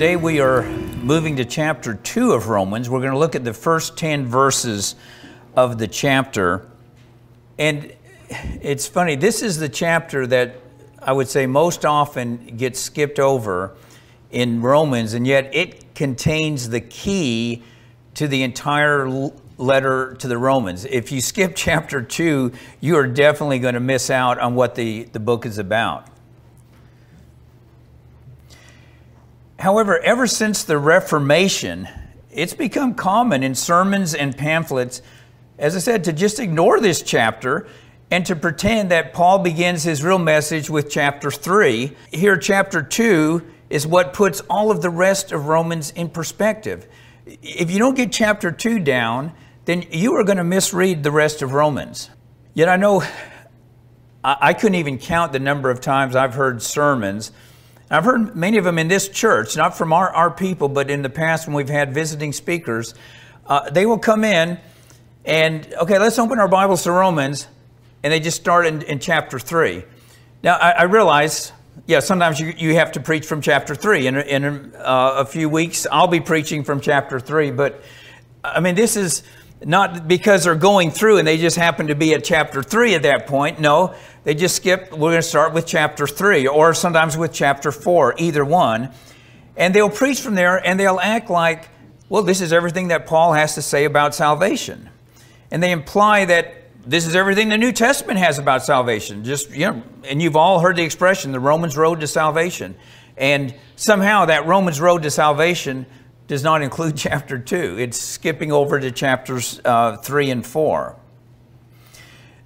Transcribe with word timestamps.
Today 0.00 0.16
we 0.16 0.40
are 0.40 0.62
moving 0.62 1.36
to 1.36 1.44
chapter 1.44 1.92
2 1.92 2.32
of 2.32 2.48
Romans. 2.48 2.88
We're 2.88 3.00
going 3.00 3.12
to 3.12 3.18
look 3.18 3.34
at 3.34 3.44
the 3.44 3.52
first 3.52 3.98
10 3.98 4.24
verses 4.24 4.94
of 5.54 5.76
the 5.76 5.86
chapter. 5.86 6.66
And 7.58 7.92
it's 8.30 8.86
funny, 8.88 9.14
this 9.14 9.42
is 9.42 9.58
the 9.58 9.68
chapter 9.68 10.26
that 10.28 10.56
I 11.02 11.12
would 11.12 11.28
say 11.28 11.44
most 11.44 11.84
often 11.84 12.56
gets 12.56 12.80
skipped 12.80 13.18
over 13.18 13.74
in 14.30 14.62
Romans, 14.62 15.12
and 15.12 15.26
yet 15.26 15.54
it 15.54 15.94
contains 15.94 16.70
the 16.70 16.80
key 16.80 17.62
to 18.14 18.26
the 18.26 18.42
entire 18.42 19.06
letter 19.58 20.14
to 20.14 20.28
the 20.28 20.38
Romans. 20.38 20.86
If 20.86 21.12
you 21.12 21.20
skip 21.20 21.52
chapter 21.54 22.00
2, 22.00 22.52
you 22.80 22.96
are 22.96 23.06
definitely 23.06 23.58
going 23.58 23.74
to 23.74 23.80
miss 23.80 24.08
out 24.08 24.38
on 24.38 24.54
what 24.54 24.76
the, 24.76 25.02
the 25.12 25.20
book 25.20 25.44
is 25.44 25.58
about. 25.58 26.06
However, 29.60 29.98
ever 29.98 30.26
since 30.26 30.64
the 30.64 30.78
Reformation, 30.78 31.86
it's 32.30 32.54
become 32.54 32.94
common 32.94 33.42
in 33.42 33.54
sermons 33.54 34.14
and 34.14 34.34
pamphlets, 34.34 35.02
as 35.58 35.76
I 35.76 35.80
said, 35.80 36.04
to 36.04 36.14
just 36.14 36.40
ignore 36.40 36.80
this 36.80 37.02
chapter 37.02 37.68
and 38.10 38.24
to 38.24 38.34
pretend 38.34 38.90
that 38.90 39.12
Paul 39.12 39.40
begins 39.40 39.82
his 39.82 40.02
real 40.02 40.18
message 40.18 40.70
with 40.70 40.90
chapter 40.90 41.30
3. 41.30 41.94
Here, 42.10 42.38
chapter 42.38 42.82
2 42.82 43.42
is 43.68 43.86
what 43.86 44.14
puts 44.14 44.40
all 44.48 44.70
of 44.70 44.80
the 44.80 44.88
rest 44.88 45.30
of 45.30 45.46
Romans 45.46 45.90
in 45.90 46.08
perspective. 46.08 46.88
If 47.26 47.70
you 47.70 47.78
don't 47.78 47.94
get 47.94 48.10
chapter 48.10 48.50
2 48.50 48.78
down, 48.78 49.34
then 49.66 49.84
you 49.90 50.14
are 50.14 50.24
going 50.24 50.38
to 50.38 50.44
misread 50.44 51.02
the 51.02 51.12
rest 51.12 51.42
of 51.42 51.52
Romans. 51.52 52.08
Yet 52.54 52.70
I 52.70 52.76
know 52.76 53.04
I 54.24 54.54
couldn't 54.54 54.76
even 54.76 54.96
count 54.96 55.32
the 55.32 55.38
number 55.38 55.70
of 55.70 55.82
times 55.82 56.16
I've 56.16 56.34
heard 56.34 56.62
sermons 56.62 57.30
I've 57.92 58.04
heard 58.04 58.36
many 58.36 58.56
of 58.56 58.62
them 58.62 58.78
in 58.78 58.86
this 58.86 59.08
church, 59.08 59.56
not 59.56 59.76
from 59.76 59.92
our, 59.92 60.10
our 60.10 60.30
people, 60.30 60.68
but 60.68 60.90
in 60.90 61.02
the 61.02 61.10
past 61.10 61.48
when 61.48 61.56
we've 61.56 61.68
had 61.68 61.92
visiting 61.92 62.32
speakers. 62.32 62.94
Uh, 63.46 63.68
they 63.68 63.84
will 63.84 63.98
come 63.98 64.22
in 64.22 64.58
and, 65.24 65.74
okay, 65.74 65.98
let's 65.98 66.16
open 66.16 66.38
our 66.38 66.46
Bibles 66.46 66.84
to 66.84 66.92
Romans, 66.92 67.48
and 68.04 68.12
they 68.12 68.20
just 68.20 68.40
start 68.40 68.66
in, 68.66 68.82
in 68.82 69.00
chapter 69.00 69.40
3. 69.40 69.82
Now, 70.44 70.54
I, 70.54 70.70
I, 70.70 70.82
realize, 70.84 71.50
yeah, 71.88 71.98
sometimes 71.98 72.38
you, 72.38 72.54
you 72.56 72.76
have 72.76 72.92
to 72.92 73.00
preach 73.00 73.26
from 73.26 73.40
chapter 73.40 73.74
3. 73.74 74.06
In, 74.06 74.16
in 74.18 74.72
uh, 74.76 75.14
a 75.16 75.24
few 75.26 75.48
weeks, 75.48 75.84
I'll 75.90 76.06
be 76.06 76.20
preaching 76.20 76.62
from 76.62 76.80
chapter 76.80 77.18
3, 77.18 77.50
but 77.50 77.82
I 78.44 78.60
mean, 78.60 78.76
this 78.76 78.96
is 78.96 79.24
not 79.64 80.08
because 80.08 80.44
they're 80.44 80.54
going 80.54 80.90
through 80.90 81.18
and 81.18 81.26
they 81.26 81.36
just 81.36 81.56
happen 81.56 81.88
to 81.88 81.94
be 81.94 82.14
at 82.14 82.24
chapter 82.24 82.62
3 82.62 82.94
at 82.94 83.02
that 83.02 83.26
point. 83.26 83.60
No, 83.60 83.94
they 84.24 84.34
just 84.34 84.56
skip. 84.56 84.90
We're 84.92 85.10
going 85.10 85.16
to 85.16 85.22
start 85.22 85.52
with 85.52 85.66
chapter 85.66 86.06
3 86.06 86.46
or 86.46 86.72
sometimes 86.74 87.16
with 87.16 87.32
chapter 87.32 87.70
4, 87.70 88.14
either 88.18 88.44
one. 88.44 88.90
And 89.56 89.74
they'll 89.74 89.90
preach 89.90 90.20
from 90.20 90.34
there 90.34 90.56
and 90.66 90.80
they'll 90.80 91.00
act 91.00 91.28
like, 91.28 91.68
well, 92.08 92.22
this 92.22 92.40
is 92.40 92.52
everything 92.52 92.88
that 92.88 93.06
Paul 93.06 93.34
has 93.34 93.54
to 93.54 93.62
say 93.62 93.84
about 93.84 94.14
salvation. 94.14 94.88
And 95.50 95.62
they 95.62 95.72
imply 95.72 96.24
that 96.24 96.54
this 96.86 97.06
is 97.06 97.14
everything 97.14 97.50
the 97.50 97.58
New 97.58 97.72
Testament 97.72 98.18
has 98.18 98.38
about 98.38 98.64
salvation. 98.64 99.24
Just, 99.24 99.50
you 99.50 99.66
know, 99.66 99.82
and 100.04 100.22
you've 100.22 100.36
all 100.36 100.60
heard 100.60 100.76
the 100.76 100.82
expression, 100.82 101.32
the 101.32 101.40
Romans 101.40 101.76
road 101.76 102.00
to 102.00 102.06
salvation. 102.06 102.74
And 103.16 103.54
somehow 103.76 104.24
that 104.26 104.46
Romans 104.46 104.80
road 104.80 105.02
to 105.02 105.10
salvation 105.10 105.84
does 106.30 106.44
not 106.44 106.62
include 106.62 106.96
chapter 106.96 107.38
2. 107.40 107.76
It's 107.78 108.00
skipping 108.00 108.52
over 108.52 108.78
to 108.78 108.92
chapters 108.92 109.60
uh, 109.64 109.96
3 109.96 110.30
and 110.30 110.46
4. 110.46 110.96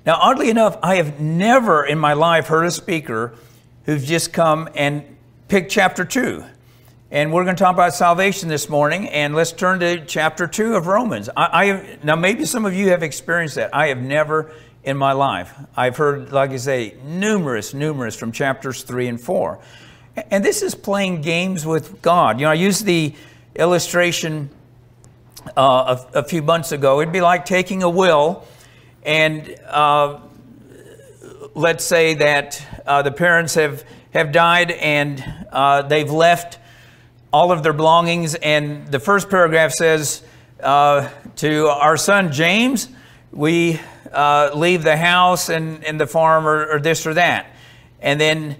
Now, 0.06 0.18
oddly 0.20 0.48
enough, 0.48 0.78
I 0.82 0.96
have 0.96 1.20
never 1.20 1.84
in 1.84 1.98
my 1.98 2.14
life 2.14 2.46
heard 2.46 2.64
a 2.64 2.70
speaker 2.70 3.34
who's 3.84 4.06
just 4.06 4.32
come 4.32 4.70
and 4.74 5.04
picked 5.48 5.70
chapter 5.70 6.04
2. 6.04 6.42
And 7.10 7.30
we're 7.30 7.44
going 7.44 7.56
to 7.56 7.62
talk 7.62 7.74
about 7.74 7.94
salvation 7.94 8.48
this 8.48 8.70
morning, 8.70 9.06
and 9.10 9.34
let's 9.34 9.52
turn 9.52 9.80
to 9.80 10.02
chapter 10.06 10.46
2 10.46 10.76
of 10.76 10.86
Romans. 10.86 11.28
I, 11.36 11.44
I 11.70 11.98
now, 12.02 12.16
maybe 12.16 12.46
some 12.46 12.64
of 12.64 12.74
you 12.74 12.88
have 12.88 13.02
experienced 13.02 13.56
that. 13.56 13.74
I 13.74 13.88
have 13.88 14.02
never 14.02 14.50
in 14.82 14.96
my 14.96 15.12
life. 15.12 15.54
I've 15.76 15.98
heard, 15.98 16.32
like 16.32 16.52
I 16.52 16.56
say, 16.56 16.96
numerous, 17.04 17.74
numerous 17.74 18.16
from 18.16 18.32
chapters 18.32 18.82
3 18.82 19.08
and 19.08 19.20
4. 19.20 19.58
And 20.30 20.42
this 20.42 20.62
is 20.62 20.74
playing 20.74 21.20
games 21.20 21.66
with 21.66 22.00
God. 22.00 22.40
You 22.40 22.46
know, 22.46 22.50
I 22.50 22.54
use 22.54 22.80
the 22.80 23.14
illustration 23.54 24.50
uh, 25.56 26.04
a, 26.14 26.18
a, 26.20 26.24
few 26.24 26.42
months 26.42 26.72
ago. 26.72 27.00
It'd 27.00 27.12
be 27.12 27.20
like 27.20 27.44
taking 27.44 27.82
a 27.82 27.90
will, 27.90 28.44
and 29.02 29.54
uh, 29.68 30.20
let's 31.54 31.84
say 31.84 32.14
that 32.14 32.64
uh, 32.86 33.02
the 33.02 33.12
parents 33.12 33.54
have, 33.54 33.84
have 34.12 34.32
died 34.32 34.70
and 34.70 35.22
uh, 35.52 35.82
they've 35.82 36.10
left 36.10 36.58
all 37.32 37.52
of 37.52 37.62
their 37.62 37.72
belongings, 37.72 38.34
and 38.36 38.86
the 38.88 39.00
first 39.00 39.28
paragraph 39.28 39.72
says 39.72 40.22
uh, 40.62 41.08
to 41.36 41.66
our 41.66 41.96
son 41.96 42.32
James, 42.32 42.88
we 43.32 43.80
uh, 44.12 44.50
leave 44.54 44.84
the 44.84 44.96
house 44.96 45.48
and, 45.48 45.84
and 45.84 46.00
the 46.00 46.06
farm 46.06 46.46
or, 46.46 46.74
or 46.74 46.80
this 46.80 47.06
or 47.06 47.14
that. 47.14 47.46
And 48.00 48.20
then 48.20 48.56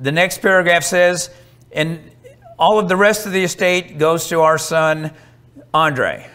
the 0.00 0.10
next 0.10 0.42
paragraph 0.42 0.82
says, 0.82 1.30
and 1.70 2.10
all 2.58 2.78
of 2.78 2.88
the 2.88 2.96
rest 2.96 3.24
of 3.24 3.32
the 3.32 3.44
estate 3.44 3.98
goes 3.98 4.28
to 4.28 4.40
our 4.40 4.58
son, 4.58 5.12
Andre. 5.72 6.28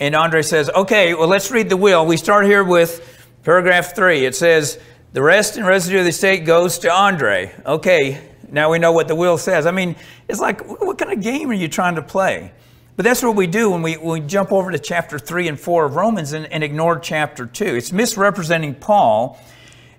And 0.00 0.14
Andre 0.14 0.42
says, 0.42 0.70
okay, 0.70 1.14
well, 1.14 1.28
let's 1.28 1.50
read 1.50 1.68
the 1.68 1.76
will. 1.76 2.04
We 2.04 2.16
start 2.16 2.46
here 2.46 2.64
with 2.64 3.26
paragraph 3.44 3.94
three. 3.94 4.24
It 4.24 4.34
says, 4.34 4.78
the 5.12 5.22
rest 5.22 5.56
and 5.56 5.66
residue 5.66 5.98
of 5.98 6.04
the 6.04 6.10
estate 6.10 6.44
goes 6.44 6.78
to 6.80 6.92
Andre. 6.92 7.52
Okay, 7.64 8.20
now 8.50 8.70
we 8.70 8.78
know 8.78 8.92
what 8.92 9.08
the 9.08 9.14
will 9.14 9.38
says. 9.38 9.66
I 9.66 9.70
mean, 9.70 9.96
it's 10.28 10.40
like, 10.40 10.66
what 10.66 10.98
kind 10.98 11.12
of 11.12 11.20
game 11.20 11.50
are 11.50 11.54
you 11.54 11.68
trying 11.68 11.94
to 11.94 12.02
play? 12.02 12.52
But 12.96 13.04
that's 13.04 13.22
what 13.22 13.36
we 13.36 13.46
do 13.46 13.70
when 13.70 13.82
we, 13.82 13.94
when 13.94 14.20
we 14.20 14.26
jump 14.26 14.50
over 14.50 14.72
to 14.72 14.78
chapter 14.78 15.20
3 15.20 15.46
and 15.46 15.60
4 15.60 15.84
of 15.84 15.94
Romans 15.94 16.32
and, 16.32 16.52
and 16.52 16.64
ignore 16.64 16.98
chapter 16.98 17.46
2. 17.46 17.64
It's 17.64 17.92
misrepresenting 17.92 18.74
Paul 18.74 19.38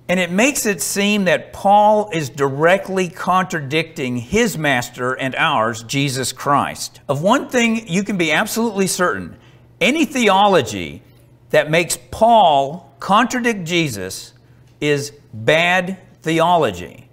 and 0.10 0.20
it 0.20 0.32
makes 0.32 0.66
it 0.66 0.82
seem 0.82 1.26
that 1.26 1.54
Paul 1.54 2.10
is 2.12 2.30
directly 2.32 3.10
contradicting 3.10 4.18
his 4.18 4.58
master 4.58 5.14
and 5.14 5.36
ours, 5.36 5.84
Jesus 5.84 6.34
Christ. 6.34 7.00
Of 7.08 7.22
one 7.22 7.48
thing 7.48 7.88
you 7.88 8.04
can 8.04 8.18
be 8.18 8.32
absolutely 8.32 8.88
certain 8.88 9.38
any 9.80 10.06
theology 10.06 11.04
that 11.52 11.70
makes 11.70 11.98
Paul 12.10 12.92
contradict 13.00 13.66
Jesus 13.66 14.34
is 14.82 15.14
bad 15.32 16.00
theology. 16.24 17.08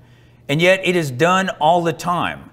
And 0.48 0.62
yet 0.62 0.80
it 0.82 0.96
is 0.96 1.10
done 1.10 1.50
all 1.60 1.82
the 1.82 1.92
time. 1.92 2.50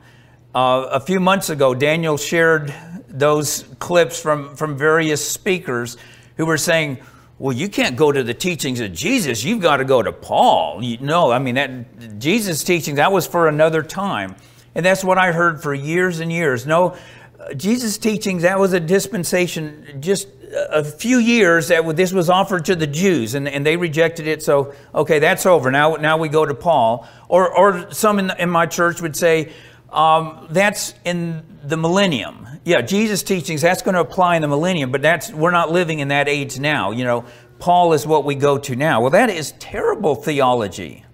Uh, 0.54 0.88
a 0.92 1.00
few 1.00 1.22
months 1.22 1.50
ago, 1.50 1.74
Daniel 1.74 2.18
shared 2.18 2.74
those 3.08 3.64
clips 3.80 4.22
from, 4.22 4.56
from 4.58 4.78
various 4.78 5.26
speakers 5.26 5.96
who 6.36 6.46
were 6.46 6.58
saying, 6.58 6.98
well, 7.40 7.56
you 7.56 7.68
can't 7.68 7.96
go 7.96 8.12
to 8.12 8.24
the 8.24 8.34
teachings 8.34 8.80
of 8.80 8.94
Jesus. 8.94 9.44
You've 9.44 9.62
got 9.62 9.78
to 9.78 9.86
go 9.86 10.02
to 10.02 10.12
Paul. 10.12 10.84
You 10.84 11.00
know, 11.00 11.32
I 11.32 11.40
mean, 11.40 11.56
that 11.56 12.20
Jesus' 12.20 12.64
teaching, 12.64 12.96
that 12.96 13.12
was 13.12 13.26
for 13.26 13.48
another 13.48 13.82
time. 13.82 14.36
And 14.76 14.86
that's 14.86 15.04
what 15.04 15.18
I 15.18 15.32
heard 15.32 15.62
for 15.62 15.74
years 15.74 16.20
and 16.20 16.32
years. 16.32 16.66
No, 16.66 16.96
uh, 17.40 17.54
Jesus' 17.54 17.98
teachings, 17.98 18.44
that 18.44 18.60
was 18.60 18.74
a 18.74 18.80
dispensation 18.80 19.98
just 20.00 20.28
a 20.70 20.84
few 20.84 21.18
years 21.18 21.68
that 21.70 21.96
this 21.96 22.14
was 22.14 22.30
offered 22.30 22.66
to 22.66 22.76
the 22.76 22.88
Jews 22.88 23.34
and, 23.34 23.48
and 23.48 23.66
they 23.66 23.78
rejected 23.78 24.28
it. 24.28 24.44
So, 24.44 24.74
okay, 24.94 25.20
that's 25.20 25.46
over. 25.46 25.72
Now, 25.72 25.96
now 25.96 26.18
we 26.18 26.30
go 26.30 26.46
to 26.46 26.54
Paul. 26.54 27.08
Or, 27.28 27.52
or 27.52 27.92
some 27.92 28.20
in, 28.20 28.32
in 28.38 28.50
my 28.50 28.68
church 28.68 29.02
would 29.02 29.16
say, 29.16 29.52
um, 29.90 30.48
that's 30.50 30.94
in 31.06 31.44
the 31.64 31.78
millennium. 31.78 32.48
Yeah, 32.66 32.82
Jesus' 32.82 33.24
teachings, 33.24 33.62
that's 33.62 33.82
going 33.82 33.96
to 33.96 34.02
apply 34.02 34.36
in 34.36 34.42
the 34.42 34.48
millennium, 34.48 34.92
but 34.92 35.02
that's 35.02 35.32
we're 35.32 35.52
not 35.52 35.72
living 35.72 36.00
in 36.00 36.10
that 36.10 36.28
age 36.28 36.60
now. 36.60 36.92
You 36.92 37.06
know, 37.06 37.26
Paul 37.60 37.94
is 37.94 38.06
what 38.06 38.26
we 38.26 38.36
go 38.36 38.58
to 38.58 38.76
now. 38.76 39.02
Well, 39.02 39.12
that 39.12 39.30
is 39.30 39.54
terrible 39.60 40.16
theology. 40.16 41.06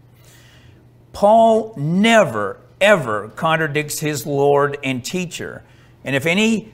Paul 1.13 1.73
never, 1.77 2.59
ever 2.81 3.29
contradicts 3.29 3.99
his 3.99 4.25
Lord 4.25 4.77
and 4.83 5.03
teacher. 5.03 5.63
And 6.03 6.15
if 6.15 6.25
any 6.25 6.73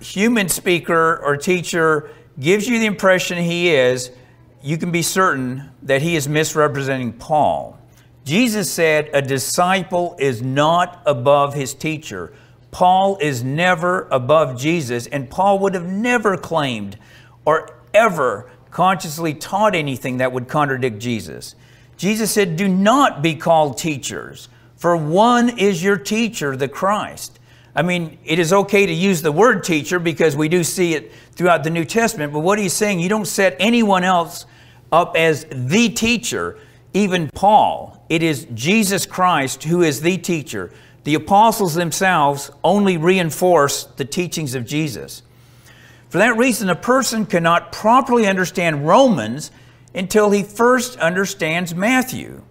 human 0.00 0.48
speaker 0.48 1.18
or 1.18 1.36
teacher 1.36 2.10
gives 2.38 2.66
you 2.66 2.78
the 2.78 2.86
impression 2.86 3.38
he 3.38 3.70
is, 3.70 4.10
you 4.62 4.78
can 4.78 4.90
be 4.90 5.02
certain 5.02 5.70
that 5.82 6.02
he 6.02 6.16
is 6.16 6.28
misrepresenting 6.28 7.12
Paul. 7.12 7.78
Jesus 8.24 8.70
said, 8.70 9.10
A 9.12 9.22
disciple 9.22 10.16
is 10.18 10.42
not 10.42 11.02
above 11.06 11.54
his 11.54 11.74
teacher. 11.74 12.32
Paul 12.70 13.18
is 13.20 13.42
never 13.42 14.06
above 14.10 14.58
Jesus, 14.58 15.06
and 15.06 15.28
Paul 15.28 15.58
would 15.60 15.74
have 15.74 15.86
never 15.86 16.36
claimed 16.36 16.96
or 17.44 17.76
ever 17.92 18.50
consciously 18.70 19.34
taught 19.34 19.74
anything 19.74 20.18
that 20.18 20.32
would 20.32 20.48
contradict 20.48 20.98
Jesus. 20.98 21.56
Jesus 21.96 22.30
said, 22.30 22.56
Do 22.56 22.68
not 22.68 23.22
be 23.22 23.34
called 23.34 23.76
teachers, 23.76 24.48
for 24.76 24.96
one 24.96 25.58
is 25.58 25.82
your 25.82 25.96
teacher, 25.96 26.56
the 26.56 26.68
Christ. 26.68 27.38
I 27.74 27.82
mean, 27.82 28.18
it 28.24 28.38
is 28.38 28.52
okay 28.52 28.86
to 28.86 28.92
use 28.92 29.22
the 29.22 29.32
word 29.32 29.62
teacher 29.64 29.98
because 29.98 30.36
we 30.36 30.48
do 30.48 30.64
see 30.64 30.94
it 30.94 31.12
throughout 31.32 31.62
the 31.64 31.70
New 31.70 31.84
Testament, 31.84 32.32
but 32.32 32.40
what 32.40 32.58
he's 32.58 32.72
saying, 32.72 33.00
you 33.00 33.08
don't 33.08 33.26
set 33.26 33.56
anyone 33.58 34.04
else 34.04 34.46
up 34.92 35.16
as 35.16 35.46
the 35.50 35.88
teacher, 35.88 36.58
even 36.94 37.30
Paul. 37.30 38.04
It 38.08 38.22
is 38.22 38.46
Jesus 38.54 39.06
Christ 39.06 39.64
who 39.64 39.82
is 39.82 40.00
the 40.00 40.18
teacher. 40.18 40.72
The 41.04 41.14
apostles 41.14 41.74
themselves 41.74 42.50
only 42.62 42.96
reinforce 42.96 43.84
the 43.84 44.04
teachings 44.04 44.54
of 44.54 44.66
Jesus. 44.66 45.22
For 46.08 46.18
that 46.18 46.36
reason, 46.36 46.68
a 46.68 46.74
person 46.74 47.24
cannot 47.24 47.72
properly 47.72 48.26
understand 48.26 48.86
Romans 48.86 49.50
until 49.94 50.30
he 50.30 50.42
first 50.42 50.98
understands 50.98 51.74
Matthew. 51.74 52.42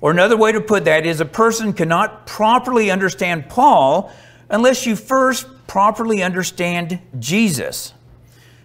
Or 0.00 0.10
another 0.10 0.36
way 0.36 0.52
to 0.52 0.60
put 0.60 0.84
that 0.86 1.06
is 1.06 1.20
a 1.20 1.26
person 1.26 1.72
cannot 1.72 2.26
properly 2.26 2.90
understand 2.90 3.48
Paul 3.48 4.12
unless 4.50 4.86
you 4.86 4.96
first 4.96 5.46
properly 5.66 6.22
understand 6.22 7.00
Jesus. 7.18 7.94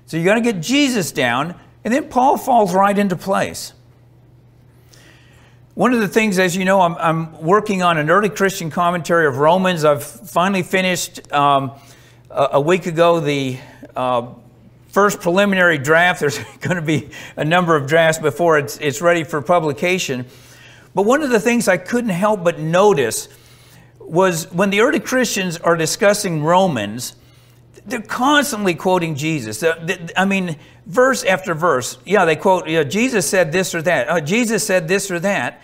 So 0.06 0.18
you 0.18 0.26
got 0.26 0.36
to 0.36 0.42
get 0.42 0.60
Jesus 0.60 1.12
down, 1.12 1.56
and 1.84 1.94
then 1.94 2.10
Paul 2.10 2.38
falls 2.38 2.74
right 2.74 2.98
into 2.98 3.16
place. 3.16 3.74
One 5.80 5.94
of 5.94 6.02
the 6.02 6.10
things, 6.10 6.40
as 6.40 6.58
you 6.58 6.66
know, 6.66 6.82
I'm, 6.82 6.98
I'm 6.98 7.42
working 7.42 7.84
on 7.84 7.98
an 7.98 8.10
early 8.10 8.28
Christian 8.28 8.70
commentary 8.70 9.26
of 9.28 9.38
Romans. 9.38 9.86
I've 9.86 10.04
finally 10.04 10.62
finished 10.62 11.32
um, 11.32 11.72
a, 12.30 12.50
a, 12.52 12.60
week 12.60 12.86
ago 12.86 13.22
the 13.22 13.58
uh, 13.96 14.28
first 14.90 15.22
preliminary 15.22 15.78
draft. 15.78 16.20
There's 16.20 16.38
going 16.60 16.76
to 16.76 16.82
be 16.82 17.12
a 17.38 17.46
number 17.46 17.78
of 17.78 17.88
drafts 17.88 18.22
before 18.22 18.58
it's, 18.58 18.78
it's 18.80 19.02
ready 19.02 19.24
for 19.24 19.42
publication. 19.42 20.26
But 20.94 21.04
one 21.04 21.24
of 21.24 21.30
the 21.30 21.40
things 21.40 21.70
I 21.70 21.78
couldn't 21.78 22.10
help 22.10 22.44
but 22.44 22.60
notice 22.60 23.30
was 24.02 24.52
when 24.52 24.72
the 24.72 24.82
early 24.82 25.00
Christians 25.00 25.60
are 25.60 25.78
discussing 25.78 26.44
Romans, 26.44 27.16
they're 27.86 28.02
constantly 28.02 28.76
quoting 28.76 29.16
Jesus. 29.16 29.64
I 30.18 30.26
mean, 30.26 30.58
verse 30.86 31.24
after 31.24 31.54
verse. 31.54 31.98
Yeah, 32.06 32.26
they 32.26 32.36
quote, 32.36 32.68
Jesus 32.90 33.30
said 33.30 33.54
this 33.54 33.74
or 33.74 33.82
that. 33.84 34.08
Oh, 34.10 34.20
Jesus 34.20 34.68
said 34.68 34.90
this 34.90 35.10
or 35.10 35.22
that. 35.22 35.62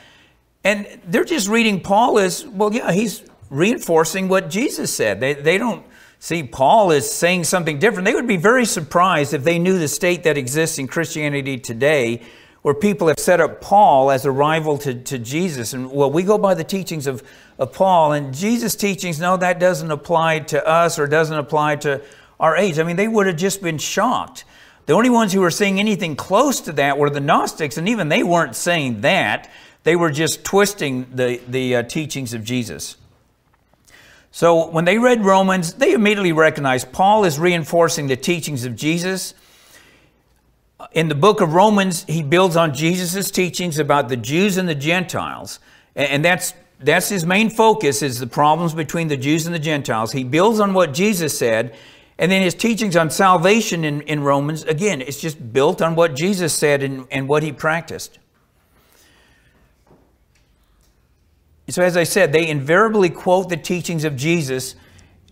And 0.66 0.88
they're 1.06 1.24
just 1.24 1.48
reading 1.48 1.80
Paul 1.80 2.18
as, 2.18 2.44
well, 2.46 2.74
yeah, 2.74 2.92
he's 2.92 3.24
reinforcing 3.52 4.28
what 4.28 4.50
Jesus 4.50 4.92
said. 4.92 5.20
They, 5.20 5.36
they 5.36 5.60
don't 5.60 5.86
see 6.18 6.42
Paul 6.42 6.92
as 6.92 7.10
saying 7.10 7.44
something 7.44 7.78
different. 7.78 8.06
They 8.06 8.16
would 8.16 8.28
be 8.28 8.36
very 8.36 8.66
surprised 8.66 9.36
if 9.36 9.44
they 9.44 9.60
knew 9.60 9.78
the 9.78 9.88
state 9.88 10.24
that 10.24 10.40
exists 10.40 10.80
in 10.80 10.88
Christianity 10.88 11.60
today, 11.60 12.24
where 12.64 12.74
people 12.74 13.10
have 13.10 13.20
set 13.20 13.40
up 13.40 13.62
Paul 13.62 14.10
as 14.10 14.26
a 14.26 14.32
rival 14.32 14.80
to, 14.80 14.96
to 14.96 15.20
Jesus. 15.20 15.74
And 15.74 15.92
well, 15.92 16.10
we 16.10 16.24
go 16.24 16.40
by 16.40 16.56
the 16.56 16.64
teachings 16.64 17.06
of, 17.06 17.22
of 17.60 17.72
Paul, 17.72 18.14
and 18.14 18.34
Jesus' 18.34 18.76
teachings, 18.76 19.20
no, 19.20 19.38
that 19.38 19.60
doesn't 19.60 19.92
apply 19.92 20.40
to 20.40 20.68
us 20.68 20.98
or 20.98 21.06
doesn't 21.06 21.38
apply 21.38 21.76
to 21.78 22.02
our 22.40 22.58
age. 22.58 22.80
I 22.80 22.84
mean, 22.84 22.96
they 22.96 23.08
would 23.08 23.28
have 23.28 23.38
just 23.38 23.62
been 23.62 23.78
shocked. 23.78 24.46
The 24.88 24.94
only 24.94 25.12
ones 25.12 25.32
who 25.32 25.42
were 25.42 25.52
saying 25.52 25.80
anything 25.80 26.16
close 26.16 26.60
to 26.62 26.72
that 26.74 26.98
were 26.98 27.12
the 27.12 27.20
Gnostics, 27.20 27.78
and 27.78 27.88
even 27.88 28.10
they 28.10 28.24
weren't 28.24 28.56
saying 28.56 29.02
that. 29.02 29.52
They 29.86 29.96
were 29.96 30.10
just 30.10 30.44
twisting 30.44 31.06
the, 31.14 31.40
the 31.48 31.76
uh, 31.76 31.84
teachings 31.84 32.34
of 32.34 32.44
Jesus. 32.44 32.98
So 34.32 34.68
when 34.68 34.84
they 34.84 34.98
read 34.98 35.24
Romans, 35.24 35.74
they 35.74 35.94
immediately 35.94 36.34
recognized 36.34 36.92
Paul 36.92 37.24
is 37.24 37.38
reinforcing 37.38 38.08
the 38.08 38.16
teachings 38.16 38.66
of 38.66 38.76
Jesus. 38.76 39.36
In 40.92 41.08
the 41.08 41.16
book 41.16 41.40
of 41.40 41.54
Romans, 41.54 42.04
he 42.06 42.24
builds 42.24 42.56
on 42.56 42.74
Jesus' 42.74 43.30
teachings 43.30 43.78
about 43.78 44.10
the 44.10 44.18
Jews 44.18 44.58
and 44.58 44.68
the 44.68 44.76
Gentiles. 44.76 45.60
And 45.96 46.26
that's, 46.26 46.56
that's 46.80 47.10
his 47.10 47.24
main 47.24 47.52
focus 47.52 48.02
is 48.02 48.20
the 48.20 48.26
problems 48.26 48.74
between 48.74 49.08
the 49.08 49.18
Jews 49.18 49.46
and 49.46 49.54
the 49.54 49.60
Gentiles. 49.60 50.14
He 50.14 50.24
builds 50.24 50.60
on 50.60 50.74
what 50.74 50.96
Jesus 50.96 51.38
said. 51.38 51.76
And 52.18 52.31
then 52.31 52.42
his 52.42 52.56
teachings 52.56 52.96
on 52.96 53.12
salvation 53.12 53.86
in, 53.86 54.02
in 54.02 54.24
Romans, 54.24 54.64
again, 54.64 55.02
it's 55.02 55.22
just 55.22 55.54
built 55.54 55.80
on 55.80 55.94
what 55.94 56.16
Jesus 56.16 56.54
said 56.56 56.81
and, 56.81 57.06
and 57.12 57.28
what 57.28 57.44
he 57.44 57.52
practiced. 57.52 58.18
So, 61.70 61.82
as 61.82 61.98
I 61.98 62.04
said, 62.04 62.32
they 62.32 62.48
invariably 62.48 63.10
quote 63.10 63.50
the 63.50 63.58
teachings 63.58 64.04
of 64.04 64.16
Jesus 64.16 64.76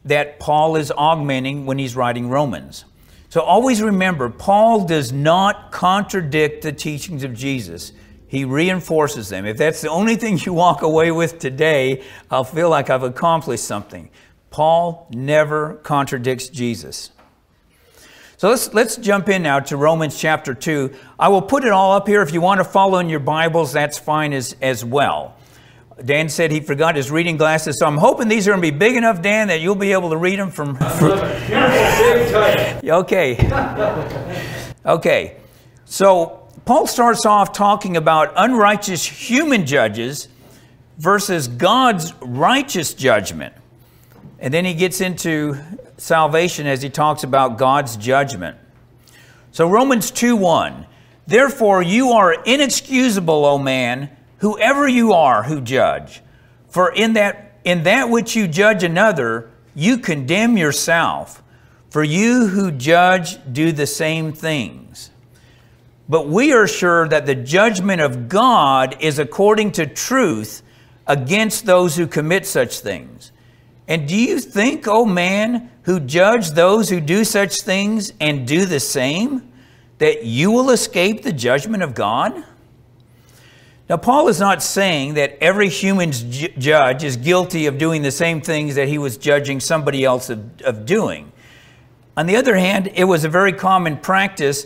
that 0.05 0.39
Paul 0.39 0.75
is 0.75 0.91
augmenting 0.91 1.65
when 1.65 1.77
he's 1.77 1.95
writing 1.95 2.29
Romans. 2.29 2.85
So, 3.29 3.41
always 3.41 3.81
remember, 3.81 4.29
Paul 4.29 4.85
does 4.85 5.11
not 5.11 5.71
contradict 5.71 6.63
the 6.63 6.71
teachings 6.71 7.23
of 7.23 7.33
Jesus. 7.33 7.91
He 8.27 8.45
reinforces 8.45 9.29
them. 9.29 9.45
If 9.45 9.57
that's 9.57 9.81
the 9.81 9.89
only 9.89 10.15
thing 10.15 10.39
you 10.39 10.53
walk 10.53 10.81
away 10.81 11.11
with 11.11 11.37
today, 11.37 12.03
I'll 12.31 12.43
feel 12.43 12.67
like 12.67 12.89
I've 12.89 13.03
accomplished 13.03 13.63
something. 13.63 14.09
Paul 14.49 15.07
never 15.11 15.75
contradicts 15.75 16.47
Jesus. 16.47 17.11
So 18.37 18.49
let's, 18.49 18.73
let's 18.73 18.97
jump 18.97 19.29
in 19.29 19.43
now 19.43 19.59
to 19.61 19.77
Romans 19.77 20.19
chapter 20.19 20.55
2. 20.55 20.93
I 21.19 21.29
will 21.29 21.43
put 21.43 21.63
it 21.63 21.71
all 21.71 21.93
up 21.93 22.07
here. 22.07 22.23
If 22.23 22.33
you 22.33 22.41
want 22.41 22.59
to 22.59 22.63
follow 22.63 22.97
in 22.97 23.07
your 23.07 23.19
Bibles, 23.19 23.71
that's 23.71 23.99
fine 23.99 24.33
as, 24.33 24.55
as 24.61 24.83
well. 24.83 25.35
Dan 26.03 26.27
said 26.27 26.51
he 26.51 26.59
forgot 26.59 26.95
his 26.95 27.11
reading 27.11 27.37
glasses, 27.37 27.77
so 27.79 27.85
I'm 27.85 27.97
hoping 27.97 28.27
these 28.27 28.47
are 28.47 28.51
going 28.51 28.61
to 28.61 28.71
be 28.71 28.75
big 28.77 28.95
enough, 28.95 29.21
Dan, 29.21 29.49
that 29.49 29.61
you'll 29.61 29.75
be 29.75 29.91
able 29.91 30.09
to 30.09 30.17
read 30.17 30.39
them 30.39 30.49
from. 30.49 30.77
okay. 32.83 33.37
okay. 34.85 35.37
So 35.85 36.47
Paul 36.65 36.87
starts 36.87 37.25
off 37.25 37.53
talking 37.53 37.95
about 37.95 38.33
unrighteous 38.35 39.05
human 39.05 39.65
judges 39.65 40.29
versus 40.97 41.47
God's 41.47 42.13
righteous 42.21 42.93
judgment. 42.93 43.53
And 44.39 44.53
then 44.53 44.65
he 44.65 44.73
gets 44.73 44.99
into 44.99 45.57
salvation 45.97 46.65
as 46.65 46.81
he 46.81 46.89
talks 46.89 47.23
about 47.23 47.57
God's 47.57 47.97
judgment. 47.97 48.57
So 49.51 49.69
Romans 49.69 50.09
2 50.09 50.35
1. 50.35 50.87
Therefore, 51.25 51.81
you 51.81 52.11
are 52.11 52.33
inexcusable, 52.33 53.45
O 53.45 53.57
man 53.57 54.09
whoever 54.43 54.85
you 54.85 55.13
are 55.13 55.43
who 55.43 55.61
judge. 55.61 56.21
For 56.67 56.93
in 56.93 57.13
that, 57.13 57.59
in 57.63 57.83
that 57.83 58.09
which 58.09 58.35
you 58.35 58.45
judge 58.45 58.83
another, 58.83 59.49
you 59.73 59.97
condemn 59.97 60.57
yourself. 60.57 61.41
For 61.89 62.03
you 62.03 62.47
who 62.47 62.69
judge 62.69 63.39
do 63.53 63.71
the 63.71 63.87
same 63.87 64.33
things. 64.33 65.11
But 66.09 66.27
we 66.27 66.51
are 66.51 66.67
sure 66.67 67.07
that 67.07 67.25
the 67.25 67.35
judgment 67.35 68.01
of 68.01 68.27
God 68.27 68.97
is 68.99 69.17
according 69.17 69.71
to 69.73 69.85
truth 69.85 70.61
against 71.07 71.65
those 71.65 71.95
who 71.95 72.05
commit 72.05 72.45
such 72.45 72.79
things. 72.79 73.31
And 73.87 74.09
do 74.09 74.15
you 74.15 74.39
think, 74.39 74.89
O 74.89 75.03
oh 75.03 75.05
man, 75.05 75.71
who 75.83 76.01
judge 76.01 76.51
those 76.51 76.89
who 76.89 76.99
do 76.99 77.23
such 77.23 77.61
things 77.61 78.11
and 78.19 78.45
do 78.45 78.65
the 78.65 78.81
same, 78.81 79.53
that 79.99 80.25
you 80.25 80.51
will 80.51 80.69
escape 80.69 81.23
the 81.23 81.31
judgment 81.31 81.81
of 81.81 81.95
God? 81.95 82.43
Now, 83.89 83.97
Paul 83.97 84.29
is 84.29 84.39
not 84.39 84.63
saying 84.63 85.15
that 85.15 85.37
every 85.41 85.67
human 85.67 86.11
judge 86.11 87.03
is 87.03 87.17
guilty 87.17 87.65
of 87.65 87.77
doing 87.77 88.01
the 88.01 88.11
same 88.11 88.39
things 88.39 88.75
that 88.75 88.87
he 88.87 88.97
was 88.97 89.17
judging 89.17 89.59
somebody 89.59 90.05
else 90.05 90.29
of, 90.29 90.61
of 90.61 90.85
doing. 90.85 91.31
On 92.15 92.25
the 92.25 92.37
other 92.37 92.55
hand, 92.55 92.91
it 92.95 93.03
was 93.03 93.25
a 93.25 93.29
very 93.29 93.51
common 93.51 93.97
practice. 93.97 94.65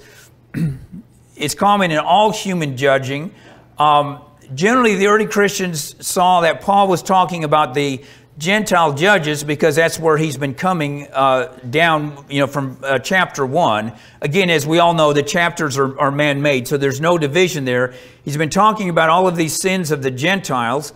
it's 1.35 1.55
common 1.55 1.91
in 1.91 1.97
all 1.97 2.31
human 2.31 2.77
judging. 2.77 3.33
Um, 3.79 4.21
generally, 4.53 4.95
the 4.95 5.07
early 5.07 5.25
Christians 5.25 5.95
saw 6.05 6.41
that 6.41 6.61
Paul 6.61 6.87
was 6.87 7.01
talking 7.01 7.43
about 7.43 7.73
the 7.73 8.03
Gentile 8.37 8.93
judges 8.93 9.43
because 9.43 9.75
that's 9.75 9.99
where 9.99 10.15
he's 10.15 10.37
been 10.37 10.53
coming 10.53 11.07
uh, 11.11 11.57
down, 11.69 12.23
you 12.29 12.39
know, 12.39 12.47
from 12.47 12.77
uh, 12.83 12.99
chapter 12.99 13.45
one. 13.45 13.93
Again, 14.21 14.51
as 14.51 14.67
we 14.67 14.77
all 14.77 14.93
know, 14.93 15.11
the 15.11 15.23
chapters 15.23 15.75
are, 15.77 15.99
are 15.99 16.11
man 16.11 16.41
made, 16.43 16.67
so 16.67 16.77
there's 16.77 17.01
no 17.01 17.17
division 17.17 17.65
there. 17.65 17.95
He's 18.23 18.37
been 18.37 18.51
talking 18.51 18.89
about 18.89 19.09
all 19.09 19.27
of 19.27 19.35
these 19.35 19.59
sins 19.59 19.89
of 19.89 20.03
the 20.03 20.11
Gentiles, 20.11 20.93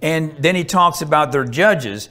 and 0.00 0.34
then 0.38 0.54
he 0.54 0.64
talks 0.64 1.02
about 1.02 1.32
their 1.32 1.44
judges. 1.44 2.08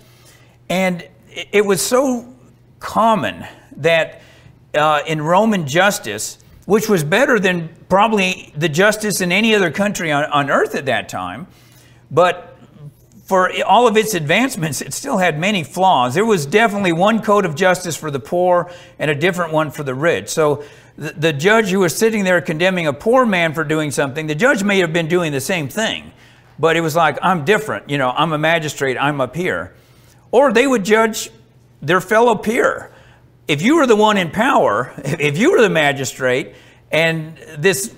And 0.69 1.07
it 1.29 1.65
was 1.65 1.81
so 1.81 2.31
common 2.79 3.45
that 3.77 4.21
uh, 4.75 5.01
in 5.07 5.19
Roman 5.19 5.65
justice, 5.65 6.38
which 6.65 6.88
was 6.88 7.03
better 7.03 7.39
than 7.39 7.69
probably 7.89 8.53
the 8.55 8.69
justice 8.69 9.19
in 9.19 9.31
any 9.31 9.55
other 9.55 9.71
country 9.71 10.11
on, 10.11 10.25
on 10.25 10.51
earth 10.51 10.75
at 10.75 10.85
that 10.85 11.09
time, 11.09 11.47
but 12.11 12.49
for 13.29 13.51
all 13.63 13.88
of 13.88 13.95
its 13.95 14.15
advancements, 14.15 14.81
it 14.81 14.91
still 14.91 15.19
had 15.19 15.38
many 15.38 15.63
flaws. 15.63 16.15
There 16.15 16.25
was 16.25 16.48
definitely 16.48 16.93
one 16.93 17.21
code 17.21 17.45
of 17.45 17.53
justice 17.53 17.95
for 17.95 18.09
the 18.09 18.19
poor 18.19 18.71
and 18.98 19.12
a 19.12 19.13
different 19.13 19.53
one 19.53 19.69
for 19.69 19.83
the 19.83 19.93
rich. 19.93 20.29
So 20.29 20.63
the, 20.98 21.12
the 21.12 21.31
judge 21.31 21.69
who 21.69 21.81
was 21.81 21.95
sitting 21.95 22.24
there 22.24 22.41
condemning 22.41 22.88
a 22.88 22.91
poor 22.91 23.27
man 23.27 23.53
for 23.53 23.63
doing 23.63 23.91
something, 23.91 24.25
the 24.25 24.33
judge 24.33 24.63
may 24.63 24.79
have 24.79 24.93
been 24.93 25.07
doing 25.07 25.31
the 25.31 25.41
same 25.41 25.69
thing, 25.69 26.12
but 26.57 26.75
it 26.75 26.81
was 26.81 26.95
like, 26.95 27.19
I'm 27.21 27.45
different. 27.45 27.88
You 27.88 28.00
know, 28.00 28.09
I'm 28.09 28.33
a 28.33 28.39
magistrate, 28.39 28.98
I'm 28.98 29.21
up 29.21 29.36
here. 29.36 29.75
Or 30.31 30.51
they 30.51 30.65
would 30.65 30.83
judge 30.83 31.29
their 31.83 32.01
fellow 32.01 32.33
peer. 32.33 32.89
If 33.48 33.62
you 33.62 33.75
were 33.75 33.86
the 33.86 33.95
one 33.95 34.17
in 34.17 34.31
power, 34.31 34.91
if 35.05 35.38
you 35.38 35.51
were 35.51 35.62
the 35.62 35.69
magistrate, 35.69 36.55
and 36.91 37.38
this 37.59 37.93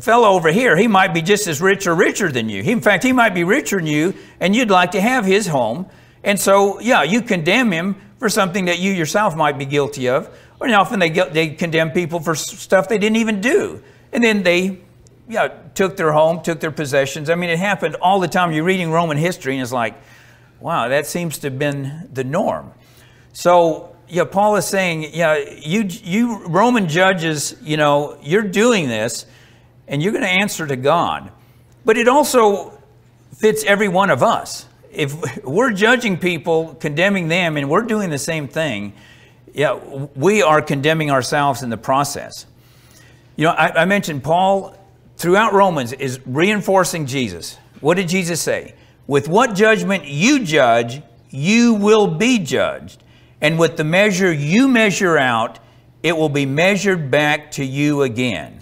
fellow 0.00 0.28
over 0.28 0.50
here, 0.50 0.76
he 0.76 0.88
might 0.88 1.14
be 1.14 1.22
just 1.22 1.46
as 1.46 1.60
rich 1.60 1.86
or 1.86 1.94
richer 1.94 2.30
than 2.30 2.48
you. 2.48 2.62
in 2.62 2.80
fact, 2.80 3.02
he 3.02 3.12
might 3.12 3.34
be 3.34 3.44
richer 3.44 3.76
than 3.76 3.86
you, 3.86 4.14
and 4.40 4.54
you'd 4.54 4.70
like 4.70 4.92
to 4.92 5.00
have 5.00 5.24
his 5.24 5.46
home. 5.46 5.86
And 6.22 6.38
so, 6.38 6.80
yeah, 6.80 7.02
you 7.02 7.22
condemn 7.22 7.72
him 7.72 7.96
for 8.18 8.28
something 8.28 8.66
that 8.66 8.78
you 8.78 8.92
yourself 8.92 9.36
might 9.36 9.58
be 9.58 9.64
guilty 9.64 10.08
of. 10.08 10.28
Or 10.60 10.68
often 10.70 10.98
they, 10.98 11.10
they 11.10 11.50
condemn 11.50 11.90
people 11.90 12.20
for 12.20 12.34
stuff 12.34 12.88
they 12.88 12.98
didn't 12.98 13.16
even 13.16 13.40
do. 13.40 13.82
And 14.12 14.24
then 14.24 14.42
they 14.42 14.80
yeah, 15.28 15.48
took 15.74 15.96
their 15.96 16.12
home, 16.12 16.42
took 16.42 16.60
their 16.60 16.70
possessions. 16.70 17.28
I 17.28 17.34
mean, 17.34 17.50
it 17.50 17.58
happened 17.58 17.96
all 17.96 18.20
the 18.20 18.28
time. 18.28 18.52
You're 18.52 18.64
reading 18.64 18.90
Roman 18.90 19.16
history, 19.16 19.54
and 19.54 19.62
it's 19.62 19.72
like, 19.72 19.94
wow, 20.60 20.88
that 20.88 21.06
seems 21.06 21.38
to 21.38 21.50
have 21.50 21.58
been 21.58 22.08
the 22.12 22.24
norm. 22.24 22.72
So, 23.32 23.96
yeah, 24.08 24.24
Paul 24.24 24.56
is 24.56 24.66
saying, 24.66 25.10
yeah, 25.12 25.36
you, 25.36 25.82
you 25.82 26.46
Roman 26.46 26.88
judges, 26.88 27.56
you 27.62 27.76
know, 27.76 28.18
you're 28.22 28.42
doing 28.42 28.88
this 28.88 29.26
and 29.88 30.02
you're 30.02 30.12
going 30.12 30.24
to 30.24 30.30
answer 30.30 30.66
to 30.66 30.76
God. 30.76 31.30
But 31.84 31.96
it 31.96 32.08
also 32.08 32.76
fits 33.34 33.64
every 33.64 33.88
one 33.88 34.10
of 34.10 34.22
us. 34.22 34.66
If 34.90 35.44
we're 35.44 35.72
judging 35.72 36.18
people, 36.18 36.74
condemning 36.74 37.28
them, 37.28 37.56
and 37.56 37.68
we're 37.68 37.82
doing 37.82 38.10
the 38.10 38.18
same 38.18 38.48
thing, 38.48 38.94
yeah, 39.52 39.74
we 39.74 40.42
are 40.42 40.60
condemning 40.60 41.10
ourselves 41.10 41.62
in 41.62 41.70
the 41.70 41.76
process. 41.76 42.46
You 43.36 43.44
know, 43.44 43.50
I, 43.50 43.82
I 43.82 43.84
mentioned 43.84 44.24
Paul 44.24 44.76
throughout 45.16 45.52
Romans 45.52 45.92
is 45.92 46.20
reinforcing 46.26 47.06
Jesus. 47.06 47.58
What 47.80 47.96
did 47.96 48.08
Jesus 48.08 48.40
say? 48.40 48.74
With 49.06 49.28
what 49.28 49.54
judgment 49.54 50.06
you 50.06 50.44
judge, 50.44 51.02
you 51.30 51.74
will 51.74 52.06
be 52.06 52.38
judged. 52.38 53.02
And 53.40 53.58
with 53.58 53.76
the 53.76 53.84
measure 53.84 54.32
you 54.32 54.68
measure 54.68 55.18
out, 55.18 55.58
it 56.02 56.16
will 56.16 56.28
be 56.28 56.46
measured 56.46 57.10
back 57.10 57.50
to 57.52 57.64
you 57.64 58.02
again. 58.02 58.55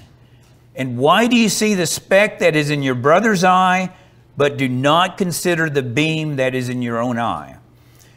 And 0.77 0.99
why 0.99 1.27
do 1.27 1.37
you 1.37 1.49
see 1.49 1.75
the 1.75 1.87
speck 1.87 2.41
that 2.41 2.57
is 2.57 2.71
in 2.71 2.83
your 2.83 2.95
brother's 2.95 3.45
eye, 3.45 3.95
but 4.37 4.57
do 4.57 4.69
not 4.69 5.17
consider 5.17 5.71
the 5.71 5.83
beam 5.83 6.37
that 6.37 6.55
is 6.55 6.69
in 6.69 6.83
your 6.83 7.01
own 7.01 7.19
eye? 7.19 7.59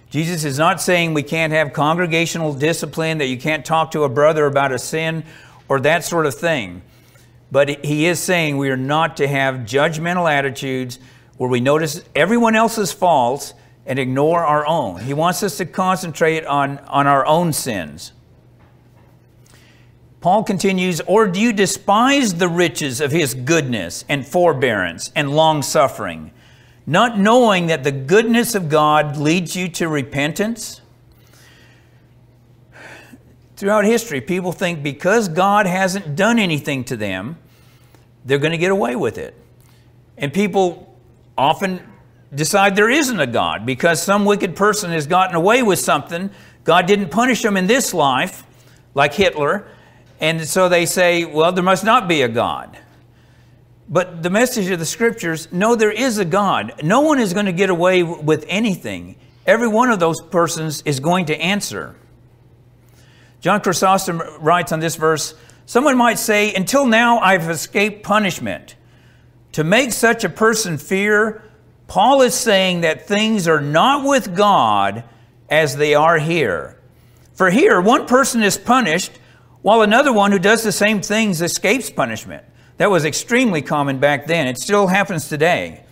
Jesus 0.09 0.43
is 0.43 0.57
not 0.57 0.81
saying 0.81 1.13
we 1.13 1.23
can't 1.23 1.53
have 1.53 1.73
congregational 1.73 2.53
discipline, 2.53 3.17
that 3.17 3.27
you 3.27 3.37
can't 3.37 3.65
talk 3.65 3.91
to 3.91 4.03
a 4.03 4.09
brother 4.09 4.45
about 4.45 4.71
a 4.71 4.79
sin 4.79 5.23
or 5.69 5.79
that 5.81 6.03
sort 6.03 6.25
of 6.25 6.33
thing. 6.33 6.81
But 7.51 7.85
he 7.85 8.05
is 8.05 8.19
saying 8.19 8.57
we 8.57 8.69
are 8.69 8.77
not 8.77 9.17
to 9.17 9.27
have 9.27 9.55
judgmental 9.57 10.31
attitudes 10.31 10.99
where 11.37 11.49
we 11.49 11.59
notice 11.59 12.03
everyone 12.15 12.55
else's 12.55 12.91
faults 12.91 13.53
and 13.85 13.99
ignore 13.99 14.43
our 14.43 14.65
own. 14.65 14.99
He 15.01 15.13
wants 15.13 15.43
us 15.43 15.57
to 15.57 15.65
concentrate 15.65 16.45
on, 16.45 16.79
on 16.79 17.07
our 17.07 17.25
own 17.25 17.53
sins. 17.53 18.11
Paul 20.27 20.43
continues, 20.43 20.99
Or 21.07 21.25
do 21.25 21.39
you 21.39 21.53
despise 21.53 22.33
the 22.33 22.49
riches 22.49 22.99
of 22.99 23.13
his 23.13 23.33
goodness 23.33 24.03
and 24.09 24.27
forbearance 24.27 25.09
and 25.15 25.33
long 25.33 25.61
suffering, 25.61 26.31
not 26.85 27.17
knowing 27.17 27.67
that 27.67 27.85
the 27.85 27.93
goodness 27.93 28.53
of 28.53 28.67
God 28.67 29.15
leads 29.15 29.55
you 29.55 29.69
to 29.69 29.87
repentance? 29.87 30.81
Throughout 33.55 33.85
history, 33.85 34.19
people 34.19 34.51
think 34.51 34.83
because 34.83 35.29
God 35.29 35.65
hasn't 35.65 36.17
done 36.17 36.39
anything 36.39 36.83
to 36.83 36.97
them, 36.97 37.37
they're 38.25 38.37
going 38.37 38.51
to 38.51 38.57
get 38.57 38.71
away 38.71 38.97
with 38.97 39.17
it. 39.17 39.33
And 40.17 40.33
people 40.33 40.93
often 41.37 41.79
decide 42.35 42.75
there 42.75 42.89
isn't 42.89 43.21
a 43.21 43.27
God 43.27 43.65
because 43.65 44.03
some 44.03 44.25
wicked 44.25 44.57
person 44.57 44.91
has 44.91 45.07
gotten 45.07 45.37
away 45.37 45.63
with 45.63 45.79
something. 45.79 46.29
God 46.65 46.85
didn't 46.85 47.11
punish 47.11 47.43
them 47.43 47.55
in 47.55 47.67
this 47.67 47.93
life, 47.93 48.43
like 48.93 49.13
Hitler. 49.13 49.65
And 50.19 50.47
so 50.47 50.67
they 50.69 50.85
say, 50.85 51.25
well, 51.25 51.51
there 51.51 51.63
must 51.63 51.83
not 51.83 52.07
be 52.07 52.21
a 52.21 52.27
God. 52.27 52.77
But 53.89 54.23
the 54.23 54.29
message 54.29 54.69
of 54.69 54.79
the 54.79 54.85
scriptures 54.85 55.47
no, 55.51 55.75
there 55.75 55.91
is 55.91 56.17
a 56.17 56.25
God. 56.25 56.83
No 56.83 57.01
one 57.01 57.19
is 57.19 57.33
going 57.33 57.45
to 57.45 57.53
get 57.53 57.69
away 57.69 58.03
with 58.03 58.45
anything. 58.47 59.15
Every 59.45 59.67
one 59.67 59.91
of 59.91 59.99
those 59.99 60.21
persons 60.21 60.81
is 60.81 60.99
going 60.99 61.27
to 61.27 61.39
answer. 61.39 61.95
John 63.39 63.61
Chrysostom 63.61 64.21
writes 64.39 64.71
on 64.71 64.79
this 64.79 64.95
verse 64.95 65.35
Someone 65.65 65.97
might 65.97 66.17
say, 66.17 66.53
Until 66.53 66.85
now 66.85 67.19
I've 67.19 67.49
escaped 67.49 68.03
punishment. 68.03 68.75
To 69.53 69.63
make 69.63 69.91
such 69.91 70.23
a 70.23 70.29
person 70.29 70.77
fear, 70.77 71.43
Paul 71.87 72.21
is 72.21 72.33
saying 72.33 72.81
that 72.81 73.07
things 73.07 73.47
are 73.47 73.61
not 73.61 74.05
with 74.07 74.35
God 74.35 75.03
as 75.49 75.77
they 75.77 75.95
are 75.95 76.19
here. 76.19 76.77
For 77.33 77.49
here, 77.49 77.79
one 77.79 78.05
person 78.05 78.43
is 78.43 78.57
punished, 78.57 79.11
while 79.61 79.81
another 79.81 80.13
one 80.13 80.31
who 80.31 80.39
does 80.39 80.63
the 80.63 80.71
same 80.71 81.01
things 81.01 81.41
escapes 81.41 81.89
punishment. 81.89 82.43
That 82.77 82.91
was 82.91 83.05
extremely 83.05 83.61
common 83.61 83.99
back 83.99 84.27
then. 84.27 84.47
It 84.47 84.59
still 84.59 84.87
happens 84.87 85.27
today. 85.27 85.83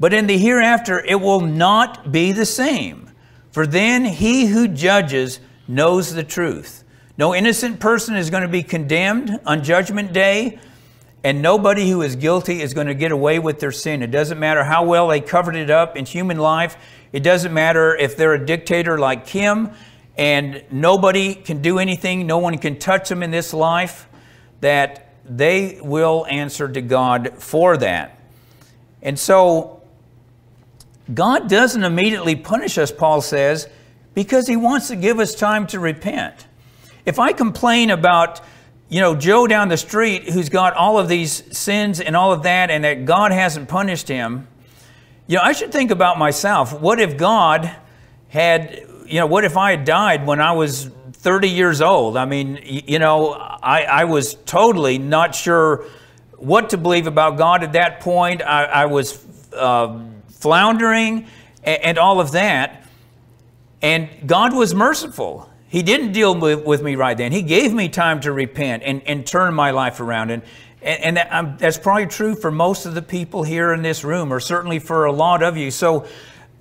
But 0.00 0.12
in 0.12 0.26
the 0.26 0.38
hereafter, 0.38 1.00
it 1.00 1.20
will 1.20 1.40
not 1.40 2.10
be 2.10 2.32
the 2.32 2.46
same. 2.46 3.10
For 3.52 3.66
then 3.66 4.04
he 4.04 4.46
who 4.46 4.66
judges 4.66 5.38
knows 5.68 6.14
the 6.14 6.24
truth. 6.24 6.82
No 7.16 7.34
innocent 7.34 7.78
person 7.78 8.16
is 8.16 8.30
going 8.30 8.42
to 8.42 8.48
be 8.48 8.62
condemned 8.64 9.38
on 9.46 9.62
Judgment 9.62 10.12
Day, 10.12 10.58
and 11.22 11.40
nobody 11.40 11.88
who 11.88 12.02
is 12.02 12.16
guilty 12.16 12.60
is 12.60 12.74
going 12.74 12.88
to 12.88 12.94
get 12.94 13.12
away 13.12 13.38
with 13.38 13.60
their 13.60 13.70
sin. 13.70 14.02
It 14.02 14.10
doesn't 14.10 14.40
matter 14.40 14.64
how 14.64 14.84
well 14.84 15.08
they 15.08 15.20
covered 15.20 15.54
it 15.54 15.70
up 15.70 15.96
in 15.96 16.04
human 16.04 16.38
life. 16.38 16.76
It 17.12 17.22
doesn't 17.22 17.54
matter 17.54 17.94
if 17.94 18.16
they're 18.16 18.34
a 18.34 18.44
dictator 18.44 18.98
like 18.98 19.24
Kim 19.26 19.70
and 20.16 20.62
nobody 20.70 21.34
can 21.34 21.62
do 21.62 21.78
anything, 21.78 22.26
no 22.26 22.38
one 22.38 22.58
can 22.58 22.78
touch 22.78 23.08
them 23.08 23.22
in 23.22 23.30
this 23.30 23.52
life, 23.52 24.08
that 24.60 25.14
they 25.24 25.78
will 25.82 26.26
answer 26.28 26.68
to 26.68 26.80
God 26.80 27.34
for 27.38 27.76
that. 27.78 28.18
And 29.02 29.18
so, 29.18 29.82
God 31.12 31.48
doesn't 31.48 31.82
immediately 31.84 32.36
punish 32.36 32.78
us, 32.78 32.90
Paul 32.90 33.20
says 33.20 33.68
because 34.14 34.46
he 34.46 34.56
wants 34.56 34.88
to 34.88 34.96
give 34.96 35.18
us 35.18 35.34
time 35.34 35.66
to 35.68 35.80
repent. 35.80 36.46
If 37.04 37.18
I 37.18 37.32
complain 37.32 37.90
about, 37.90 38.40
you 38.88 39.00
know, 39.00 39.14
Joe 39.14 39.46
down 39.46 39.68
the 39.68 39.76
street 39.76 40.30
who's 40.30 40.48
got 40.48 40.74
all 40.74 40.98
of 40.98 41.08
these 41.08 41.42
sins 41.56 42.00
and 42.00 42.16
all 42.16 42.32
of 42.32 42.44
that, 42.44 42.70
and 42.70 42.84
that 42.84 43.04
God 43.04 43.32
hasn't 43.32 43.68
punished 43.68 44.08
him, 44.08 44.46
you 45.26 45.36
know, 45.36 45.42
I 45.42 45.52
should 45.52 45.72
think 45.72 45.90
about 45.90 46.18
myself. 46.18 46.78
What 46.80 47.00
if 47.00 47.16
God 47.16 47.74
had, 48.28 48.86
you 49.06 49.20
know, 49.20 49.26
what 49.26 49.44
if 49.44 49.56
I 49.56 49.72
had 49.72 49.84
died 49.84 50.26
when 50.26 50.40
I 50.40 50.52
was 50.52 50.90
30 51.12 51.48
years 51.48 51.80
old? 51.80 52.16
I 52.16 52.24
mean, 52.24 52.60
you 52.64 52.98
know, 52.98 53.32
I, 53.32 53.82
I 53.82 54.04
was 54.04 54.34
totally 54.46 54.98
not 54.98 55.34
sure 55.34 55.84
what 56.36 56.70
to 56.70 56.76
believe 56.76 57.06
about 57.06 57.38
God 57.38 57.62
at 57.62 57.72
that 57.72 58.00
point. 58.00 58.42
I, 58.42 58.64
I 58.64 58.86
was 58.86 59.24
uh, 59.54 60.00
floundering 60.28 61.26
and, 61.62 61.82
and 61.82 61.98
all 61.98 62.20
of 62.20 62.32
that. 62.32 62.86
And 63.82 64.08
God 64.26 64.54
was 64.54 64.74
merciful. 64.74 65.50
He 65.68 65.82
didn't 65.82 66.12
deal 66.12 66.38
with, 66.38 66.64
with 66.64 66.82
me 66.82 66.94
right 66.94 67.16
then. 67.16 67.32
He 67.32 67.42
gave 67.42 67.72
me 67.72 67.88
time 67.88 68.20
to 68.20 68.32
repent 68.32 68.82
and, 68.84 69.02
and 69.06 69.26
turn 69.26 69.54
my 69.54 69.72
life 69.72 70.00
around. 70.00 70.30
And, 70.30 70.42
and, 70.80 71.18
and 71.18 71.28
um, 71.30 71.56
that's 71.58 71.78
probably 71.78 72.06
true 72.06 72.34
for 72.34 72.50
most 72.50 72.86
of 72.86 72.94
the 72.94 73.02
people 73.02 73.42
here 73.42 73.72
in 73.72 73.82
this 73.82 74.04
room, 74.04 74.32
or 74.32 74.38
certainly 74.38 74.78
for 74.78 75.06
a 75.06 75.12
lot 75.12 75.42
of 75.42 75.56
you. 75.56 75.70
So, 75.70 76.06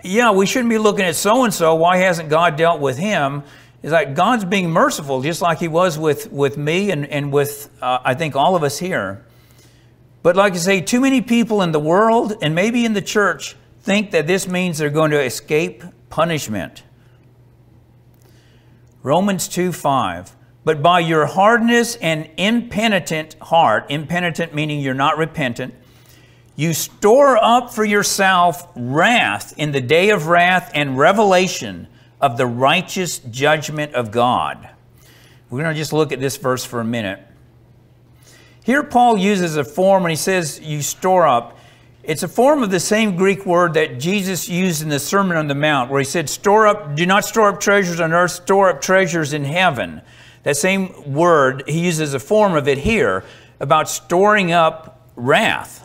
yeah, 0.03 0.31
we 0.31 0.45
shouldn't 0.45 0.69
be 0.69 0.77
looking 0.77 1.05
at 1.05 1.15
so 1.15 1.43
and 1.43 1.53
so. 1.53 1.75
Why 1.75 1.97
hasn't 1.97 2.29
God 2.29 2.57
dealt 2.57 2.79
with 2.81 2.97
him? 2.97 3.43
It's 3.83 3.91
like 3.91 4.15
God's 4.15 4.45
being 4.45 4.69
merciful, 4.69 5.21
just 5.21 5.41
like 5.41 5.59
He 5.59 5.67
was 5.67 5.97
with, 5.97 6.31
with 6.31 6.57
me 6.57 6.91
and, 6.91 7.05
and 7.05 7.33
with, 7.33 7.69
uh, 7.81 7.99
I 8.03 8.13
think, 8.13 8.35
all 8.35 8.55
of 8.55 8.63
us 8.63 8.79
here. 8.79 9.25
But 10.23 10.37
like 10.37 10.53
I 10.53 10.57
say, 10.57 10.79
too 10.79 11.01
many 11.01 11.21
people 11.21 11.61
in 11.61 11.73
the 11.73 11.81
world 11.81 12.33
and 12.41 12.55
maybe 12.55 12.85
in 12.85 12.93
the 12.93 13.01
church 13.01 13.57
think 13.81 14.11
that 14.11 14.25
this 14.25 14.47
means 14.47 14.77
they're 14.77 14.89
going 14.89 15.11
to 15.11 15.21
escape 15.21 15.83
punishment. 16.09 16.83
Romans 19.03 19.49
2 19.49 19.73
5. 19.73 20.33
But 20.63 20.81
by 20.81 20.99
your 20.99 21.25
hardness 21.25 21.97
and 21.97 22.29
impenitent 22.37 23.35
heart, 23.41 23.87
impenitent 23.89 24.53
meaning 24.53 24.79
you're 24.79 24.93
not 24.93 25.17
repentant, 25.17 25.73
you 26.55 26.73
store 26.73 27.37
up 27.37 27.73
for 27.73 27.83
yourself 27.83 28.67
wrath 28.75 29.53
in 29.57 29.71
the 29.71 29.81
day 29.81 30.09
of 30.09 30.27
wrath 30.27 30.71
and 30.73 30.97
revelation 30.97 31.87
of 32.21 32.37
the 32.37 32.45
righteous 32.45 33.19
judgment 33.19 33.93
of 33.93 34.11
God. 34.11 34.69
We're 35.49 35.61
going 35.61 35.73
to 35.73 35.79
just 35.79 35.93
look 35.93 36.11
at 36.11 36.19
this 36.19 36.37
verse 36.37 36.63
for 36.63 36.79
a 36.79 36.85
minute. 36.85 37.19
Here, 38.63 38.81
Paul 38.81 39.17
uses 39.17 39.57
a 39.57 39.63
form 39.63 40.03
when 40.03 40.09
he 40.09 40.15
says 40.15 40.59
you 40.61 40.81
store 40.81 41.27
up. 41.27 41.57
It's 42.01 42.23
a 42.23 42.27
form 42.27 42.63
of 42.63 42.71
the 42.71 42.79
same 42.79 43.15
Greek 43.15 43.45
word 43.45 43.73
that 43.73 43.99
Jesus 43.99 44.47
used 44.47 44.81
in 44.81 44.89
the 44.89 44.99
Sermon 44.99 45.37
on 45.37 45.47
the 45.47 45.55
Mount, 45.55 45.89
where 45.89 45.99
he 45.99 46.05
said, 46.05 46.29
Store 46.29 46.67
up, 46.67 46.95
do 46.95 47.05
not 47.05 47.25
store 47.25 47.49
up 47.49 47.59
treasures 47.59 47.99
on 47.99 48.13
earth, 48.13 48.31
store 48.31 48.69
up 48.69 48.81
treasures 48.81 49.33
in 49.33 49.43
heaven. 49.43 50.01
That 50.43 50.57
same 50.57 51.13
word, 51.13 51.63
he 51.67 51.79
uses 51.79 52.13
a 52.13 52.19
form 52.19 52.55
of 52.55 52.67
it 52.67 52.77
here 52.77 53.23
about 53.59 53.89
storing 53.89 54.51
up 54.51 55.09
wrath. 55.15 55.82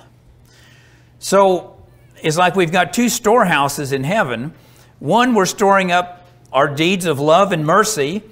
So 1.19 1.77
it's 2.23 2.37
like 2.37 2.57
we've 2.57 2.73
got 2.73 2.93
two 2.93 3.09
storehouses 3.09 3.93
in 3.93 4.05
heaven. 4.05 4.55
One, 4.99 5.35
we're 5.35 5.47
storing 5.47 5.93
up 5.93 6.27
our 6.53 6.69
deeds 6.75 7.05
of 7.05 7.21
love 7.21 7.53
and 7.53 7.65
mercy. 7.65 8.23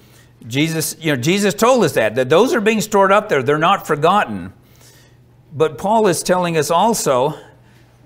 Jesus, 0.46 0.96
you 1.00 1.14
know, 1.14 1.20
Jesus 1.20 1.54
told 1.54 1.84
us 1.84 1.92
that, 1.92 2.14
that 2.14 2.28
those 2.28 2.54
are 2.54 2.60
being 2.60 2.80
stored 2.80 3.12
up 3.12 3.28
there. 3.28 3.42
They're 3.42 3.58
not 3.58 3.86
forgotten. 3.86 4.52
But 5.52 5.78
Paul 5.78 6.06
is 6.06 6.22
telling 6.22 6.56
us 6.56 6.70
also 6.70 7.38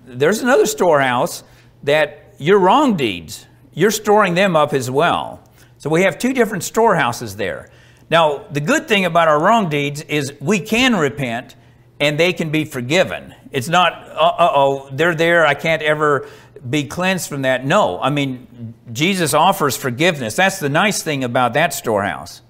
there's 0.07 0.41
another 0.41 0.67
storehouse 0.67 1.45
that 1.83 2.35
your 2.39 2.59
wrong 2.59 2.97
deeds, 2.97 3.47
you're 3.75 3.91
storing 3.91 4.35
them 4.35 4.57
up 4.57 4.73
as 4.73 4.91
well. 4.91 5.43
So 5.79 5.91
we 5.91 6.03
have 6.03 6.19
two 6.19 6.33
different 6.33 6.65
storehouses 6.65 7.37
there. 7.37 7.71
Now, 8.11 8.47
the 8.51 8.61
good 8.61 8.89
thing 8.89 9.05
about 9.05 9.29
our 9.29 9.41
wrong 9.41 9.69
deeds 9.69 10.03
is 10.03 10.35
we 10.41 10.59
can 10.59 10.97
repent 10.97 11.55
and 12.01 12.19
they 12.19 12.33
can 12.33 12.51
be 12.51 12.65
forgiven. 12.65 13.35
It's 13.53 13.69
not, 13.69 13.93
uh 13.93 14.51
oh, 14.55 14.89
they're 14.93 15.15
there, 15.15 15.47
I 15.47 15.55
can't 15.55 15.83
ever 15.83 16.27
be 16.69 16.85
cleansed 16.85 17.29
from 17.29 17.43
that? 17.43 17.65
No. 17.65 18.01
I 18.01 18.11
mean, 18.11 18.75
Jesus 18.93 19.33
offers 19.35 19.77
forgiveness. 19.77 20.37
That's 20.37 20.59
the 20.59 20.69
nice 20.69 21.03
thing 21.03 21.25
about 21.25 21.55
that 21.55 21.73
storehouse. 21.73 22.43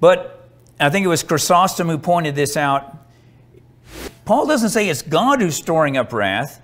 But 0.00 0.48
I 0.78 0.88
think 0.88 1.04
it 1.04 1.08
was 1.08 1.22
Chrysostom 1.22 1.88
who 1.88 1.98
pointed 1.98 2.34
this 2.34 2.56
out. 2.56 2.96
Paul 4.24 4.46
doesn't 4.46 4.70
say 4.70 4.88
it's 4.88 5.02
God 5.02 5.40
who's 5.40 5.56
storing 5.56 5.96
up 5.96 6.12
wrath. 6.12 6.62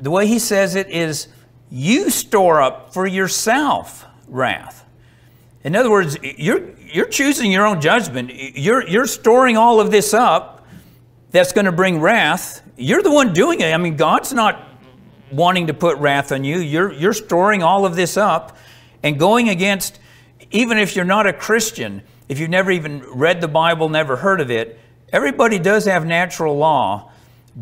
The 0.00 0.10
way 0.10 0.26
he 0.26 0.38
says 0.38 0.74
it 0.74 0.88
is 0.88 1.28
you 1.70 2.10
store 2.10 2.60
up 2.60 2.92
for 2.92 3.06
yourself 3.06 4.04
wrath. 4.26 4.84
In 5.62 5.76
other 5.76 5.90
words, 5.90 6.16
you're, 6.22 6.70
you're 6.78 7.06
choosing 7.06 7.52
your 7.52 7.66
own 7.66 7.80
judgment. 7.80 8.32
You're, 8.34 8.88
you're 8.88 9.06
storing 9.06 9.56
all 9.56 9.78
of 9.78 9.90
this 9.90 10.14
up 10.14 10.59
that's 11.30 11.52
going 11.52 11.66
to 11.66 11.72
bring 11.72 12.00
wrath. 12.00 12.62
You're 12.76 13.02
the 13.02 13.12
one 13.12 13.32
doing 13.32 13.60
it. 13.60 13.72
I 13.72 13.76
mean, 13.76 13.96
God's 13.96 14.32
not 14.32 14.68
wanting 15.30 15.68
to 15.68 15.74
put 15.74 15.96
wrath 15.98 16.32
on 16.32 16.44
you. 16.44 16.58
You're, 16.58 16.92
you're 16.92 17.12
storing 17.12 17.62
all 17.62 17.86
of 17.86 17.96
this 17.96 18.16
up 18.16 18.56
and 19.02 19.18
going 19.18 19.48
against, 19.48 20.00
even 20.50 20.78
if 20.78 20.96
you're 20.96 21.04
not 21.04 21.26
a 21.26 21.32
Christian, 21.32 22.02
if 22.28 22.38
you've 22.38 22.50
never 22.50 22.70
even 22.70 23.02
read 23.12 23.40
the 23.40 23.48
Bible, 23.48 23.88
never 23.88 24.16
heard 24.16 24.40
of 24.40 24.50
it, 24.50 24.78
everybody 25.12 25.58
does 25.58 25.84
have 25.86 26.04
natural 26.04 26.56
law 26.56 27.12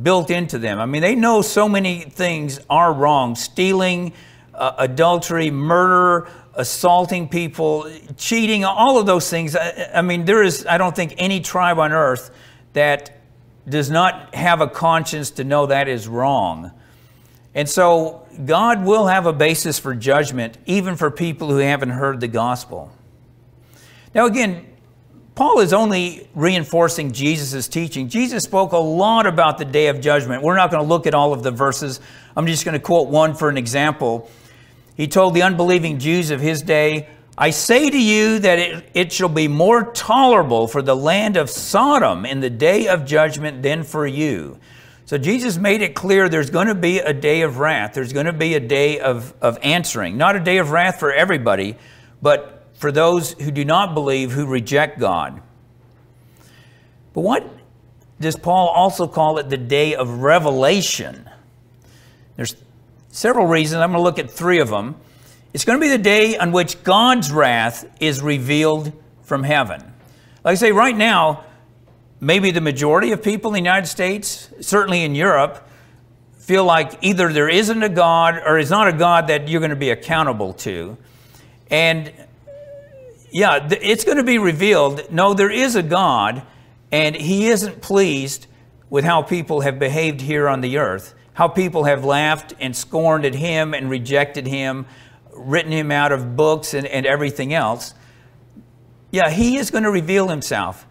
built 0.03 0.31
into 0.31 0.59
them. 0.59 0.79
I 0.79 0.87
mean, 0.87 1.03
they 1.03 1.15
know 1.15 1.43
so 1.43 1.69
many 1.69 2.01
things 2.01 2.61
are 2.69 2.93
wrong 2.93 3.35
stealing, 3.35 4.13
uh, 4.55 4.75
adultery, 4.79 5.51
murder, 5.51 6.29
assaulting 6.55 7.29
people, 7.29 7.91
cheating, 8.17 8.65
all 8.65 8.99
of 8.99 9.07
those 9.07 9.31
things. 9.31 9.57
I, 9.57 9.91
I 9.95 10.03
mean, 10.03 10.25
there 10.25 10.43
is, 10.43 10.67
I 10.67 10.79
don't 10.79 10.95
think, 10.95 11.15
any 11.19 11.41
tribe 11.41 11.79
on 11.79 11.93
earth 11.93 12.31
that 12.73 13.18
does 13.71 13.91
not 13.91 14.35
have 14.35 14.61
a 14.61 14.69
conscience 14.69 15.31
to 15.33 15.45
know 15.45 15.67
that 15.67 15.89
is 15.89 16.09
wrong. 16.09 16.73
And 17.55 17.69
so 17.69 18.27
God 18.45 18.85
will 18.85 19.07
have 19.07 19.27
a 19.27 19.33
basis 19.33 19.79
for 19.79 19.95
judgment, 19.95 20.59
even 20.67 20.97
for 20.97 21.11
people 21.11 21.49
who 21.49 21.59
haven't 21.59 21.91
heard 21.91 22.21
the 22.21 22.29
gospel. 22.29 22.93
Now, 24.15 24.27
again, 24.27 24.67
Paul 25.35 25.61
is 25.61 25.73
only 25.73 26.29
reinforcing 26.35 27.13
Jesus' 27.13 27.69
teaching. 27.69 28.09
Jesus 28.09 28.43
spoke 28.43 28.73
a 28.73 28.79
lot 28.79 29.27
about 29.27 29.59
the 29.59 29.65
day 29.65 29.87
of 29.87 30.01
judgment. 30.01 30.43
We're 30.43 30.57
not 30.57 30.71
going 30.71 30.83
to 30.83 30.89
look 30.89 31.07
at 31.07 31.15
all 31.15 31.33
of 31.33 31.43
the 31.43 31.53
verses. 31.53 32.01
I'm 32.37 32.47
just 32.47 32.65
going 32.65 32.73
to 32.73 32.81
quote 32.81 33.09
one 33.09 33.35
for 33.35 33.49
an 33.49 33.57
example. 33.57 34.29
He 34.97 35.07
told 35.07 35.35
the 35.35 35.43
unbelieving 35.43 36.01
Jews 36.01 36.31
of 36.31 36.41
his 36.41 36.61
day, 36.61 37.09
I 37.41 37.51
say 37.51 37.89
to 37.89 37.99
you 37.99 38.41
that 38.41 38.59
it, 38.59 38.91
it 38.95 39.13
shall 39.13 39.29
be 39.29 39.47
more 39.47 39.93
tolerable 39.93 40.67
for 40.67 40.83
the 40.83 40.97
land 40.97 41.37
of 41.37 41.49
Sodom 41.49 42.27
in 42.27 42.41
the 42.41 42.51
day 42.51 42.89
of 42.89 43.05
judgment 43.05 43.63
than 43.63 43.85
for 43.85 44.05
you. 44.05 44.59
So 45.05 45.19
Jesus 45.19 45.57
made 45.57 45.81
it 45.81 45.95
clear 45.95 46.29
there's 46.29 46.51
going 46.51 46.67
to 46.67 46.75
be 46.75 46.99
a 46.99 47.13
day 47.13 47.43
of 47.43 47.59
wrath. 47.59 47.95
There's 47.95 48.13
going 48.13 48.27
to 48.27 48.33
be 48.33 48.55
a 48.55 48.61
day 48.61 48.99
of, 48.99 49.33
of 49.41 49.57
answering. 49.63 50.17
Not 50.17 50.35
a 50.35 50.41
day 50.41 50.59
of 50.59 50.73
wrath 50.73 50.99
for 50.99 51.13
everybody, 51.13 51.77
but 52.21 52.67
for 52.75 52.91
those 52.91 53.35
who 53.35 53.53
do 53.53 53.65
not 53.65 53.95
believe, 53.95 54.33
who 54.33 54.45
reject 54.45 54.99
God. 54.99 55.41
But 57.15 57.21
what 57.21 57.49
does 58.19 58.35
Paul 58.35 58.67
also 58.69 59.07
call 59.07 59.39
it 59.39 59.49
the 59.49 59.57
day 59.57 59.95
of 59.95 60.23
revelation? 60.23 61.31
There's 62.35 62.57
several 63.11 63.47
reasons. 63.47 63.81
I'm 63.81 63.93
going 63.93 64.01
to 64.01 64.03
look 64.03 64.19
at 64.19 64.29
three 64.29 64.59
of 64.59 64.71
them. 64.71 64.97
It's 65.55 65.65
going 65.65 65.79
to 65.79 65.83
be 65.83 65.89
the 65.89 65.99
day 65.99 66.37
on 66.37 66.53
which 66.53 66.83
God's 66.83 67.33
wrath 67.33 67.89
is 68.01 68.21
revealed 68.21 68.93
from 69.23 69.43
heaven. 69.43 69.81
Like 70.45 70.53
I 70.53 70.55
say, 70.57 70.73
right 70.73 70.97
now, 70.97 71.45
maybe 72.21 72.51
the 72.51 72.61
majority 72.61 73.13
of 73.13 73.23
people 73.23 73.51
in 73.51 73.55
the 73.55 73.69
United 73.69 73.87
States, 73.87 74.51
certainly 74.61 75.05
in 75.05 75.15
Europe, 75.15 75.67
feel 76.39 76.65
like 76.65 76.99
either 77.03 77.33
there 77.33 77.49
isn't 77.49 77.83
a 77.83 77.89
God 77.89 78.41
or 78.45 78.59
is 78.59 78.71
not 78.71 78.89
a 78.89 78.93
God 78.93 79.29
that 79.29 79.49
you're 79.49 79.61
going 79.61 79.71
to 79.71 79.77
be 79.77 79.91
accountable 79.91 80.53
to. 80.55 80.99
And 81.71 82.13
yeah, 83.31 83.69
it's 83.71 84.05
going 84.05 84.17
to 84.19 84.25
be 84.25 84.39
revealed. 84.39 85.11
No, 85.11 85.35
there 85.35 85.51
is 85.51 85.77
a 85.77 85.83
God, 85.83 86.43
and 86.93 87.15
He 87.15 87.49
isn't 87.49 87.81
pleased 87.81 88.47
with 88.91 89.05
how 89.05 89.23
people 89.23 89.61
have 89.63 89.79
behaved 89.79 90.21
here 90.21 90.49
on 90.49 90.61
the 90.61 90.79
earth, 90.79 91.15
how 91.35 91.49
people 91.49 91.85
have 91.85 92.05
laughed 92.05 92.55
and 92.61 92.75
scorned 92.75 93.25
at 93.25 93.35
Him 93.35 93.75
and 93.75 93.91
rejected 93.91 94.47
Him, 94.47 94.87
written 95.39 95.73
Him 95.73 95.91
out 95.91 96.13
of 96.13 96.37
books 96.37 96.75
and, 96.75 96.87
and 96.87 97.07
everything 97.07 97.55
else. 97.55 97.95
Yeah, 99.11 99.31
He 99.31 99.57
is 99.57 99.71
going 99.71 99.85
to 99.85 99.91
reveal 99.91 100.29
Himself. 100.29 100.87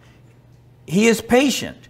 He 0.86 1.06
is 1.06 1.20
patient, 1.20 1.88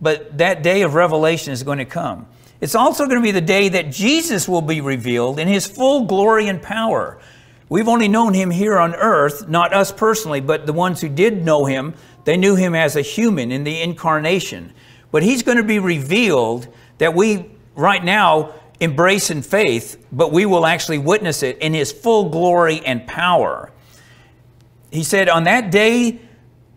but 0.00 0.38
that 0.38 0.62
day 0.62 0.82
of 0.82 0.94
revelation 0.94 1.52
is 1.52 1.62
going 1.62 1.78
to 1.78 1.84
come. 1.84 2.26
It's 2.60 2.74
also 2.74 3.04
going 3.04 3.18
to 3.18 3.22
be 3.22 3.32
the 3.32 3.40
day 3.40 3.68
that 3.68 3.90
Jesus 3.90 4.48
will 4.48 4.62
be 4.62 4.80
revealed 4.80 5.38
in 5.38 5.46
his 5.48 5.66
full 5.66 6.06
glory 6.06 6.48
and 6.48 6.62
power. 6.62 7.18
We've 7.68 7.88
only 7.88 8.08
known 8.08 8.32
him 8.32 8.50
here 8.50 8.78
on 8.78 8.94
earth, 8.94 9.48
not 9.48 9.74
us 9.74 9.92
personally, 9.92 10.40
but 10.40 10.66
the 10.66 10.72
ones 10.72 11.00
who 11.00 11.08
did 11.08 11.44
know 11.44 11.64
him, 11.64 11.94
they 12.24 12.36
knew 12.36 12.54
him 12.54 12.74
as 12.74 12.96
a 12.96 13.02
human 13.02 13.52
in 13.52 13.64
the 13.64 13.82
incarnation. 13.82 14.72
But 15.10 15.22
he's 15.22 15.42
going 15.42 15.58
to 15.58 15.64
be 15.64 15.78
revealed 15.78 16.68
that 16.98 17.14
we 17.14 17.50
right 17.74 18.02
now 18.02 18.54
embrace 18.80 19.30
in 19.30 19.42
faith, 19.42 20.04
but 20.12 20.32
we 20.32 20.46
will 20.46 20.66
actually 20.66 20.98
witness 20.98 21.42
it 21.42 21.58
in 21.58 21.74
his 21.74 21.92
full 21.92 22.28
glory 22.28 22.84
and 22.84 23.06
power. 23.06 23.72
He 24.90 25.02
said, 25.02 25.28
On 25.28 25.44
that 25.44 25.70
day, 25.70 26.20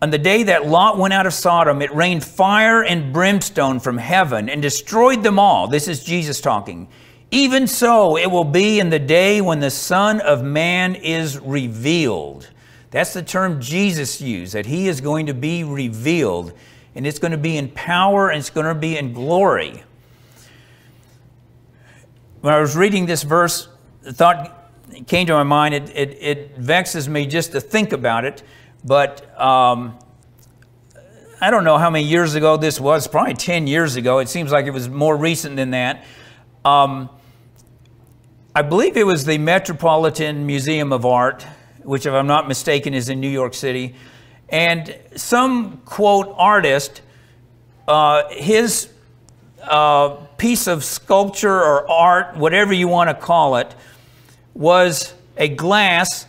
on 0.02 0.12
the 0.12 0.18
day 0.18 0.44
that 0.44 0.66
Lot 0.66 0.98
went 0.98 1.14
out 1.14 1.26
of 1.26 1.34
Sodom, 1.34 1.82
it 1.82 1.94
rained 1.94 2.24
fire 2.24 2.84
and 2.84 3.12
brimstone 3.12 3.80
from 3.80 3.98
heaven 3.98 4.50
and 4.50 4.62
destroyed 4.62 5.24
them 5.24 5.38
all. 5.38 5.68
This 5.68 5.88
is 5.88 6.04
Jesus 6.04 6.40
talking. 6.40 6.88
Even 7.32 7.68
so, 7.68 8.18
it 8.18 8.28
will 8.28 8.46
be 8.46 8.80
in 8.80 8.90
the 8.90 9.00
day 9.00 9.42
when 9.42 9.60
the 9.60 9.70
Son 9.70 10.20
of 10.22 10.44
Man 10.44 10.96
is 10.96 11.38
revealed. 11.40 12.50
That's 12.92 13.14
the 13.14 13.22
term 13.22 13.62
Jesus 13.62 14.20
used, 14.20 14.54
that 14.54 14.66
he 14.66 14.88
is 14.88 15.00
going 15.00 15.28
to 15.28 15.34
be 15.34 15.64
revealed. 15.64 16.54
And 16.96 17.06
it's 17.06 17.20
going 17.20 17.32
to 17.32 17.38
be 17.38 17.58
in 17.58 17.70
power 17.70 18.30
and 18.30 18.40
it's 18.40 18.50
going 18.50 18.66
to 18.66 18.74
be 18.74 18.98
in 18.98 19.14
glory. 19.14 19.84
When 22.42 22.54
I 22.54 22.60
was 22.60 22.76
reading 22.76 23.06
this 23.06 23.24
verse, 23.24 23.68
the 24.02 24.14
thought 24.14 24.56
came 25.08 25.28
to 25.28 25.34
my 25.34 25.44
mind. 25.44 25.74
It, 25.74 25.90
it, 25.90 26.18
it 26.22 26.58
vexes 26.58 27.08
me 27.08 27.26
just 27.26 27.52
to 27.52 27.62
think 27.62 27.92
about 27.92 28.26
it 28.26 28.44
but 28.84 29.40
um, 29.40 29.98
I 31.42 31.52
don't 31.52 31.64
know 31.64 31.78
how 31.78 31.90
many 31.90 32.06
years 32.06 32.36
ago 32.36 32.58
this 32.58 32.80
was, 32.80 33.08
probably 33.08 33.34
10 33.34 33.68
years 33.68 33.96
ago. 33.96 34.20
It 34.20 34.30
seems 34.30 34.52
like 34.52 34.66
it 34.66 34.72
was 34.72 34.88
more 34.88 35.16
recent 35.16 35.56
than 35.56 35.72
that. 35.72 36.06
Um, 36.64 37.10
I 38.56 38.62
believe 38.62 38.98
it 38.98 39.06
was 39.06 39.26
the 39.26 39.38
Metropolitan 39.38 40.46
Museum 40.46 40.92
of 40.92 41.06
Art, 41.06 41.46
which, 41.84 42.06
if 42.06 42.14
I'm 42.14 42.28
not 42.28 42.48
mistaken, 42.48 42.94
is 42.94 43.10
in 43.10 43.20
New 43.20 43.30
York 43.30 43.54
City. 43.54 43.96
And 44.50 44.98
some 45.16 45.78
quote 45.86 46.34
artist, 46.38 47.02
uh, 47.88 48.24
his 48.32 48.90
uh, 49.70 50.16
piece 50.38 50.68
of 50.68 50.84
sculpture 50.84 51.54
or 51.54 51.90
art, 51.90 52.36
whatever 52.36 52.74
you 52.74 52.88
want 52.88 53.10
to 53.10 53.14
call 53.14 53.58
it, 53.58 53.74
was 54.54 55.14
a 55.38 55.48
glass 55.48 56.26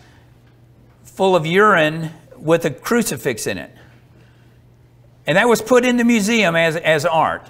full 1.03 1.35
of 1.35 1.47
urine 1.47 2.11
with 2.37 2.65
a 2.65 2.71
crucifix 2.71 3.47
in 3.47 3.59
it. 3.59 3.75
And 5.27 5.37
that 5.37 5.49
was 5.49 5.61
put 5.63 5.85
in 5.85 5.97
the 5.97 6.05
museum 6.05 6.57
as, 6.57 6.77
as 6.77 7.05
art. 7.05 7.47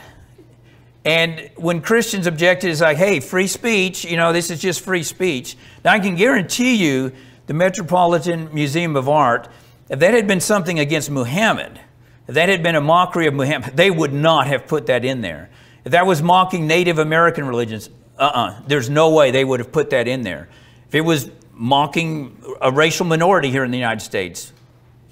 And 1.04 1.50
when 1.56 1.80
Christians 1.80 2.26
objected, 2.26 2.70
it's 2.70 2.80
like, 2.80 2.98
hey, 2.98 3.20
free 3.20 3.46
speech, 3.46 4.04
you 4.04 4.16
know, 4.16 4.32
this 4.32 4.50
is 4.50 4.60
just 4.60 4.82
free 4.82 5.02
speech. 5.02 5.56
Now, 5.84 5.92
I 5.92 5.98
can 5.98 6.14
guarantee 6.14 6.74
you 6.74 7.12
the 7.46 7.54
Metropolitan 7.54 8.52
Museum 8.52 8.96
of 8.96 9.08
Art, 9.08 9.48
if 9.88 9.98
that 9.98 10.14
had 10.14 10.26
been 10.26 10.40
something 10.40 10.78
against 10.78 11.10
Muhammad, 11.10 11.80
if 12.28 12.34
that 12.34 12.48
had 12.48 12.62
been 12.62 12.76
a 12.76 12.80
mockery 12.80 13.26
of 13.26 13.34
Muhammad, 13.34 13.76
they 13.76 13.90
would 13.90 14.12
not 14.12 14.46
have 14.46 14.66
put 14.66 14.86
that 14.86 15.04
in 15.04 15.20
there. 15.20 15.50
If 15.84 15.92
that 15.92 16.06
was 16.06 16.22
mocking 16.22 16.66
Native 16.66 16.98
American 16.98 17.46
religions, 17.46 17.90
uh 18.18 18.22
uh-uh, 18.22 18.46
uh, 18.46 18.62
there's 18.66 18.90
no 18.90 19.10
way 19.10 19.30
they 19.30 19.44
would 19.44 19.60
have 19.60 19.72
put 19.72 19.90
that 19.90 20.06
in 20.06 20.22
there. 20.22 20.48
If 20.88 20.94
it 20.94 21.00
was 21.02 21.30
mocking 21.52 22.42
a 22.60 22.70
racial 22.70 23.06
minority 23.06 23.50
here 23.50 23.64
in 23.64 23.70
the 23.70 23.78
United 23.78 24.00
States, 24.00 24.52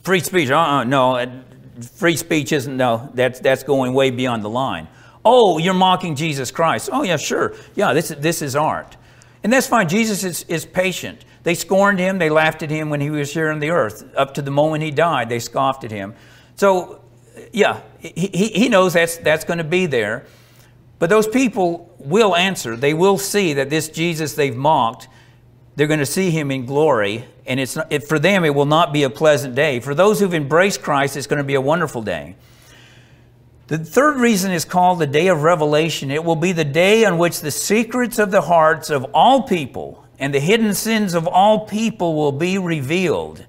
Free 0.09 0.21
speech, 0.21 0.51
uh-uh, 0.51 0.85
no, 0.85 1.43
free 1.97 2.17
speech 2.17 2.53
isn't, 2.53 2.75
no, 2.75 3.11
that's, 3.13 3.41
that's 3.41 3.63
going 3.63 3.93
way 3.93 4.11
beyond 4.11 4.43
the 4.43 4.49
line. 4.49 4.89
Oh, 5.23 5.59
you're 5.59 5.75
mocking 5.75 6.15
Jesus 6.15 6.51
Christ. 6.51 6.89
Oh, 6.91 7.03
yeah, 7.03 7.19
sure. 7.19 7.55
Yeah, 7.75 7.93
this, 7.93 8.09
this 8.09 8.41
is 8.41 8.57
art. 8.57 8.97
And 9.45 9.53
that's 9.53 9.67
fine. 9.67 9.87
Jesus 9.87 10.25
is, 10.25 10.45
is 10.45 10.65
patient. 10.65 11.27
They 11.43 11.55
scorned 11.55 11.99
him, 11.99 12.17
they 12.17 12.31
laughed 12.31 12.63
at 12.63 12.71
him 12.71 12.89
when 12.89 13.03
he 13.03 13.11
was 13.11 13.35
here 13.35 13.51
on 13.51 13.59
the 13.59 13.69
earth. 13.69 14.03
Up 14.17 14.33
to 14.35 14.41
the 14.41 14.51
moment 14.51 14.83
he 14.83 14.91
died, 14.91 15.29
they 15.29 15.41
scoffed 15.41 15.85
at 15.85 15.91
him. 15.91 16.15
So, 16.57 17.03
yeah, 17.53 17.83
he, 17.99 18.29
he 18.29 18.69
knows 18.71 18.95
that's, 18.95 19.19
that's 19.19 19.45
going 19.45 19.59
to 19.59 19.65
be 19.65 19.85
there. 19.85 20.25
But 20.99 21.11
those 21.11 21.29
people 21.29 21.95
will 21.99 22.35
answer. 22.35 22.77
They 22.77 22.95
will 22.95 23.19
see 23.19 23.53
that 23.55 23.71
this 23.71 23.89
Jesus 23.89 24.35
they've 24.35 24.57
mocked 24.57 25.09
they're 25.79 25.87
going 25.87 26.01
to 26.01 26.07
see 26.07 26.33
him 26.33 26.51
in 26.51 26.67
glory, 26.67 27.25
and 27.47 27.61
it's 27.61 27.77
not, 27.77 27.87
it, 27.93 28.09
for 28.09 28.19
them 28.19 28.45
it 28.45 28.53
will 28.53 28.67
not 28.67 28.93
be 28.93 29.05
a 29.05 29.11
pleasant 29.11 29.55
day. 29.55 29.79
For 29.79 29.95
those 29.95 30.19
who've 30.19 30.35
embraced 30.35 30.83
Christ, 30.83 31.17
it's 31.17 31.29
going 31.29 31.39
to 31.39 31.45
be 31.45 31.55
a 31.55 31.61
wonderful 31.61 32.03
day. 32.03 32.35
The 33.69 33.79
third 33.79 34.17
reason 34.17 34.51
is 34.51 34.65
called 34.65 34.99
the 34.99 35.07
day 35.07 35.29
of 35.29 35.45
revelation. 35.45 36.11
It 36.11 36.25
will 36.25 36.35
be 36.35 36.51
the 36.51 36.65
day 36.65 37.05
on 37.05 37.17
which 37.17 37.43
the 37.43 37.53
secrets 37.53 38.19
of 38.19 38.33
the 38.33 38.41
hearts 38.41 38.91
of 38.91 39.05
all 39.15 39.43
people 39.43 40.05
and 40.19 40.35
the 40.35 40.41
hidden 40.41 40.75
sins 40.75 41.15
of 41.15 41.29
all 41.29 41.61
people 41.65 42.17
will 42.17 42.33
be 42.33 42.59
revealed. 42.59 43.47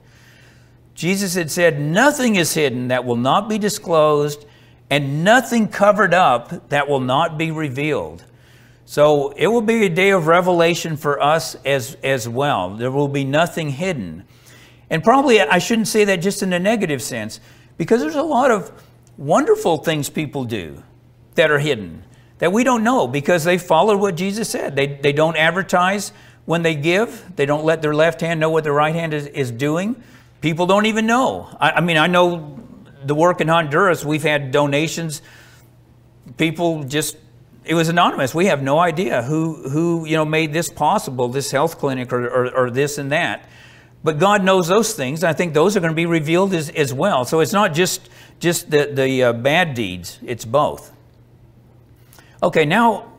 Jesus 0.94 1.34
had 1.34 1.50
said, 1.50 1.82
Nothing 1.82 2.36
is 2.36 2.54
hidden 2.54 2.90
that 2.90 3.06
will 3.06 3.16
not 3.16 3.50
be 3.50 3.58
disclosed, 3.58 4.46
and 4.90 5.24
nothing 5.24 5.68
covered 5.68 6.14
up 6.14 6.70
that 6.70 6.88
will 6.88 7.00
not 7.00 7.38
be 7.38 7.52
revealed. 7.52 8.24
So 8.86 9.30
it 9.38 9.48
will 9.48 9.62
be 9.62 9.86
a 9.86 9.90
day 9.90 10.10
of 10.10 10.28
revelation 10.28 10.98
for 10.98 11.22
us 11.22 11.56
as, 11.64 11.96
as 12.04 12.28
well. 12.28 12.72
There 12.76 12.92
will 12.92 13.08
be 13.08 13.24
nothing 13.24 13.70
hidden. 13.70 14.26
And 14.90 15.04
probably 15.04 15.40
I 15.42 15.60
shouldn't 15.60 15.88
say 15.88 16.06
that 16.06 16.18
just 16.18 16.42
in 16.42 16.52
a 16.54 16.60
negative 16.60 17.02
sense, 17.02 17.40
because 17.78 18.02
there's 18.02 18.16
a 18.16 18.24
lot 18.24 18.50
of 18.50 18.72
wonderful 19.18 19.78
things 19.78 20.10
people 20.10 20.44
do 20.44 20.84
that 21.36 21.52
are 21.52 21.60
hidden 21.60 22.04
that 22.40 22.52
we 22.52 22.64
don't 22.64 22.84
know 22.84 23.08
because 23.08 23.44
they 23.44 23.58
followed 23.58 24.00
what 24.00 24.16
Jesus 24.16 24.50
said. 24.50 24.76
They, 24.76 24.88
they 24.88 25.14
don't 25.14 25.38
advertise 25.38 26.12
when 26.46 26.64
they 26.64 26.74
give, 26.74 27.36
they 27.36 27.46
don't 27.46 27.64
let 27.64 27.82
their 27.82 27.94
left 27.94 28.22
hand 28.22 28.40
know 28.40 28.50
what 28.50 28.64
their 28.64 28.74
right 28.74 28.96
hand 28.96 29.14
is, 29.14 29.28
is 29.28 29.52
doing. 29.52 30.02
People 30.42 30.66
don't 30.66 30.88
even 30.88 31.06
know. 31.06 31.48
I, 31.60 31.72
I 31.74 31.82
mean, 31.82 31.98
I 31.98 32.08
know 32.08 32.60
the 33.04 33.16
work 33.16 33.42
in 33.42 33.48
Honduras, 33.48 34.04
we've 34.06 34.24
had 34.24 34.52
donations. 34.52 35.22
People 36.38 36.84
just 36.84 37.18
it 37.70 37.76
was 37.76 37.88
anonymous. 37.88 38.34
We 38.34 38.48
have 38.48 38.64
no 38.64 38.80
idea 38.80 39.22
who, 39.22 39.70
who 39.70 40.06
you 40.08 40.16
know, 40.16 40.26
made 40.26 40.54
this 40.54 40.70
possible, 40.70 41.28
this 41.28 41.52
health 41.52 41.78
clinic 41.78 42.12
or, 42.12 42.28
or, 42.28 42.56
or 42.56 42.72
this 42.72 42.98
and 42.98 43.12
that. 43.12 43.48
But 44.04 44.18
God 44.18 44.44
knows 44.44 44.68
those 44.68 44.94
things. 44.94 45.24
I 45.24 45.34
think 45.34 45.54
those 45.54 45.78
are 45.78 45.80
going 45.80 45.92
to 45.92 45.96
be 45.96 46.08
revealed 46.08 46.54
as, 46.54 46.70
as 46.70 46.94
well. 46.94 47.26
So 47.26 47.42
it's 47.42 47.54
not 47.54 47.76
just, 47.76 48.10
just 48.40 48.72
the, 48.72 48.90
the 48.92 49.24
uh, 49.24 49.34
bad 49.34 49.76
deeds, 49.76 50.18
it's 50.24 50.46
both. 50.46 50.92
Okay, 52.42 52.66
now 52.66 53.12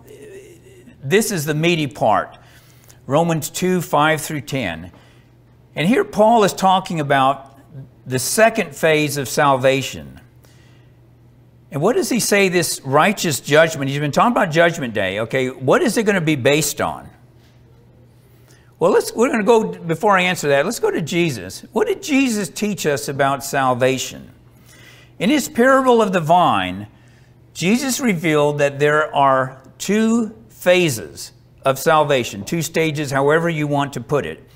this 1.02 1.30
is 1.30 1.44
the 1.44 1.54
meaty 1.54 1.86
part 1.86 2.36
Romans 3.06 3.50
2 3.50 3.80
5 3.80 4.20
through 4.20 4.40
10. 4.40 4.90
And 5.76 5.86
here 5.86 6.04
Paul 6.04 6.42
is 6.42 6.52
talking 6.52 6.98
about 6.98 7.49
the 8.10 8.18
second 8.18 8.74
phase 8.74 9.16
of 9.16 9.28
salvation. 9.28 10.20
And 11.70 11.80
what 11.80 11.94
does 11.94 12.08
he 12.08 12.18
say 12.18 12.48
this 12.48 12.80
righteous 12.84 13.40
judgment? 13.40 13.88
He's 13.88 14.00
been 14.00 14.10
talking 14.10 14.32
about 14.32 14.50
judgment 14.50 14.92
day. 14.92 15.20
Okay, 15.20 15.50
what 15.50 15.82
is 15.82 15.96
it 15.96 16.02
going 16.02 16.16
to 16.16 16.20
be 16.20 16.34
based 16.34 16.80
on? 16.80 17.08
Well, 18.80 18.90
let's 18.90 19.12
we're 19.12 19.28
going 19.28 19.40
to 19.40 19.44
go 19.44 19.72
before 19.78 20.18
I 20.18 20.22
answer 20.22 20.48
that. 20.48 20.64
Let's 20.64 20.80
go 20.80 20.90
to 20.90 21.02
Jesus. 21.02 21.64
What 21.72 21.86
did 21.86 22.02
Jesus 22.02 22.48
teach 22.48 22.86
us 22.86 23.08
about 23.08 23.44
salvation? 23.44 24.30
In 25.18 25.30
his 25.30 25.48
parable 25.48 26.02
of 26.02 26.12
the 26.12 26.20
vine, 26.20 26.88
Jesus 27.54 28.00
revealed 28.00 28.58
that 28.58 28.78
there 28.78 29.14
are 29.14 29.62
two 29.78 30.34
phases 30.48 31.32
of 31.64 31.78
salvation, 31.78 32.44
two 32.44 32.62
stages, 32.62 33.10
however 33.10 33.48
you 33.48 33.66
want 33.66 33.92
to 33.92 34.00
put 34.00 34.26
it. 34.26 34.49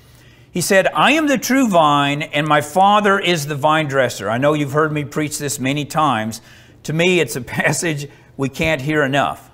He 0.55 0.61
said, 0.61 0.87
I 0.87 1.11
am 1.11 1.27
the 1.27 1.37
true 1.37 1.67
vine, 1.67 2.21
and 2.21 2.47
my 2.47 2.61
Father 2.61 3.19
is 3.19 3.45
the 3.45 3.55
vine 3.55 3.89
dresser. 3.89 4.29
I 4.29 4.37
know 4.37 4.53
you've 4.53 4.71
heard 4.71 4.93
me 4.93 5.03
preach 5.03 5.37
this 5.37 5.59
many 5.59 5.83
times, 5.83 6.39
to 6.83 6.93
me, 6.93 7.19
it's 7.19 7.35
a 7.35 7.41
passage 7.59 8.07
we 8.37 8.47
can't 8.47 8.79
hear 8.79 9.03
enough. 9.03 9.51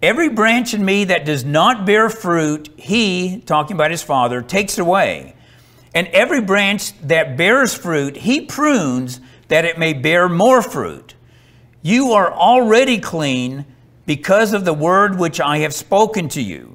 Every 0.00 0.30
branch 0.30 0.72
in 0.72 0.82
me 0.82 1.04
that 1.04 1.26
does 1.26 1.44
not 1.44 1.84
bear 1.84 2.08
fruit, 2.08 2.70
he, 2.78 3.42
talking 3.44 3.76
about 3.76 3.90
his 3.90 4.02
Father, 4.02 4.40
takes 4.40 4.78
away. 4.78 5.36
And 5.94 6.06
every 6.06 6.40
branch 6.40 6.98
that 7.02 7.36
bears 7.36 7.74
fruit, 7.74 8.16
he 8.16 8.40
prunes 8.40 9.20
that 9.48 9.66
it 9.66 9.78
may 9.78 9.92
bear 9.92 10.30
more 10.30 10.62
fruit. 10.62 11.16
You 11.82 12.12
are 12.12 12.32
already 12.32 12.98
clean 12.98 13.66
because 14.06 14.54
of 14.54 14.64
the 14.64 14.72
word 14.72 15.18
which 15.18 15.38
I 15.38 15.58
have 15.58 15.74
spoken 15.74 16.30
to 16.30 16.40
you. 16.40 16.73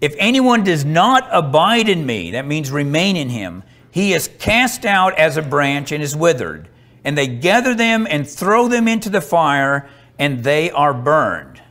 If 0.00 0.14
anyone 0.18 0.64
does 0.64 0.84
not 0.84 1.28
abide 1.32 1.88
in 1.88 2.04
me, 2.04 2.32
that 2.32 2.46
means 2.46 2.70
remain 2.70 3.16
in 3.16 3.28
him, 3.28 3.62
he 3.90 4.12
is 4.12 4.28
cast 4.38 4.84
out 4.84 5.18
as 5.18 5.36
a 5.36 5.42
branch 5.42 5.92
and 5.92 6.02
is 6.02 6.14
withered 6.14 6.68
and 7.06 7.16
they 7.16 7.28
gather 7.28 7.72
them 7.72 8.04
and 8.10 8.28
throw 8.28 8.66
them 8.66 8.88
into 8.88 9.08
the 9.08 9.20
fire, 9.20 9.88
and 10.18 10.42
they 10.42 10.72
are 10.72 10.92
burned. 10.92 11.62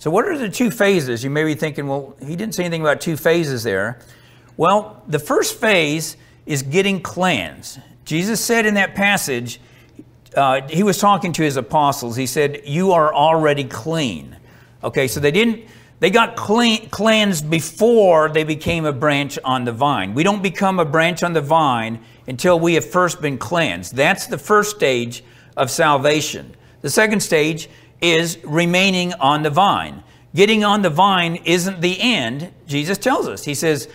So, 0.00 0.10
what 0.10 0.26
are 0.26 0.36
the 0.36 0.48
two 0.48 0.72
phases? 0.72 1.22
You 1.22 1.30
may 1.30 1.44
be 1.44 1.54
thinking, 1.54 1.86
well, 1.86 2.16
he 2.18 2.34
didn't 2.34 2.56
say 2.56 2.64
anything 2.64 2.80
about 2.80 3.00
two 3.00 3.16
phases 3.16 3.62
there. 3.62 4.00
Well, 4.56 5.00
the 5.06 5.20
first 5.20 5.60
phase 5.60 6.16
is 6.46 6.64
getting 6.64 7.00
cleansed. 7.00 7.78
Jesus 8.04 8.44
said 8.44 8.66
in 8.66 8.74
that 8.74 8.96
passage, 8.96 9.60
uh, 10.36 10.66
he 10.68 10.82
was 10.82 10.98
talking 10.98 11.32
to 11.34 11.44
his 11.44 11.56
apostles. 11.56 12.16
He 12.16 12.26
said, 12.26 12.62
You 12.64 12.90
are 12.90 13.14
already 13.14 13.62
clean. 13.62 14.36
Okay, 14.82 15.06
so 15.06 15.20
they 15.20 15.30
didn't, 15.30 15.60
they 16.02 16.10
got 16.10 16.34
cleansed 16.34 17.48
before 17.48 18.28
they 18.28 18.42
became 18.42 18.86
a 18.86 18.92
branch 18.92 19.38
on 19.44 19.64
the 19.64 19.70
vine. 19.70 20.14
We 20.14 20.24
don't 20.24 20.42
become 20.42 20.80
a 20.80 20.84
branch 20.84 21.22
on 21.22 21.32
the 21.32 21.40
vine 21.40 22.00
until 22.26 22.58
we 22.58 22.74
have 22.74 22.84
first 22.84 23.22
been 23.22 23.38
cleansed. 23.38 23.94
That's 23.94 24.26
the 24.26 24.36
first 24.36 24.74
stage 24.74 25.22
of 25.56 25.70
salvation. 25.70 26.56
The 26.80 26.90
second 26.90 27.20
stage 27.20 27.68
is 28.00 28.40
remaining 28.42 29.14
on 29.14 29.44
the 29.44 29.50
vine. 29.50 30.02
Getting 30.34 30.64
on 30.64 30.82
the 30.82 30.90
vine 30.90 31.36
isn't 31.44 31.80
the 31.80 31.96
end. 32.00 32.52
Jesus 32.66 32.98
tells 32.98 33.28
us. 33.28 33.44
He 33.44 33.54
says 33.54 33.88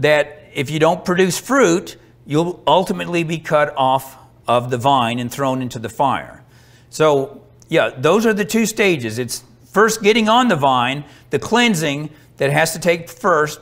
that 0.00 0.50
if 0.52 0.68
you 0.68 0.78
don't 0.78 1.02
produce 1.02 1.40
fruit, 1.40 1.96
you'll 2.26 2.62
ultimately 2.66 3.24
be 3.24 3.38
cut 3.38 3.72
off 3.78 4.18
of 4.46 4.68
the 4.68 4.76
vine 4.76 5.18
and 5.18 5.32
thrown 5.32 5.62
into 5.62 5.78
the 5.78 5.88
fire. 5.88 6.44
So, 6.90 7.40
yeah, 7.70 7.88
those 7.96 8.26
are 8.26 8.34
the 8.34 8.44
two 8.44 8.66
stages. 8.66 9.18
It's 9.18 9.44
first 9.64 10.02
getting 10.02 10.28
on 10.28 10.48
the 10.48 10.56
vine, 10.56 11.04
the 11.32 11.38
cleansing 11.38 12.10
that 12.36 12.52
has 12.52 12.74
to 12.74 12.78
take 12.78 13.08
first 13.08 13.58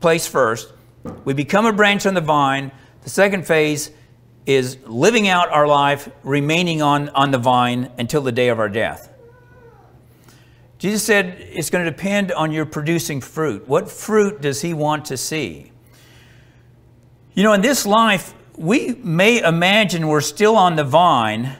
place 0.00 0.26
first. 0.26 0.70
We 1.24 1.32
become 1.32 1.64
a 1.64 1.72
branch 1.72 2.04
on 2.04 2.12
the 2.12 2.20
vine. 2.20 2.70
The 3.02 3.08
second 3.08 3.46
phase 3.46 3.90
is 4.44 4.76
living 4.86 5.26
out 5.26 5.48
our 5.48 5.66
life, 5.66 6.10
remaining 6.22 6.82
on, 6.82 7.08
on 7.08 7.30
the 7.30 7.38
vine 7.38 7.90
until 7.96 8.20
the 8.20 8.30
day 8.30 8.50
of 8.50 8.58
our 8.58 8.68
death. 8.68 9.10
Jesus 10.76 11.02
said 11.02 11.38
it's 11.38 11.70
going 11.70 11.86
to 11.86 11.90
depend 11.90 12.30
on 12.30 12.52
your 12.52 12.66
producing 12.66 13.22
fruit. 13.22 13.66
What 13.66 13.90
fruit 13.90 14.42
does 14.42 14.60
he 14.60 14.74
want 14.74 15.06
to 15.06 15.16
see? 15.16 15.72
You 17.32 17.42
know, 17.42 17.54
in 17.54 17.62
this 17.62 17.86
life, 17.86 18.34
we 18.58 18.96
may 19.02 19.42
imagine 19.42 20.08
we're 20.08 20.20
still 20.20 20.56
on 20.56 20.76
the 20.76 20.84
vine, 20.84 21.56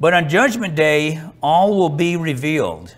but 0.00 0.12
on 0.12 0.28
Judgment 0.28 0.74
Day, 0.74 1.22
all 1.40 1.78
will 1.78 1.88
be 1.88 2.16
revealed. 2.16 2.96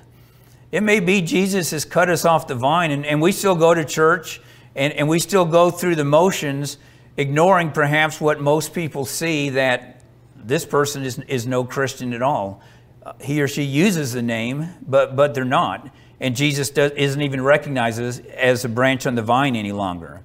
It 0.73 0.83
may 0.83 1.01
be 1.01 1.23
Jesus 1.23 1.71
has 1.71 1.85
cut 1.85 2.09
us 2.11 2.25
off 2.25 2.47
the 2.47 2.55
vine, 2.55 2.91
and, 2.91 3.07
and 3.07 3.23
we 3.23 3.33
still 3.33 3.55
go 3.55 3.73
to 3.73 3.85
church 3.85 4.41
and, 4.75 4.93
and 4.93 5.09
we 5.09 5.19
still 5.19 5.45
go 5.45 5.71
through 5.71 5.95
the 5.95 6.05
motions 6.05 6.79
ignoring 7.17 7.73
perhaps 7.73 8.21
what 8.21 8.41
most 8.41 8.75
people 8.75 9.05
see 9.07 9.51
that 9.51 10.03
this 10.37 10.65
person 10.65 11.03
is, 11.03 11.19
is 11.21 11.47
no 11.47 11.65
Christian 11.65 12.13
at 12.13 12.23
all. 12.23 12.61
Uh, 13.03 13.15
he 13.21 13.41
or 13.41 13.49
she 13.49 13.63
uses 13.63 14.13
the 14.13 14.23
name, 14.23 14.69
but, 14.87 15.17
but 15.17 15.35
they're 15.35 15.45
not. 15.45 15.91
And 16.21 16.37
Jesus 16.37 16.71
does, 16.71 16.93
isn't 16.93 17.21
even 17.21 17.43
recognized 17.43 18.01
as, 18.01 18.21
as 18.21 18.65
a 18.65 18.69
branch 18.69 19.07
on 19.07 19.15
the 19.15 19.23
vine 19.23 19.57
any 19.57 19.73
longer. 19.73 20.23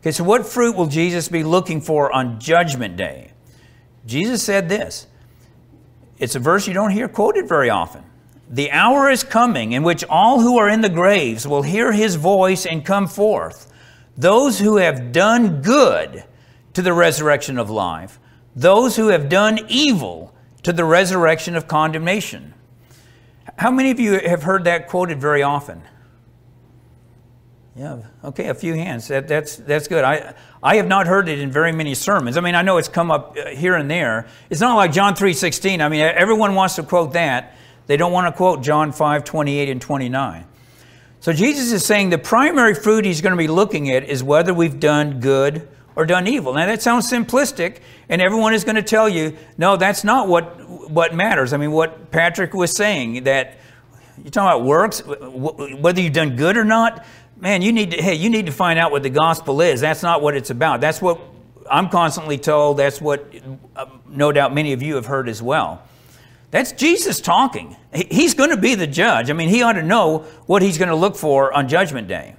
Okay, 0.00 0.12
so 0.12 0.24
what 0.24 0.46
fruit 0.46 0.76
will 0.76 0.86
Jesus 0.86 1.28
be 1.28 1.42
looking 1.42 1.80
for 1.80 2.12
on 2.12 2.40
Judgment 2.40 2.96
Day? 2.96 3.32
Jesus 4.06 4.42
said 4.42 4.68
this. 4.68 5.06
It's 6.18 6.34
a 6.34 6.38
verse 6.38 6.66
you 6.66 6.74
don't 6.74 6.90
hear 6.90 7.08
quoted 7.08 7.48
very 7.48 7.70
often. 7.70 8.04
The 8.50 8.72
hour 8.72 9.08
is 9.08 9.22
coming 9.22 9.70
in 9.72 9.84
which 9.84 10.02
all 10.04 10.40
who 10.40 10.58
are 10.58 10.68
in 10.68 10.80
the 10.80 10.88
graves 10.88 11.46
will 11.46 11.62
hear 11.62 11.92
his 11.92 12.16
voice 12.16 12.66
and 12.66 12.84
come 12.84 13.06
forth 13.06 13.68
those 14.16 14.58
who 14.58 14.76
have 14.76 15.12
done 15.12 15.62
good 15.62 16.24
to 16.74 16.82
the 16.82 16.92
resurrection 16.92 17.58
of 17.58 17.70
life, 17.70 18.18
those 18.54 18.96
who 18.96 19.08
have 19.08 19.28
done 19.28 19.60
evil 19.68 20.34
to 20.62 20.72
the 20.72 20.84
resurrection 20.84 21.56
of 21.56 21.66
condemnation. 21.66 22.52
How 23.56 23.70
many 23.70 23.90
of 23.90 23.98
you 23.98 24.18
have 24.18 24.42
heard 24.42 24.64
that 24.64 24.88
quoted 24.88 25.20
very 25.20 25.42
often? 25.42 25.82
Yeah, 27.76 28.02
okay, 28.24 28.48
a 28.48 28.54
few 28.54 28.74
hands. 28.74 29.08
That, 29.08 29.26
that's, 29.26 29.56
that's 29.56 29.88
good. 29.88 30.04
I, 30.04 30.34
I 30.62 30.76
have 30.76 30.86
not 30.86 31.06
heard 31.06 31.28
it 31.28 31.38
in 31.38 31.50
very 31.50 31.72
many 31.72 31.94
sermons. 31.94 32.36
I 32.36 32.40
mean, 32.40 32.54
I 32.54 32.62
know 32.62 32.76
it's 32.76 32.88
come 32.88 33.10
up 33.10 33.36
uh, 33.38 33.50
here 33.50 33.74
and 33.74 33.90
there. 33.90 34.26
It's 34.50 34.60
not 34.60 34.76
like 34.76 34.92
John 34.92 35.14
3.16. 35.14 35.80
I 35.80 35.88
mean, 35.88 36.00
everyone 36.00 36.54
wants 36.54 36.74
to 36.76 36.82
quote 36.82 37.14
that. 37.14 37.56
They 37.90 37.96
don't 37.96 38.12
want 38.12 38.32
to 38.32 38.36
quote 38.36 38.62
John 38.62 38.92
5, 38.92 39.24
28 39.24 39.68
and 39.68 39.82
29. 39.82 40.44
So 41.18 41.32
Jesus 41.32 41.72
is 41.72 41.84
saying 41.84 42.10
the 42.10 42.18
primary 42.18 42.72
fruit 42.72 43.04
he's 43.04 43.20
going 43.20 43.32
to 43.32 43.36
be 43.36 43.48
looking 43.48 43.90
at 43.90 44.04
is 44.04 44.22
whether 44.22 44.54
we've 44.54 44.78
done 44.78 45.18
good 45.18 45.66
or 45.96 46.06
done 46.06 46.28
evil. 46.28 46.54
Now 46.54 46.66
that 46.66 46.82
sounds 46.82 47.10
simplistic, 47.10 47.78
and 48.08 48.22
everyone 48.22 48.54
is 48.54 48.62
going 48.62 48.76
to 48.76 48.82
tell 48.84 49.08
you, 49.08 49.36
no, 49.58 49.76
that's 49.76 50.04
not 50.04 50.28
what 50.28 50.88
what 50.88 51.16
matters. 51.16 51.52
I 51.52 51.56
mean, 51.56 51.72
what 51.72 52.12
Patrick 52.12 52.54
was 52.54 52.76
saying 52.76 53.24
that 53.24 53.58
you're 54.18 54.30
talking 54.30 54.56
about 54.56 54.64
works, 54.64 55.02
whether 55.04 56.00
you've 56.00 56.12
done 56.12 56.36
good 56.36 56.56
or 56.56 56.64
not. 56.64 57.04
Man, 57.38 57.60
you 57.60 57.72
need 57.72 57.90
to 57.90 58.00
hey, 58.00 58.14
you 58.14 58.30
need 58.30 58.46
to 58.46 58.52
find 58.52 58.78
out 58.78 58.92
what 58.92 59.02
the 59.02 59.10
gospel 59.10 59.60
is. 59.60 59.80
That's 59.80 60.04
not 60.04 60.22
what 60.22 60.36
it's 60.36 60.50
about. 60.50 60.80
That's 60.80 61.02
what 61.02 61.20
I'm 61.68 61.88
constantly 61.88 62.38
told. 62.38 62.76
That's 62.76 63.00
what 63.00 63.34
uh, 63.74 63.86
no 64.06 64.30
doubt 64.30 64.54
many 64.54 64.74
of 64.74 64.80
you 64.80 64.94
have 64.94 65.06
heard 65.06 65.28
as 65.28 65.42
well. 65.42 65.82
That's 66.50 66.72
Jesus 66.72 67.20
talking. 67.20 67.76
He's 67.92 68.34
going 68.34 68.50
to 68.50 68.56
be 68.56 68.74
the 68.74 68.86
judge. 68.86 69.30
I 69.30 69.32
mean, 69.34 69.48
he 69.48 69.62
ought 69.62 69.74
to 69.74 69.82
know 69.82 70.20
what 70.46 70.62
he's 70.62 70.78
going 70.78 70.88
to 70.88 70.96
look 70.96 71.16
for 71.16 71.52
on 71.52 71.68
Judgment 71.68 72.08
Day. 72.08 72.34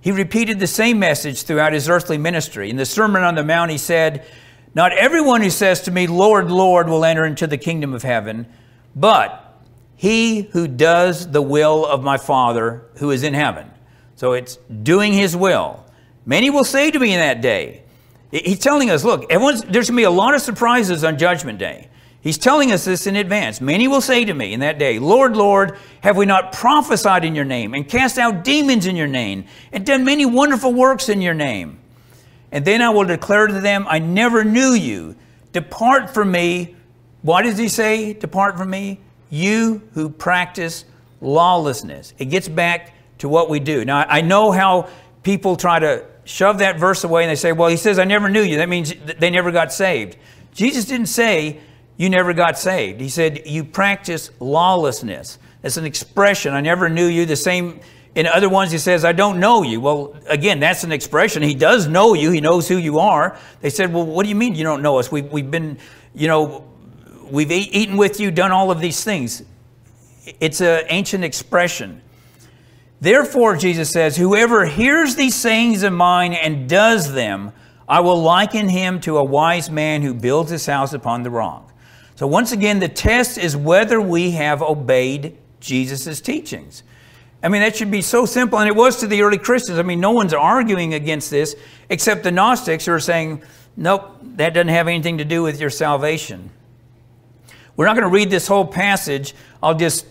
He 0.00 0.10
repeated 0.12 0.58
the 0.58 0.66
same 0.66 0.98
message 0.98 1.44
throughout 1.44 1.72
his 1.72 1.88
earthly 1.88 2.18
ministry. 2.18 2.70
In 2.70 2.76
the 2.76 2.84
Sermon 2.84 3.22
on 3.22 3.36
the 3.36 3.44
Mount, 3.44 3.70
he 3.70 3.78
said, 3.78 4.26
Not 4.74 4.92
everyone 4.92 5.42
who 5.42 5.50
says 5.50 5.82
to 5.82 5.90
me, 5.90 6.06
Lord, 6.06 6.50
Lord, 6.50 6.88
will 6.88 7.04
enter 7.04 7.24
into 7.24 7.46
the 7.46 7.56
kingdom 7.56 7.94
of 7.94 8.02
heaven, 8.02 8.46
but 8.94 9.62
he 9.96 10.42
who 10.42 10.68
does 10.68 11.30
the 11.30 11.40
will 11.40 11.86
of 11.86 12.02
my 12.02 12.18
Father 12.18 12.84
who 12.96 13.10
is 13.10 13.22
in 13.22 13.32
heaven. 13.32 13.70
So 14.16 14.32
it's 14.32 14.56
doing 14.56 15.12
his 15.12 15.36
will. 15.36 15.84
Many 16.26 16.50
will 16.50 16.64
say 16.64 16.90
to 16.90 16.98
me 16.98 17.14
in 17.14 17.20
that 17.20 17.40
day, 17.40 17.84
He's 18.30 18.58
telling 18.58 18.90
us, 18.90 19.04
look, 19.04 19.30
everyone's, 19.30 19.62
there's 19.62 19.88
going 19.88 19.96
to 19.96 20.00
be 20.00 20.02
a 20.02 20.10
lot 20.10 20.34
of 20.34 20.40
surprises 20.40 21.04
on 21.04 21.18
Judgment 21.18 21.56
Day. 21.56 21.88
He's 22.24 22.38
telling 22.38 22.72
us 22.72 22.86
this 22.86 23.06
in 23.06 23.16
advance. 23.16 23.60
Many 23.60 23.86
will 23.86 24.00
say 24.00 24.24
to 24.24 24.32
me 24.32 24.54
in 24.54 24.60
that 24.60 24.78
day, 24.78 24.98
Lord, 24.98 25.36
Lord, 25.36 25.76
have 26.00 26.16
we 26.16 26.24
not 26.24 26.52
prophesied 26.52 27.22
in 27.22 27.34
your 27.34 27.44
name, 27.44 27.74
and 27.74 27.86
cast 27.86 28.16
out 28.16 28.44
demons 28.44 28.86
in 28.86 28.96
your 28.96 29.06
name, 29.06 29.44
and 29.72 29.84
done 29.84 30.06
many 30.06 30.24
wonderful 30.24 30.72
works 30.72 31.10
in 31.10 31.20
your 31.20 31.34
name? 31.34 31.78
And 32.50 32.64
then 32.64 32.80
I 32.80 32.88
will 32.88 33.04
declare 33.04 33.46
to 33.46 33.60
them, 33.60 33.84
I 33.90 33.98
never 33.98 34.42
knew 34.42 34.72
you. 34.72 35.16
Depart 35.52 36.14
from 36.14 36.32
me. 36.32 36.74
What 37.20 37.42
does 37.42 37.58
he 37.58 37.68
say? 37.68 38.14
Depart 38.14 38.56
from 38.56 38.70
me. 38.70 39.00
You 39.28 39.82
who 39.92 40.08
practice 40.08 40.86
lawlessness. 41.20 42.14
It 42.16 42.26
gets 42.26 42.48
back 42.48 42.94
to 43.18 43.28
what 43.28 43.50
we 43.50 43.60
do. 43.60 43.84
Now, 43.84 44.06
I 44.08 44.22
know 44.22 44.50
how 44.50 44.88
people 45.22 45.56
try 45.56 45.78
to 45.78 46.06
shove 46.24 46.58
that 46.58 46.78
verse 46.78 47.04
away 47.04 47.24
and 47.24 47.30
they 47.30 47.36
say, 47.36 47.52
well, 47.52 47.68
he 47.68 47.76
says, 47.76 47.98
I 47.98 48.04
never 48.04 48.30
knew 48.30 48.42
you. 48.42 48.56
That 48.56 48.70
means 48.70 48.94
they 49.18 49.28
never 49.28 49.50
got 49.50 49.74
saved. 49.74 50.16
Jesus 50.54 50.86
didn't 50.86 51.06
say, 51.06 51.60
you 51.96 52.08
never 52.08 52.32
got 52.32 52.58
saved. 52.58 53.00
He 53.00 53.08
said, 53.08 53.46
You 53.46 53.64
practice 53.64 54.30
lawlessness. 54.40 55.38
That's 55.62 55.76
an 55.76 55.84
expression. 55.84 56.52
I 56.52 56.60
never 56.60 56.88
knew 56.88 57.06
you. 57.06 57.24
The 57.26 57.36
same 57.36 57.80
in 58.14 58.26
other 58.26 58.48
ones, 58.48 58.70
he 58.70 58.78
says, 58.78 59.04
I 59.04 59.12
don't 59.12 59.40
know 59.40 59.62
you. 59.62 59.80
Well, 59.80 60.14
again, 60.28 60.60
that's 60.60 60.84
an 60.84 60.92
expression. 60.92 61.42
He 61.42 61.54
does 61.54 61.88
know 61.88 62.14
you, 62.14 62.30
he 62.30 62.40
knows 62.40 62.68
who 62.68 62.76
you 62.76 63.00
are. 63.00 63.36
They 63.60 63.70
said, 63.70 63.92
Well, 63.92 64.06
what 64.06 64.22
do 64.22 64.28
you 64.28 64.36
mean 64.36 64.54
you 64.54 64.64
don't 64.64 64.82
know 64.82 64.98
us? 64.98 65.10
We, 65.10 65.22
we've 65.22 65.50
been, 65.50 65.78
you 66.14 66.28
know, 66.28 66.64
we've 67.30 67.50
eaten 67.50 67.96
with 67.96 68.20
you, 68.20 68.30
done 68.30 68.52
all 68.52 68.70
of 68.70 68.80
these 68.80 69.02
things. 69.02 69.42
It's 70.40 70.60
an 70.60 70.84
ancient 70.88 71.24
expression. 71.24 72.02
Therefore, 73.00 73.56
Jesus 73.56 73.90
says, 73.90 74.16
Whoever 74.16 74.64
hears 74.64 75.16
these 75.16 75.34
sayings 75.34 75.82
of 75.82 75.92
mine 75.92 76.32
and 76.32 76.68
does 76.68 77.12
them, 77.12 77.52
I 77.88 78.00
will 78.00 78.22
liken 78.22 78.68
him 78.68 79.00
to 79.00 79.18
a 79.18 79.24
wise 79.24 79.70
man 79.70 80.02
who 80.02 80.14
builds 80.14 80.50
his 80.50 80.64
house 80.66 80.92
upon 80.92 81.22
the 81.22 81.30
rock. 81.30 81.73
So, 82.16 82.26
once 82.26 82.52
again, 82.52 82.78
the 82.78 82.88
test 82.88 83.38
is 83.38 83.56
whether 83.56 84.00
we 84.00 84.32
have 84.32 84.62
obeyed 84.62 85.36
Jesus' 85.60 86.20
teachings. 86.20 86.82
I 87.42 87.48
mean, 87.48 87.60
that 87.60 87.76
should 87.76 87.90
be 87.90 88.02
so 88.02 88.24
simple, 88.24 88.58
and 88.58 88.68
it 88.68 88.76
was 88.76 89.00
to 89.00 89.06
the 89.06 89.22
early 89.22 89.36
Christians. 89.36 89.78
I 89.78 89.82
mean, 89.82 90.00
no 90.00 90.12
one's 90.12 90.32
arguing 90.32 90.94
against 90.94 91.30
this 91.30 91.56
except 91.90 92.22
the 92.22 92.32
Gnostics 92.32 92.86
who 92.86 92.92
are 92.92 93.00
saying, 93.00 93.42
nope, 93.76 94.16
that 94.36 94.54
doesn't 94.54 94.68
have 94.68 94.88
anything 94.88 95.18
to 95.18 95.24
do 95.24 95.42
with 95.42 95.60
your 95.60 95.70
salvation. 95.70 96.50
We're 97.76 97.86
not 97.86 97.96
going 97.96 98.08
to 98.08 98.14
read 98.14 98.30
this 98.30 98.46
whole 98.46 98.64
passage. 98.64 99.34
I'll 99.62 99.74
just 99.74 100.06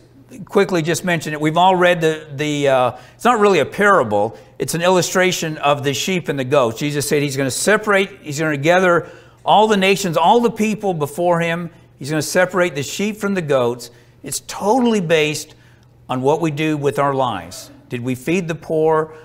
quickly 0.45 0.81
just 0.81 1.05
mention 1.05 1.33
it. 1.33 1.41
We've 1.41 1.57
all 1.57 1.75
read 1.75 2.01
the, 2.01 2.27
the 2.35 2.67
uh, 2.67 2.97
it's 3.15 3.23
not 3.23 3.39
really 3.39 3.59
a 3.59 3.65
parable, 3.65 4.37
it's 4.59 4.73
an 4.73 4.81
illustration 4.81 5.57
of 5.57 5.83
the 5.83 5.93
sheep 5.93 6.27
and 6.27 6.37
the 6.37 6.43
goats. 6.43 6.79
Jesus 6.79 7.07
said 7.07 7.21
he's 7.21 7.37
going 7.37 7.47
to 7.47 7.51
separate, 7.51 8.09
he's 8.21 8.39
going 8.39 8.51
to 8.51 8.61
gather 8.61 9.09
all 9.45 9.67
the 9.67 9.77
nations, 9.77 10.17
all 10.17 10.39
the 10.39 10.51
people 10.51 10.93
before 10.93 11.39
him, 11.39 11.69
He's 12.03 12.09
going 12.09 12.21
to 12.21 12.27
separate 12.27 12.75
the 12.75 12.83
sheep 12.83 13.15
from 13.15 13.33
the 13.33 13.41
goats. 13.41 13.89
It's 14.23 14.41
totally 14.41 14.99
based 14.99 15.55
on 16.09 16.21
what 16.21 16.41
we 16.41 16.51
do 16.51 16.75
with 16.75 16.99
our 16.99 17.13
lives. 17.13 17.71
Did 17.87 18.01
we 18.01 18.13
feed 18.13 18.49
the 18.49 18.55
poor 18.55 19.15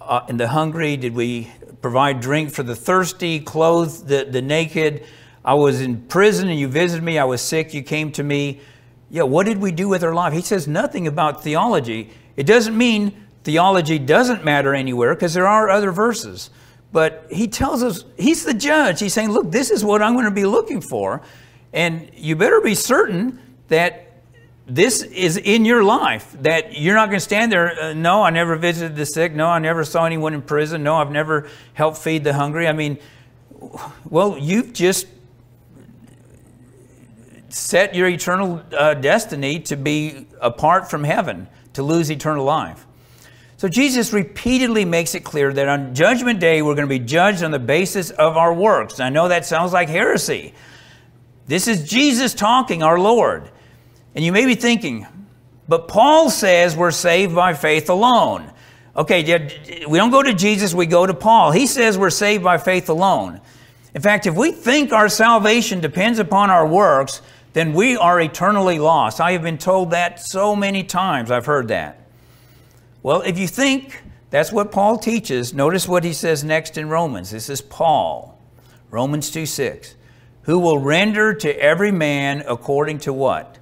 uh, 0.00 0.20
and 0.28 0.38
the 0.38 0.46
hungry? 0.46 0.96
Did 0.96 1.16
we 1.16 1.50
provide 1.82 2.20
drink 2.20 2.52
for 2.52 2.62
the 2.62 2.76
thirsty, 2.76 3.40
clothe 3.40 4.06
the, 4.06 4.28
the 4.30 4.40
naked? 4.40 5.04
I 5.44 5.54
was 5.54 5.80
in 5.80 6.02
prison 6.02 6.48
and 6.48 6.56
you 6.56 6.68
visited 6.68 7.02
me. 7.02 7.18
I 7.18 7.24
was 7.24 7.42
sick. 7.42 7.74
You 7.74 7.82
came 7.82 8.12
to 8.12 8.22
me. 8.22 8.60
Yeah, 9.10 9.24
what 9.24 9.44
did 9.44 9.58
we 9.58 9.72
do 9.72 9.88
with 9.88 10.04
our 10.04 10.14
life? 10.14 10.32
He 10.32 10.42
says 10.42 10.68
nothing 10.68 11.08
about 11.08 11.42
theology. 11.42 12.10
It 12.36 12.46
doesn't 12.46 12.78
mean 12.78 13.26
theology 13.42 13.98
doesn't 13.98 14.44
matter 14.44 14.76
anywhere 14.76 15.16
because 15.16 15.34
there 15.34 15.48
are 15.48 15.70
other 15.70 15.90
verses. 15.90 16.50
But 16.92 17.26
he 17.32 17.48
tells 17.48 17.82
us, 17.82 18.04
he's 18.16 18.44
the 18.44 18.54
judge. 18.54 19.00
He's 19.00 19.12
saying, 19.12 19.32
look, 19.32 19.50
this 19.50 19.72
is 19.72 19.84
what 19.84 20.02
I'm 20.02 20.12
going 20.12 20.26
to 20.26 20.30
be 20.30 20.44
looking 20.44 20.80
for. 20.80 21.20
And 21.72 22.10
you 22.14 22.36
better 22.36 22.60
be 22.60 22.74
certain 22.74 23.40
that 23.68 24.04
this 24.66 25.02
is 25.02 25.36
in 25.38 25.64
your 25.64 25.82
life, 25.82 26.36
that 26.42 26.78
you're 26.78 26.94
not 26.94 27.06
going 27.06 27.16
to 27.16 27.24
stand 27.24 27.50
there. 27.50 27.80
Uh, 27.80 27.94
no, 27.94 28.22
I 28.22 28.30
never 28.30 28.56
visited 28.56 28.96
the 28.96 29.06
sick. 29.06 29.34
No, 29.34 29.46
I 29.46 29.58
never 29.58 29.84
saw 29.84 30.04
anyone 30.04 30.34
in 30.34 30.42
prison. 30.42 30.82
No, 30.82 30.96
I've 30.96 31.10
never 31.10 31.48
helped 31.72 31.98
feed 31.98 32.24
the 32.24 32.34
hungry. 32.34 32.68
I 32.68 32.72
mean, 32.72 32.98
well, 34.08 34.36
you've 34.38 34.72
just 34.72 35.06
set 37.48 37.94
your 37.94 38.08
eternal 38.08 38.62
uh, 38.76 38.94
destiny 38.94 39.60
to 39.60 39.76
be 39.76 40.26
apart 40.40 40.90
from 40.90 41.04
heaven, 41.04 41.48
to 41.72 41.82
lose 41.82 42.10
eternal 42.10 42.44
life. 42.44 42.86
So 43.56 43.68
Jesus 43.68 44.12
repeatedly 44.12 44.84
makes 44.84 45.14
it 45.14 45.24
clear 45.24 45.52
that 45.52 45.68
on 45.68 45.94
Judgment 45.94 46.38
Day, 46.40 46.62
we're 46.62 46.76
going 46.76 46.88
to 46.88 46.98
be 46.98 47.04
judged 47.04 47.42
on 47.42 47.50
the 47.50 47.58
basis 47.58 48.10
of 48.10 48.36
our 48.36 48.52
works. 48.54 49.00
I 49.00 49.08
know 49.08 49.28
that 49.28 49.46
sounds 49.46 49.72
like 49.72 49.88
heresy. 49.88 50.54
This 51.48 51.66
is 51.66 51.88
Jesus 51.88 52.34
talking, 52.34 52.82
our 52.82 53.00
Lord. 53.00 53.50
And 54.14 54.24
you 54.24 54.32
may 54.32 54.44
be 54.44 54.54
thinking, 54.54 55.06
but 55.66 55.88
Paul 55.88 56.30
says 56.30 56.76
we're 56.76 56.90
saved 56.90 57.34
by 57.34 57.54
faith 57.54 57.88
alone. 57.88 58.52
Okay, 58.94 59.84
we 59.88 59.98
don't 59.98 60.10
go 60.10 60.22
to 60.22 60.34
Jesus, 60.34 60.74
we 60.74 60.86
go 60.86 61.06
to 61.06 61.14
Paul. 61.14 61.50
He 61.50 61.66
says 61.66 61.96
we're 61.96 62.10
saved 62.10 62.44
by 62.44 62.58
faith 62.58 62.88
alone. 62.90 63.40
In 63.94 64.02
fact, 64.02 64.26
if 64.26 64.34
we 64.34 64.52
think 64.52 64.92
our 64.92 65.08
salvation 65.08 65.80
depends 65.80 66.18
upon 66.18 66.50
our 66.50 66.66
works, 66.66 67.22
then 67.54 67.72
we 67.72 67.96
are 67.96 68.20
eternally 68.20 68.78
lost. 68.78 69.20
I 69.20 69.32
have 69.32 69.42
been 69.42 69.56
told 69.56 69.92
that 69.92 70.20
so 70.20 70.54
many 70.54 70.84
times. 70.84 71.30
I've 71.30 71.46
heard 71.46 71.68
that. 71.68 72.06
Well, 73.02 73.22
if 73.22 73.38
you 73.38 73.48
think 73.48 74.02
that's 74.28 74.52
what 74.52 74.70
Paul 74.70 74.98
teaches, 74.98 75.54
notice 75.54 75.88
what 75.88 76.04
he 76.04 76.12
says 76.12 76.44
next 76.44 76.76
in 76.76 76.90
Romans. 76.90 77.30
This 77.30 77.48
is 77.48 77.62
Paul, 77.62 78.38
Romans 78.90 79.30
2 79.30 79.46
6 79.46 79.94
who 80.48 80.58
will 80.58 80.78
render 80.78 81.34
to 81.34 81.54
every 81.60 81.92
man 81.92 82.42
according 82.48 82.98
to 82.98 83.12
what? 83.12 83.58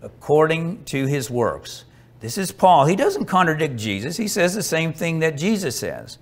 According 0.00 0.82
to 0.86 1.04
his 1.04 1.28
works. 1.28 1.84
This 2.20 2.38
is 2.38 2.50
Paul. 2.50 2.86
He 2.86 2.96
doesn't 2.96 3.26
contradict 3.26 3.76
Jesus. 3.76 4.16
He 4.16 4.26
says 4.26 4.54
the 4.54 4.62
same 4.62 4.94
thing 4.94 5.18
that 5.18 5.36
Jesus 5.36 5.78
says. 5.78 6.16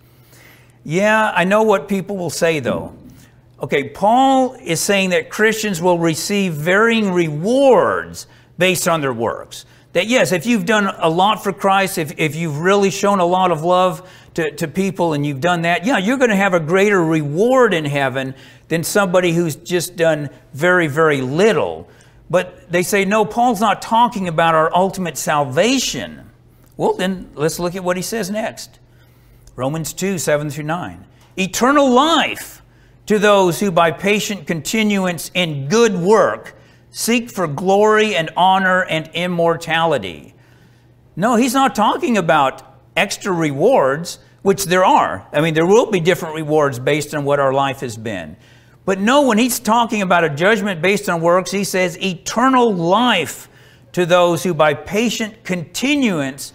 Yeah, 0.82 1.30
I 1.36 1.44
know 1.44 1.62
what 1.62 1.86
people 1.86 2.16
will 2.16 2.30
say 2.30 2.58
though. 2.58 2.96
Okay, 3.62 3.90
Paul 3.90 4.54
is 4.54 4.80
saying 4.80 5.10
that 5.10 5.30
Christians 5.30 5.80
will 5.80 6.00
receive 6.00 6.54
varying 6.54 7.12
rewards 7.12 8.26
based 8.58 8.88
on 8.88 9.02
their 9.02 9.12
works. 9.12 9.66
That 9.92 10.08
yes, 10.08 10.32
if 10.32 10.46
you've 10.46 10.66
done 10.66 10.92
a 10.98 11.08
lot 11.08 11.44
for 11.44 11.52
Christ, 11.52 11.98
if, 11.98 12.18
if 12.18 12.34
you've 12.34 12.58
really 12.58 12.90
shown 12.90 13.20
a 13.20 13.24
lot 13.24 13.52
of 13.52 13.62
love 13.62 14.10
to, 14.34 14.50
to 14.56 14.66
people 14.66 15.12
and 15.12 15.24
you've 15.24 15.40
done 15.40 15.62
that, 15.62 15.86
yeah, 15.86 15.98
you're 15.98 16.16
going 16.16 16.30
to 16.30 16.36
have 16.36 16.54
a 16.54 16.58
greater 16.58 17.02
reward 17.04 17.72
in 17.72 17.84
heaven 17.84 18.34
than 18.68 18.85
somebody 18.85 19.33
who's 19.33 19.57
just 19.57 19.96
done 19.96 20.31
very, 20.53 20.87
very 20.87 21.20
little. 21.20 21.88
But 22.31 22.70
they 22.70 22.83
say, 22.83 23.05
no, 23.05 23.24
Paul's 23.24 23.61
not 23.61 23.83
talking 23.83 24.29
about 24.29 24.55
our 24.55 24.74
ultimate 24.74 25.18
salvation. 25.18 26.31
Well, 26.77 26.94
then 26.94 27.31
let's 27.35 27.59
look 27.59 27.74
at 27.74 27.85
what 27.85 27.96
he 27.96 28.03
says 28.03 28.31
next 28.31 28.79
Romans 29.57 29.92
2 29.92 30.18
7 30.18 30.50
through 30.50 30.64
9. 30.64 31.07
Eternal 31.38 31.90
life 31.90 32.62
to 33.07 33.18
those 33.18 33.61
who, 33.61 33.70
by 33.70 33.90
patient 33.90 34.46
continuance 34.46 35.31
in 35.35 35.68
good 35.68 35.94
work, 35.94 36.57
seek 36.90 37.31
for 37.31 37.46
glory 37.46 38.16
and 38.16 38.31
honor 38.37 38.85
and 38.85 39.11
immortality. 39.14 40.35
No, 41.16 41.37
he's 41.37 41.55
not 41.55 41.74
talking 41.74 42.16
about 42.16 42.62
extra 42.96 43.33
rewards, 43.33 44.18
which 44.42 44.64
there 44.64 44.85
are. 44.85 45.27
I 45.33 45.40
mean, 45.40 45.55
there 45.55 45.66
will 45.66 45.90
be 45.90 46.00
different 46.00 46.35
rewards 46.35 46.79
based 46.79 47.14
on 47.14 47.24
what 47.24 47.40
our 47.40 47.53
life 47.53 47.81
has 47.81 47.96
been. 47.96 48.37
But 48.84 48.98
no, 48.98 49.22
when 49.26 49.38
he's 49.38 49.58
talking 49.58 50.02
about 50.02 50.24
a 50.24 50.28
judgment 50.28 50.82
based 50.82 51.08
on 51.08 51.20
works, 51.20 51.50
he 51.50 51.64
says 51.64 51.98
eternal 51.98 52.72
life 52.74 53.48
to 53.92 54.04
those 54.04 54.42
who 54.42 54.52
by 54.52 54.74
patient 54.74 55.42
continuance 55.44 56.52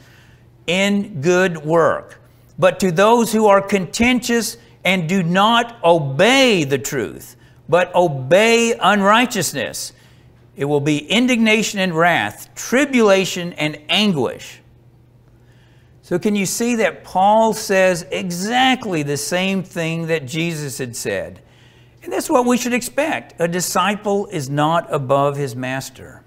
in 0.67 1.21
good 1.21 1.57
work. 1.57 2.21
But 2.59 2.79
to 2.81 2.91
those 2.91 3.31
who 3.31 3.47
are 3.47 3.61
contentious 3.61 4.57
and 4.83 5.09
do 5.09 5.23
not 5.23 5.83
obey 5.83 6.65
the 6.65 6.77
truth, 6.77 7.35
but 7.67 7.93
obey 7.95 8.75
unrighteousness, 8.79 9.93
it 10.55 10.65
will 10.65 10.81
be 10.81 11.07
indignation 11.09 11.79
and 11.79 11.95
wrath, 11.95 12.53
tribulation 12.53 13.53
and 13.53 13.79
anguish. 13.87 14.59
So, 16.01 16.19
can 16.19 16.35
you 16.35 16.45
see 16.45 16.75
that 16.75 17.03
Paul 17.03 17.53
says 17.53 18.05
exactly 18.11 19.03
the 19.03 19.15
same 19.15 19.63
thing 19.63 20.07
that 20.07 20.25
Jesus 20.25 20.79
had 20.79 20.95
said? 20.95 21.41
And 22.03 22.13
that's 22.13 22.29
what 22.29 22.45
we 22.45 22.57
should 22.57 22.73
expect. 22.73 23.33
A 23.39 23.47
disciple 23.47 24.27
is 24.27 24.49
not 24.49 24.91
above 24.93 25.35
his 25.35 25.55
master. 25.55 26.23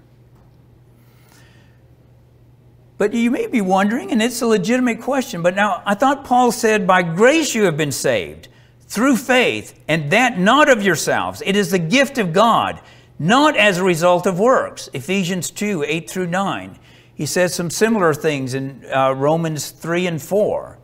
But 2.97 3.13
you 3.13 3.31
may 3.31 3.47
be 3.47 3.61
wondering, 3.61 4.11
and 4.11 4.21
it's 4.21 4.41
a 4.41 4.47
legitimate 4.47 5.01
question, 5.01 5.41
but 5.41 5.55
now 5.55 5.81
I 5.85 5.95
thought 5.95 6.25
Paul 6.25 6.51
said, 6.51 6.85
By 6.85 7.01
grace 7.01 7.55
you 7.55 7.63
have 7.63 7.75
been 7.75 7.91
saved 7.91 8.49
through 8.81 9.17
faith, 9.17 9.79
and 9.87 10.11
that 10.11 10.37
not 10.37 10.69
of 10.69 10.83
yourselves. 10.83 11.41
It 11.45 11.55
is 11.55 11.71
the 11.71 11.79
gift 11.79 12.19
of 12.19 12.31
God, 12.31 12.79
not 13.17 13.57
as 13.57 13.79
a 13.79 13.83
result 13.83 14.27
of 14.27 14.39
works. 14.39 14.87
Ephesians 14.93 15.49
2 15.49 15.83
8 15.87 16.09
through 16.09 16.27
9. 16.27 16.79
He 17.15 17.25
says 17.25 17.53
some 17.53 17.69
similar 17.69 18.13
things 18.13 18.53
in 18.53 18.85
uh, 18.93 19.13
Romans 19.13 19.71
3 19.71 20.07
and 20.07 20.21
4. 20.21 20.77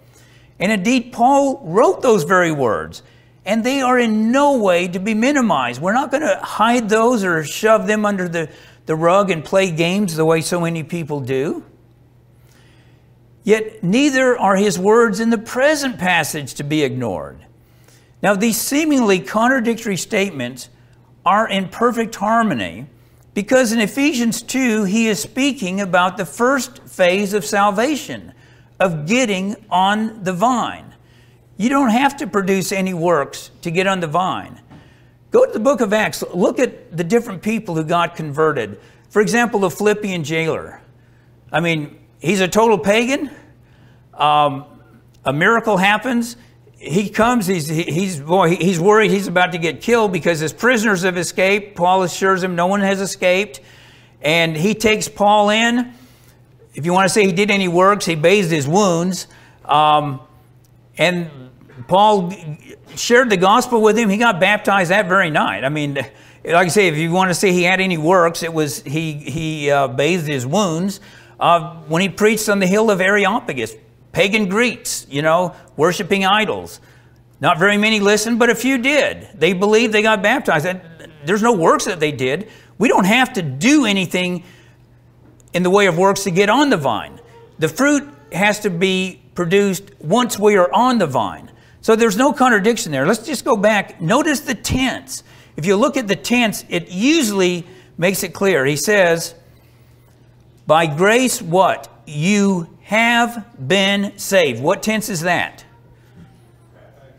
And 0.59 0.71
indeed, 0.71 1.11
Paul 1.13 1.61
wrote 1.63 2.01
those 2.01 2.23
very 2.23 2.51
words, 2.51 3.03
and 3.49 3.63
they 3.63 3.81
are 3.81 3.97
in 3.97 4.31
no 4.31 4.59
way 4.59 4.87
to 4.87 4.99
be 4.99 5.15
minimized. 5.15 5.81
We're 5.81 5.93
not 5.93 6.11
going 6.11 6.21
to 6.21 6.39
hide 6.39 6.87
those 6.87 7.23
or 7.23 7.43
shove 7.43 7.87
them 7.87 8.05
under 8.05 8.29
the, 8.29 8.47
the 8.85 8.95
rug 8.95 9.31
and 9.31 9.43
play 9.43 9.71
games 9.71 10.15
the 10.15 10.23
way 10.23 10.41
so 10.41 10.61
many 10.61 10.83
people 10.83 11.19
do. 11.19 11.65
Yet 13.43 13.83
neither 13.83 14.37
are 14.37 14.55
his 14.55 14.77
words 14.77 15.19
in 15.19 15.31
the 15.31 15.39
present 15.39 15.97
passage 15.97 16.53
to 16.53 16.63
be 16.63 16.83
ignored. 16.83 17.39
Now, 18.21 18.35
these 18.35 18.61
seemingly 18.61 19.19
contradictory 19.19 19.97
statements 19.97 20.69
are 21.25 21.49
in 21.49 21.69
perfect 21.69 22.13
harmony 22.13 22.85
because 23.33 23.71
in 23.71 23.79
Ephesians 23.79 24.43
2, 24.43 24.83
he 24.83 25.07
is 25.07 25.19
speaking 25.19 25.81
about 25.81 26.17
the 26.17 26.25
first 26.25 26.87
phase 26.87 27.33
of 27.33 27.43
salvation, 27.43 28.31
of 28.79 29.07
getting 29.07 29.55
on 29.71 30.23
the 30.23 30.33
vine. 30.33 30.88
You 31.59 31.67
don't 31.67 31.89
have 31.89 32.15
to 32.17 32.25
produce 32.25 32.71
any 32.71 32.93
works 32.93 33.51
to 33.63 33.69
get 33.69 33.85
on 33.85 33.99
the 33.99 34.07
vine. 34.07 34.61
Go 35.29 35.45
to 35.45 35.51
the 35.51 35.59
book 35.59 35.81
of 35.81 35.91
Acts, 35.91 36.23
look 36.33 36.57
at 36.57 36.95
the 36.95 37.03
different 37.03 37.41
people 37.41 37.75
who 37.75 37.83
got 37.83 38.15
converted. 38.15 38.79
For 39.09 39.21
example, 39.21 39.59
the 39.59 39.69
Philippian 39.69 40.23
jailer. 40.23 40.81
I 41.51 41.59
mean, 41.59 41.99
he's 42.19 42.39
a 42.39 42.47
total 42.47 42.77
pagan. 42.77 43.29
Um, 44.13 44.63
a 45.25 45.33
miracle 45.33 45.75
happens. 45.75 46.37
He 46.77 47.09
comes, 47.09 47.45
he's, 47.45 47.67
he's, 47.67 48.21
boy, 48.21 48.55
he's 48.55 48.79
worried 48.79 49.11
he's 49.11 49.27
about 49.27 49.51
to 49.51 49.57
get 49.57 49.81
killed 49.81 50.13
because 50.13 50.39
his 50.39 50.53
prisoners 50.53 51.01
have 51.01 51.17
escaped. 51.17 51.75
Paul 51.75 52.03
assures 52.03 52.41
him 52.41 52.55
no 52.55 52.67
one 52.67 52.79
has 52.79 53.01
escaped. 53.01 53.59
And 54.21 54.55
he 54.55 54.73
takes 54.75 55.09
Paul 55.09 55.49
in. 55.49 55.93
If 56.73 56.85
you 56.85 56.93
want 56.93 57.03
to 57.03 57.13
say 57.13 57.25
he 57.25 57.33
did 57.33 57.51
any 57.51 57.67
works, 57.67 58.05
he 58.05 58.15
bathed 58.15 58.49
his 58.49 58.65
wounds. 58.65 59.27
Um, 59.65 60.21
and 60.97 61.48
Paul 61.87 62.33
shared 62.95 63.29
the 63.29 63.37
gospel 63.37 63.81
with 63.81 63.97
him. 63.97 64.09
He 64.09 64.17
got 64.17 64.39
baptized 64.39 64.91
that 64.91 65.07
very 65.07 65.29
night. 65.29 65.63
I 65.63 65.69
mean, 65.69 65.93
like 65.93 66.09
I 66.45 66.67
say, 66.67 66.87
if 66.87 66.97
you 66.97 67.11
want 67.11 67.29
to 67.29 67.33
say 67.33 67.51
he 67.51 67.63
had 67.63 67.79
any 67.79 67.97
works, 67.97 68.43
it 68.43 68.53
was 68.53 68.81
he, 68.83 69.13
he 69.13 69.71
uh, 69.71 69.87
bathed 69.87 70.27
his 70.27 70.45
wounds. 70.45 70.99
Uh, 71.39 71.75
when 71.87 72.01
he 72.01 72.09
preached 72.09 72.49
on 72.49 72.59
the 72.59 72.67
hill 72.67 72.91
of 72.91 72.99
Areopagus, 72.99 73.75
pagan 74.11 74.49
Greeks, 74.49 75.05
you 75.09 75.21
know, 75.21 75.55
worshiping 75.77 76.25
idols. 76.25 76.81
Not 77.41 77.57
very 77.57 77.77
many 77.77 78.01
listened, 78.01 78.37
but 78.39 78.49
a 78.49 78.55
few 78.55 78.77
did. 78.77 79.29
They 79.33 79.53
believed 79.53 79.93
they 79.93 80.01
got 80.01 80.21
baptized. 80.21 80.67
There's 81.25 81.41
no 81.41 81.53
works 81.53 81.85
that 81.85 81.99
they 81.99 82.11
did. 82.11 82.49
We 82.77 82.89
don't 82.89 83.05
have 83.05 83.33
to 83.33 83.41
do 83.41 83.85
anything 83.85 84.43
in 85.53 85.63
the 85.63 85.69
way 85.69 85.87
of 85.87 85.97
works 85.97 86.23
to 86.25 86.31
get 86.31 86.49
on 86.49 86.69
the 86.69 86.77
vine. 86.77 87.19
The 87.59 87.69
fruit 87.69 88.07
has 88.33 88.59
to 88.61 88.69
be 88.69 89.21
produced 89.35 89.83
once 89.99 90.37
we 90.37 90.57
are 90.57 90.71
on 90.73 90.97
the 90.97 91.07
vine. 91.07 91.49
So 91.81 91.95
there's 91.95 92.17
no 92.17 92.33
contradiction 92.33 92.91
there. 92.91 93.05
Let's 93.05 93.25
just 93.25 93.45
go 93.45 93.55
back. 93.55 94.01
Notice 94.01 94.41
the 94.41 94.55
tense. 94.55 95.23
If 95.55 95.65
you 95.65 95.75
look 95.75 95.97
at 95.97 96.07
the 96.07 96.15
tense, 96.15 96.65
it 96.69 96.89
usually 96.89 97.65
makes 97.97 98.23
it 98.23 98.33
clear. 98.33 98.65
He 98.65 98.75
says, 98.75 99.35
By 100.67 100.85
grace, 100.87 101.41
what? 101.41 101.87
You 102.05 102.77
have 102.83 103.45
been 103.67 104.17
saved. 104.17 104.61
What 104.61 104.83
tense 104.83 105.09
is 105.09 105.21
that? 105.21 105.63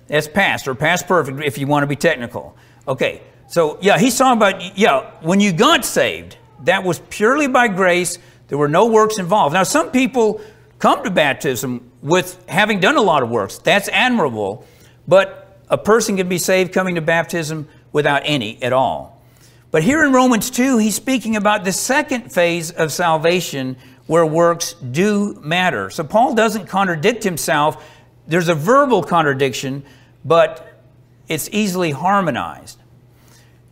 That's 0.08 0.26
past 0.26 0.66
or 0.66 0.74
past 0.74 1.06
perfect 1.06 1.40
if 1.40 1.56
you 1.56 1.66
want 1.66 1.84
to 1.84 1.86
be 1.86 1.96
technical. 1.96 2.56
Okay, 2.88 3.22
so 3.48 3.78
yeah, 3.80 3.98
he's 3.98 4.18
talking 4.18 4.36
about, 4.36 4.76
yeah, 4.76 5.12
when 5.20 5.38
you 5.38 5.52
got 5.52 5.84
saved, 5.84 6.36
that 6.64 6.82
was 6.82 7.00
purely 7.10 7.46
by 7.46 7.68
grace. 7.68 8.18
There 8.48 8.58
were 8.58 8.68
no 8.68 8.86
works 8.86 9.18
involved. 9.18 9.54
Now, 9.54 9.62
some 9.62 9.90
people 9.90 10.40
come 10.80 11.04
to 11.04 11.10
baptism 11.10 11.92
with 12.02 12.42
having 12.48 12.80
done 12.80 12.96
a 12.96 13.02
lot 13.02 13.22
of 13.22 13.30
works. 13.30 13.58
That's 13.58 13.88
admirable, 13.90 14.66
but 15.06 15.58
a 15.68 15.78
person 15.78 16.16
can 16.16 16.28
be 16.28 16.38
saved 16.38 16.72
coming 16.72 16.96
to 16.96 17.00
baptism 17.00 17.68
without 17.92 18.22
any 18.24 18.60
at 18.62 18.72
all. 18.72 19.22
But 19.70 19.84
here 19.84 20.02
in 20.02 20.12
Romans 20.12 20.50
2, 20.50 20.78
he's 20.78 20.96
speaking 20.96 21.36
about 21.36 21.64
the 21.64 21.72
second 21.72 22.32
phase 22.32 22.72
of 22.72 22.90
salvation, 22.90 23.76
where 24.06 24.26
works 24.26 24.72
do 24.72 25.38
matter. 25.44 25.90
So 25.90 26.02
Paul 26.02 26.34
doesn't 26.34 26.66
contradict 26.66 27.22
himself. 27.22 27.88
There's 28.26 28.48
a 28.48 28.54
verbal 28.54 29.04
contradiction, 29.04 29.84
but 30.24 30.82
it's 31.28 31.48
easily 31.52 31.92
harmonized. 31.92 32.78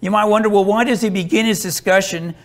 You 0.01 0.13
might 0.13 0.27
wonder, 0.27 0.49
well, 0.49 0.65
why 0.65 0.85
does 0.85 1.01
he 1.01 1.09
begin 1.09 1.47
his 1.47 1.61
discussion 1.61 2.37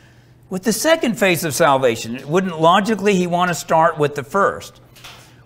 with 0.54 0.62
the 0.62 0.72
second 0.72 1.18
phase 1.18 1.44
of 1.44 1.52
salvation? 1.52 2.22
Wouldn't 2.28 2.62
logically 2.62 3.16
he 3.16 3.26
want 3.26 3.50
to 3.50 3.56
start 3.56 3.98
with 3.98 4.14
the 4.14 4.22
first? 4.22 4.82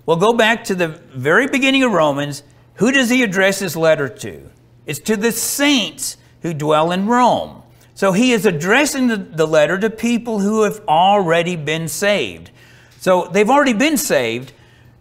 Well, 0.06 0.18
go 0.18 0.34
back 0.34 0.66
to 0.66 0.76
the 0.76 0.90
very 0.90 1.48
beginning 1.48 1.82
of 1.84 1.94
Romans. 1.94 2.44
Who 2.74 2.92
does 2.92 3.10
he 3.10 3.24
address 3.24 3.60
his 3.60 3.78
letter 3.78 4.10
to? 4.10 4.52
It's 4.86 5.00
to 5.00 5.16
the 5.16 5.32
saints 5.32 6.18
who 6.42 6.54
dwell 6.54 6.92
in 6.92 7.08
Rome. 7.08 7.64
So 7.94 8.12
he 8.12 8.34
is 8.34 8.46
addressing 8.46 9.08
the, 9.08 9.16
the 9.16 9.48
letter 9.48 9.78
to 9.78 9.90
people 9.90 10.42
who 10.42 10.64
have 10.64 10.82
already 10.90 11.56
been 11.56 11.88
saved. 11.88 12.52
So 13.00 13.30
they've 13.32 13.50
already 13.50 13.72
been 13.72 13.96
saved. 13.96 14.52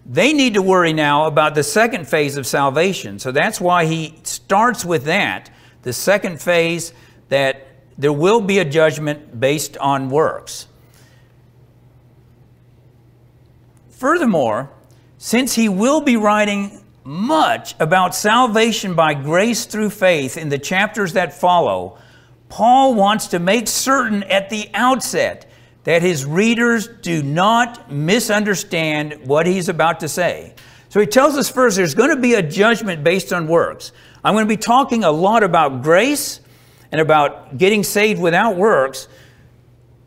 They 0.09 0.33
need 0.33 0.55
to 0.55 0.63
worry 0.63 0.93
now 0.93 1.27
about 1.27 1.57
the 1.57 1.65
second 1.65 2.07
phase 2.07 2.37
of 2.37 2.47
salvation. 2.47 3.19
So 3.19 3.33
that's 3.33 3.61
why 3.61 3.87
he 3.87 4.21
starts 4.23 4.85
with 4.85 5.03
that, 5.07 5.51
the 5.83 5.93
second 5.93 6.41
phase 6.41 6.93
that 7.29 7.66
there 7.99 8.13
will 8.13 8.41
be 8.41 8.59
a 8.59 8.65
judgment 8.65 9.39
based 9.41 9.77
on 9.79 10.11
works. 10.11 10.69
Furthermore, 13.91 14.71
since 15.19 15.55
he 15.55 15.69
will 15.69 16.03
be 16.03 16.17
writing 16.17 16.83
much 17.05 17.75
about 17.81 18.15
salvation 18.15 18.95
by 18.95 19.15
grace 19.15 19.65
through 19.65 19.91
faith 19.91 20.37
in 20.37 20.49
the 20.49 20.59
chapters 20.59 21.15
that 21.15 21.33
follow, 21.33 21.97
Paul 22.49 22.95
wants 22.95 23.29
to 23.29 23.39
make 23.39 23.69
certain 23.69 24.23
at 24.25 24.51
the 24.51 24.69
outset 24.75 25.51
that 25.85 26.03
his 26.03 26.27
readers 26.27 26.89
do 26.89 27.23
not 27.23 27.91
misunderstand 27.91 29.27
what 29.27 29.47
he's 29.47 29.69
about 29.69 30.01
to 30.01 30.09
say. 30.09 30.53
So 30.89 31.01
he 31.01 31.07
tells 31.07 31.37
us 31.37 31.49
first 31.49 31.77
there's 31.77 31.95
going 31.95 32.11
to 32.11 32.21
be 32.21 32.35
a 32.35 32.43
judgment 32.43 33.05
based 33.05 33.33
on 33.33 33.47
works. 33.47 33.93
I'm 34.25 34.35
going 34.35 34.45
to 34.45 34.49
be 34.49 34.57
talking 34.57 35.05
a 35.05 35.11
lot 35.11 35.43
about 35.43 35.83
grace 35.83 36.41
and 36.93 37.01
about 37.01 37.59
getting 37.59 37.83
saved 37.83 38.21
without 38.21 38.57
works. 38.57 39.09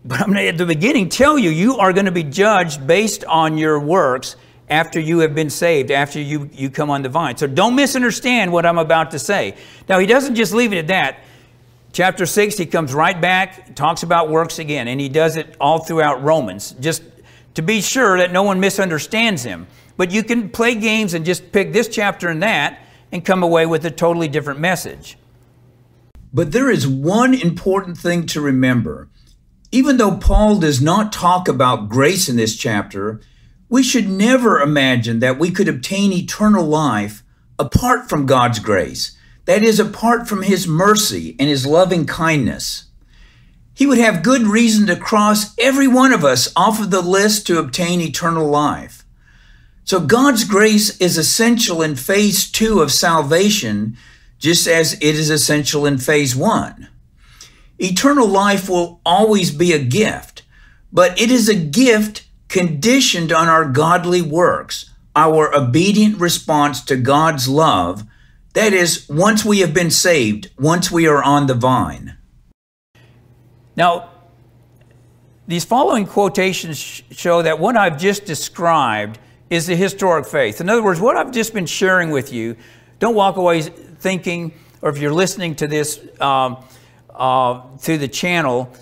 But 0.05 0.21
I'm 0.21 0.27
going 0.27 0.37
to, 0.37 0.47
at 0.47 0.57
the 0.57 0.65
beginning, 0.65 1.09
tell 1.09 1.37
you, 1.37 1.49
you 1.49 1.77
are 1.77 1.91
going 1.93 2.05
to 2.05 2.11
be 2.11 2.23
judged 2.23 2.87
based 2.87 3.23
on 3.25 3.57
your 3.57 3.79
works 3.79 4.35
after 4.69 4.99
you 4.99 5.19
have 5.19 5.33
been 5.33 5.49
saved, 5.49 5.91
after 5.91 6.19
you, 6.19 6.49
you 6.53 6.69
come 6.69 6.89
on 6.89 7.01
the 7.01 7.09
vine. 7.09 7.35
So 7.35 7.47
don't 7.47 7.75
misunderstand 7.75 8.51
what 8.51 8.65
I'm 8.65 8.77
about 8.77 9.11
to 9.11 9.19
say. 9.19 9.55
Now, 9.87 9.99
he 9.99 10.05
doesn't 10.05 10.35
just 10.35 10.53
leave 10.53 10.73
it 10.73 10.77
at 10.77 10.87
that. 10.87 11.19
Chapter 11.91 12.25
6, 12.27 12.57
he 12.57 12.65
comes 12.67 12.93
right 12.93 13.19
back, 13.19 13.75
talks 13.75 14.03
about 14.03 14.29
works 14.29 14.59
again, 14.59 14.87
and 14.87 15.01
he 15.01 15.09
does 15.09 15.37
it 15.37 15.55
all 15.59 15.79
throughout 15.79 16.23
Romans, 16.23 16.75
just 16.79 17.01
to 17.55 17.63
be 17.63 17.81
sure 17.81 18.19
that 18.19 18.31
no 18.31 18.43
one 18.43 18.59
misunderstands 18.59 19.43
him. 19.43 19.65
But 19.97 20.11
you 20.11 20.23
can 20.23 20.49
play 20.49 20.75
games 20.75 21.15
and 21.15 21.25
just 21.25 21.51
pick 21.51 21.73
this 21.73 21.87
chapter 21.87 22.29
and 22.29 22.43
that 22.43 22.79
and 23.11 23.25
come 23.25 23.41
away 23.41 23.65
with 23.65 23.85
a 23.85 23.91
totally 23.91 24.27
different 24.27 24.59
message. 24.59 25.17
But 26.33 26.51
there 26.51 26.69
is 26.69 26.87
one 26.87 27.33
important 27.33 27.97
thing 27.97 28.25
to 28.27 28.41
remember. 28.41 29.09
Even 29.71 29.97
though 29.97 30.17
Paul 30.17 30.59
does 30.59 30.81
not 30.81 31.13
talk 31.13 31.47
about 31.47 31.89
grace 31.89 32.29
in 32.29 32.35
this 32.35 32.55
chapter, 32.55 33.21
we 33.69 33.83
should 33.83 34.09
never 34.09 34.59
imagine 34.59 35.19
that 35.19 35.39
we 35.39 35.51
could 35.51 35.67
obtain 35.67 36.11
eternal 36.11 36.65
life 36.65 37.23
apart 37.57 38.09
from 38.09 38.25
God's 38.25 38.59
grace 38.59 39.15
that 39.49 39.63
is, 39.63 39.79
apart 39.79 40.27
from 40.27 40.43
his 40.43 40.67
mercy 40.67 41.35
and 41.39 41.49
his 41.49 41.65
loving 41.65 42.05
kindness. 42.05 42.85
He 43.73 43.87
would 43.87 43.97
have 43.97 44.21
good 44.21 44.43
reason 44.43 44.85
to 44.85 44.95
cross 44.95 45.55
every 45.57 45.87
one 45.87 46.13
of 46.13 46.23
us 46.23 46.53
off 46.55 46.79
of 46.79 46.91
the 46.91 47.01
list 47.01 47.47
to 47.47 47.57
obtain 47.57 47.99
eternal 47.99 48.47
life. 48.47 49.03
So 49.85 49.99
God's 49.99 50.43
grace 50.43 50.95
is 50.99 51.17
essential 51.17 51.81
in 51.81 51.95
phase 51.95 52.51
two 52.51 52.81
of 52.81 52.91
salvation, 52.91 53.97
just 54.39 54.67
as 54.67 54.93
it 54.93 55.03
is 55.03 55.29
essential 55.29 55.85
in 55.85 55.97
phase 55.97 56.35
one. 56.35 56.87
Eternal 57.77 58.27
life 58.27 58.67
will 58.67 58.99
always 59.05 59.51
be 59.51 59.71
a 59.71 59.83
gift, 59.83 60.43
but 60.91 61.19
it 61.21 61.29
is 61.29 61.47
a 61.47 61.55
gift 61.55 62.27
conditioned 62.47 63.31
on 63.31 63.47
our 63.47 63.65
godly 63.65 64.21
works, 64.21 64.89
our 65.15 65.53
obedient 65.55 66.19
response 66.19 66.83
to 66.85 66.95
God's 66.95 67.47
love 67.47 68.05
That 68.53 68.73
is, 68.73 69.07
once 69.09 69.45
we 69.45 69.59
have 69.59 69.73
been 69.73 69.91
saved, 69.91 70.49
once 70.57 70.91
we 70.91 71.07
are 71.07 71.23
on 71.23 71.47
the 71.47 71.53
vine. 71.53 72.17
Now, 73.75 74.09
these 75.47 75.63
following 75.63 76.05
quotations 76.05 76.77
show 76.77 77.41
that 77.41 77.59
what 77.59 77.77
I've 77.77 77.97
just 77.97 78.25
described 78.25 79.19
is 79.49 79.67
the 79.67 79.75
historic 79.75 80.25
faith. 80.25 80.61
In 80.61 80.69
other 80.69 80.83
words, 80.83 80.99
what 80.99 81.15
I've 81.15 81.31
just 81.31 81.53
been 81.53 81.65
sharing 81.65 82.09
with 82.09 82.33
you, 82.33 82.55
don't 82.99 83.15
walk 83.15 83.37
away 83.37 83.69
thinking, 83.99 84.53
or 84.81 84.89
if 84.89 84.97
you're 84.97 85.13
listening 85.13 85.55
to 85.55 85.67
this 85.67 85.99
um, 86.19 86.63
uh, 87.13 87.61
through 87.77 87.97
the 87.97 88.07
channel, 88.07 88.73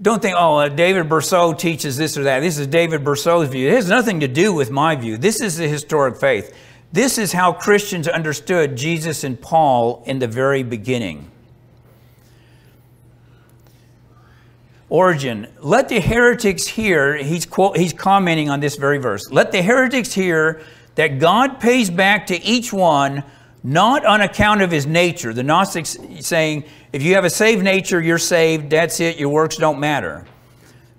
don't 0.00 0.20
think, 0.20 0.36
oh, 0.38 0.56
uh, 0.56 0.68
David 0.68 1.08
Bercot 1.08 1.58
teaches 1.58 1.96
this 1.96 2.16
or 2.16 2.24
that. 2.24 2.40
This 2.40 2.58
is 2.58 2.66
David 2.66 3.02
Bercot's 3.02 3.50
view. 3.50 3.68
It 3.68 3.74
has 3.74 3.88
nothing 3.88 4.20
to 4.20 4.28
do 4.28 4.52
with 4.52 4.70
my 4.70 4.94
view. 4.94 5.16
This 5.16 5.40
is 5.40 5.56
the 5.56 5.66
historic 5.66 6.16
faith. 6.16 6.54
This 6.92 7.18
is 7.18 7.32
how 7.32 7.52
Christians 7.52 8.06
understood 8.06 8.76
Jesus 8.76 9.24
and 9.24 9.40
Paul 9.40 10.02
in 10.06 10.18
the 10.18 10.28
very 10.28 10.62
beginning. 10.62 11.30
Origen, 14.88 15.48
let 15.60 15.88
the 15.88 16.00
heretics 16.00 16.66
hear, 16.66 17.16
he's, 17.16 17.44
quote, 17.44 17.76
he's 17.76 17.92
commenting 17.92 18.48
on 18.50 18.60
this 18.60 18.76
very 18.76 18.98
verse. 18.98 19.30
Let 19.30 19.50
the 19.50 19.62
heretics 19.62 20.12
hear 20.12 20.62
that 20.94 21.18
God 21.18 21.58
pays 21.58 21.90
back 21.90 22.26
to 22.28 22.40
each 22.42 22.72
one 22.72 23.24
not 23.66 24.06
on 24.06 24.20
account 24.20 24.62
of 24.62 24.70
his 24.70 24.86
nature. 24.86 25.34
The 25.34 25.42
Gnostics 25.42 25.98
saying, 26.20 26.62
if 26.92 27.02
you 27.02 27.14
have 27.14 27.24
a 27.24 27.30
saved 27.30 27.64
nature, 27.64 28.00
you're 28.00 28.16
saved, 28.16 28.70
that's 28.70 29.00
it, 29.00 29.18
your 29.18 29.28
works 29.28 29.56
don't 29.56 29.80
matter. 29.80 30.24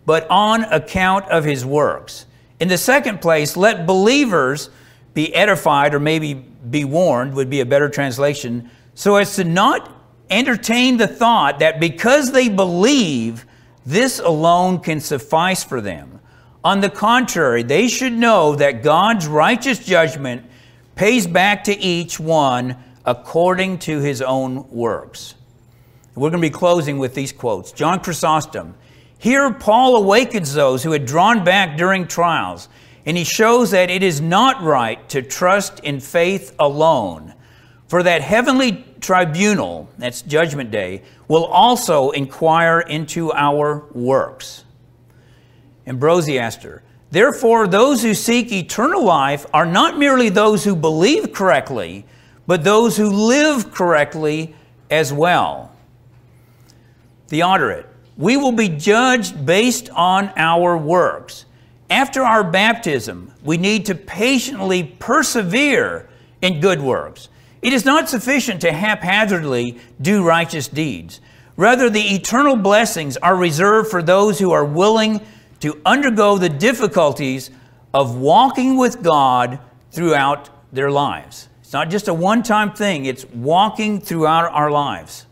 But 0.06 0.28
on 0.30 0.66
account 0.66 1.30
of 1.30 1.46
his 1.46 1.66
works. 1.66 2.26
In 2.60 2.68
the 2.68 2.78
second 2.78 3.22
place, 3.22 3.56
let 3.56 3.88
believers 3.88 4.70
be 5.14 5.34
edified, 5.34 5.94
or 5.94 6.02
maybe 6.02 6.34
be 6.34 6.84
warned, 6.84 7.36
would 7.36 7.50
be 7.50 7.62
a 7.62 7.66
better 7.66 7.88
translation, 7.88 8.70
so 8.96 9.16
as 9.16 9.38
to 9.38 9.46
not 9.46 9.90
entertain 10.30 10.98
the 10.98 11.08
thought 11.08 11.60
that 11.60 11.80
because 11.80 12.34
they 12.34 12.50
believe, 12.50 13.46
this 13.86 14.20
alone 14.20 14.80
can 14.80 15.00
suffice 15.00 15.64
for 15.64 15.80
them. 15.80 16.20
On 16.66 16.82
the 16.82 16.90
contrary, 16.90 17.64
they 17.64 17.88
should 17.88 18.12
know 18.12 18.56
that 18.56 18.84
God's 18.84 19.26
righteous 19.26 19.80
judgment 19.80 20.44
pays 20.98 21.28
back 21.28 21.64
to 21.66 21.78
each 21.80 22.20
one 22.20 22.76
according 23.06 23.80
to 23.80 24.00
his 24.00 24.22
own 24.22 24.70
works. 24.70 25.36
We're 26.16 26.32
going 26.32 26.42
to 26.42 26.48
be 26.48 26.52
closing 26.52 26.98
with 26.98 27.14
these 27.14 27.32
quotes. 27.32 27.72
John 27.72 28.00
Chrysostom. 28.00 28.74
Here, 29.20 29.54
Paul 29.54 29.96
awakens 29.96 30.54
those 30.54 30.84
who 30.84 30.92
had 30.92 31.06
drawn 31.06 31.44
back 31.44 31.78
during 31.78 32.08
trials, 32.08 32.68
and 33.06 33.16
he 33.16 33.24
shows 33.24 33.72
that 33.72 33.90
it 33.90 34.04
is 34.04 34.20
not 34.20 34.62
right 34.64 35.08
to 35.10 35.22
trust 35.22 35.80
in 35.82 36.00
faith 36.00 36.56
alone. 36.60 37.34
For 37.88 38.04
that 38.04 38.22
heavenly 38.22 38.84
tribunal, 39.00 39.90
that's 39.98 40.24
Judgment 40.24 40.72
Day, 40.72 41.04
will 41.28 41.46
also 41.46 42.10
inquire 42.12 42.82
into 42.82 43.32
our 43.32 43.86
works. 43.94 44.66
Ambrosiaster. 45.86 46.82
Therefore, 47.10 47.68
those 47.68 48.02
who 48.02 48.14
seek 48.14 48.52
eternal 48.52 49.04
life 49.04 49.46
are 49.54 49.66
not 49.66 49.98
merely 49.98 50.30
those 50.30 50.64
who 50.64 50.76
believe 50.76 51.32
correctly, 51.32 52.06
but 52.46 52.64
those 52.64 52.98
who 52.98 53.10
live 53.10 53.72
correctly 53.72 54.54
as 54.90 55.14
well. 55.14 55.72
Theodoret, 57.28 57.86
we 58.18 58.36
will 58.36 58.52
be 58.52 58.70
judged 58.70 59.46
based 59.46 59.90
on 59.92 60.32
our 60.36 60.78
works. 60.78 61.46
After 61.90 62.24
our 62.24 62.44
baptism, 62.44 63.34
we 63.44 63.58
need 63.58 63.86
to 63.86 63.96
patiently 63.96 64.84
persevere 64.84 66.10
in 66.42 66.60
good 66.60 66.82
works. 66.82 67.30
It 67.62 67.74
is 67.74 67.86
not 67.86 68.10
sufficient 68.10 68.62
to 68.62 68.72
haphazardly 68.72 69.80
do 70.02 70.24
righteous 70.24 70.68
deeds. 70.68 71.22
Rather, 71.56 71.90
the 71.90 72.16
eternal 72.16 72.56
blessings 72.56 73.18
are 73.18 73.36
reserved 73.36 73.90
for 73.90 74.04
those 74.04 74.40
who 74.40 74.52
are 74.52 74.66
willing 74.66 75.22
to 75.62 75.80
undergo 75.86 76.38
the 76.38 76.50
difficulties 76.50 77.50
of 77.94 78.18
walking 78.18 78.78
with 78.78 79.02
God 79.02 79.60
throughout 79.92 80.50
their 80.72 80.92
lives. 80.92 81.50
It's 81.62 81.74
not 81.74 81.90
just 81.90 82.08
a 82.08 82.14
one 82.14 82.44
time 82.44 82.74
thing, 82.74 83.06
it's 83.06 83.26
walking 83.26 84.00
throughout 84.00 84.52
our 84.52 84.72
lives. 84.72 85.26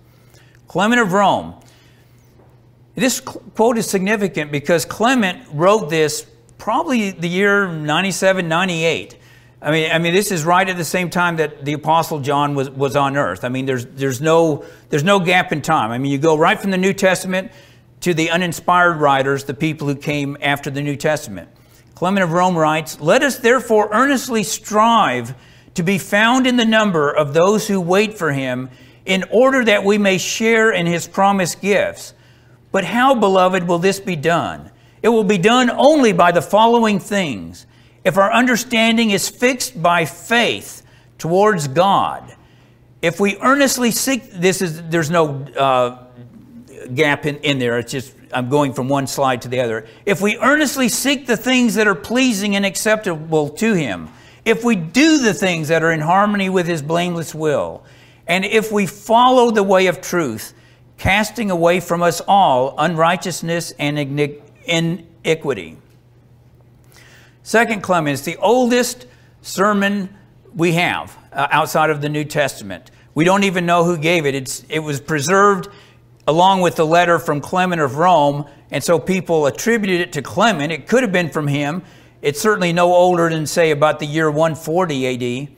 Clement 0.68 1.02
of 1.02 1.14
Rome. 1.14 1.56
This 2.96 3.20
quote 3.20 3.78
is 3.78 3.90
significant 3.90 4.52
because 4.52 4.86
Clement 4.86 5.46
wrote 5.52 5.90
this 5.90 6.26
probably 6.58 7.12
the 7.12 7.28
year 7.28 7.68
97, 7.68 8.48
98. 8.48 9.18
I 9.62 9.72
mean, 9.72 9.92
I 9.92 10.00
mean, 10.00 10.14
this 10.14 10.32
is 10.32 10.46
right 10.46 10.68
at 10.68 10.78
the 10.78 10.86
same 10.86 11.10
time 11.10 11.38
that 11.38 11.66
the 11.66 11.74
Apostle 11.74 12.20
John 12.20 12.56
was, 12.56 12.70
was 12.70 12.96
on 12.96 13.18
earth. 13.18 13.44
I 13.44 13.50
mean, 13.50 13.66
there's, 13.66 13.86
there's, 13.86 14.22
no, 14.22 14.66
there's 14.90 15.04
no 15.04 15.20
gap 15.20 15.52
in 15.52 15.62
time. 15.62 15.92
I 15.92 15.98
mean, 15.98 16.12
you 16.12 16.18
go 16.18 16.38
right 16.38 16.60
from 16.60 16.72
the 16.72 16.78
New 16.78 16.94
Testament 16.94 17.52
to 18.06 18.14
the 18.14 18.30
uninspired 18.30 18.98
writers, 18.98 19.46
the 19.46 19.54
people 19.56 19.88
who 19.88 19.96
came 19.96 20.38
after 20.40 20.70
the 20.70 20.84
New 20.84 20.96
Testament. 20.96 21.50
Clement 21.96 22.24
of 22.24 22.34
Rome 22.34 22.56
writes, 22.56 23.02
Let 23.02 23.24
us 23.24 23.40
therefore 23.40 23.90
earnestly 23.92 24.44
strive 24.44 25.34
to 25.74 25.82
be 25.82 25.98
found 25.98 26.46
in 26.46 26.56
the 26.56 26.66
number 26.66 27.10
of 27.10 27.34
those 27.34 27.68
who 27.68 27.82
wait 27.82 28.16
for 28.16 28.32
him, 28.32 28.70
in 29.08 29.24
order 29.32 29.66
that 29.66 29.84
we 29.84 29.98
may 29.98 30.20
share 30.20 30.70
in 30.70 30.86
his 30.86 31.08
promised 31.08 31.62
gifts. 31.62 32.14
But 32.72 32.84
how, 32.84 33.16
beloved, 33.16 33.68
will 33.68 33.80
this 33.80 34.00
be 34.00 34.16
done? 34.16 34.70
It 35.02 35.10
will 35.10 35.24
be 35.24 35.40
done 35.40 35.72
only 35.72 36.14
by 36.14 36.32
the 36.32 36.44
following 36.44 37.00
things 37.00 37.66
if 38.04 38.18
our 38.20 38.32
understanding 38.32 39.10
is 39.10 39.30
fixed 39.30 39.82
by 39.82 40.06
faith 40.06 40.84
towards 41.18 41.68
God, 41.68 42.36
if 43.02 43.20
we 43.20 43.36
earnestly 43.42 43.90
seek, 43.90 44.32
this 44.32 44.62
is, 44.62 44.84
there's 44.90 45.10
no 45.10 45.44
uh, 45.58 46.05
gap 46.94 47.26
in, 47.26 47.38
in 47.38 47.60
there. 47.60 47.80
It's 47.80 47.92
just, 47.92 48.14
I'm 48.32 48.50
going 48.50 48.74
from 48.74 48.90
one 48.90 49.08
slide 49.08 49.42
to 49.44 49.48
the 49.48 49.60
other. 49.62 49.88
If 50.06 50.22
we 50.22 50.38
earnestly 50.38 50.90
seek 50.90 51.28
the 51.28 51.38
things 51.38 51.76
that 51.76 51.88
are 51.88 51.96
pleasing 51.96 52.56
and 52.56 52.66
acceptable 52.66 53.50
to 53.50 53.74
Him, 53.74 54.10
if 54.44 54.64
we 54.64 54.76
do 54.76 55.20
the 55.20 55.34
things 55.34 55.70
that 55.70 55.84
are 55.84 55.92
in 55.92 56.02
harmony 56.02 56.50
with 56.50 56.68
His 56.68 56.82
blameless 56.82 57.34
will, 57.34 57.84
and 58.28 58.46
if 58.46 58.72
we 58.72 58.86
follow 58.86 59.52
the 59.52 59.64
way 59.64 59.88
of 59.88 60.02
truth, 60.02 60.54
casting 60.98 61.52
away 61.52 61.80
from 61.80 62.02
us 62.02 62.22
all 62.28 62.76
unrighteousness 62.78 63.72
and 63.78 64.00
iniquity. 64.66 65.78
Second 67.44 67.84
Clement 67.84 68.14
is 68.14 68.22
the 68.24 68.38
oldest 68.38 69.06
sermon 69.42 70.16
we 70.56 70.72
have 70.74 71.16
uh, 71.32 71.48
outside 71.52 71.90
of 71.90 72.02
the 72.02 72.10
New 72.10 72.24
Testament. 72.24 72.90
We 73.14 73.24
don't 73.24 73.44
even 73.44 73.66
know 73.66 73.84
who 73.84 73.98
gave 73.98 74.26
it. 74.26 74.36
It's, 74.36 74.66
it 74.70 74.80
was 74.80 75.00
preserved 75.00 75.70
along 76.28 76.62
with 76.62 76.76
the 76.76 76.86
letter 76.86 77.20
from 77.20 77.42
Clement 77.42 77.82
of 77.82 77.98
Rome, 77.98 78.46
and 78.72 78.84
so 78.84 79.00
people 79.00 79.46
attributed 79.46 80.02
it 80.02 80.14
to 80.14 80.22
Clement. 80.22 80.72
It 80.72 80.88
could 80.88 81.04
have 81.04 81.12
been 81.12 81.30
from 81.30 81.48
him. 81.48 81.84
It's 82.22 82.42
certainly 82.42 82.74
no 82.74 82.94
older 82.94 83.30
than, 83.30 83.46
say, 83.46 83.72
about 83.72 84.00
the 84.00 84.06
year 84.06 84.30
140 84.32 85.08
AD. 85.08 85.22
It 85.22 85.50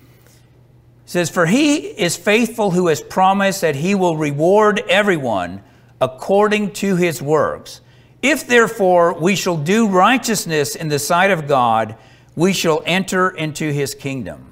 says, 1.05 1.30
For 1.30 1.45
he 1.45 1.78
is 1.78 2.18
faithful 2.18 2.72
who 2.72 2.88
has 2.88 3.01
promised 3.01 3.61
that 3.61 3.76
he 3.76 3.95
will 3.95 4.18
reward 4.18 4.84
everyone 4.89 5.63
according 6.01 6.74
to 6.74 6.95
his 6.95 7.22
works. 7.22 7.82
If 8.22 8.47
therefore 8.47 9.13
we 9.13 9.36
shall 9.36 9.57
do 9.57 9.88
righteousness 9.88 10.76
in 10.76 10.89
the 10.89 10.99
sight 10.99 11.32
of 11.32 11.47
God, 11.47 11.95
we 12.36 12.51
shall 12.51 12.84
enter 12.86 13.30
into 13.30 13.72
his 13.72 13.95
kingdom. 13.95 14.51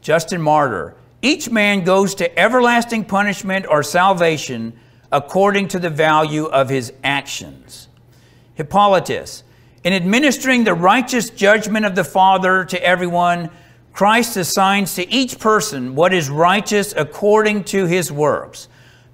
Justin 0.00 0.42
Martyr, 0.42 0.94
each 1.22 1.50
man 1.50 1.84
goes 1.84 2.14
to 2.16 2.38
everlasting 2.38 3.04
punishment 3.04 3.66
or 3.68 3.82
salvation 3.82 4.78
according 5.10 5.68
to 5.68 5.78
the 5.78 5.90
value 5.90 6.44
of 6.44 6.68
his 6.68 6.92
actions. 7.02 7.88
Hippolytus, 8.54 9.44
in 9.84 9.92
administering 9.92 10.64
the 10.64 10.74
righteous 10.74 11.30
judgment 11.30 11.86
of 11.86 11.94
the 11.94 12.04
Father 12.04 12.64
to 12.64 12.82
everyone, 12.84 13.50
Christ 13.92 14.36
assigns 14.36 14.94
to 14.94 15.08
each 15.08 15.38
person 15.38 15.94
what 15.94 16.12
is 16.12 16.28
righteous 16.28 16.94
according 16.96 17.64
to 17.64 17.86
his 17.86 18.12
works. 18.12 18.68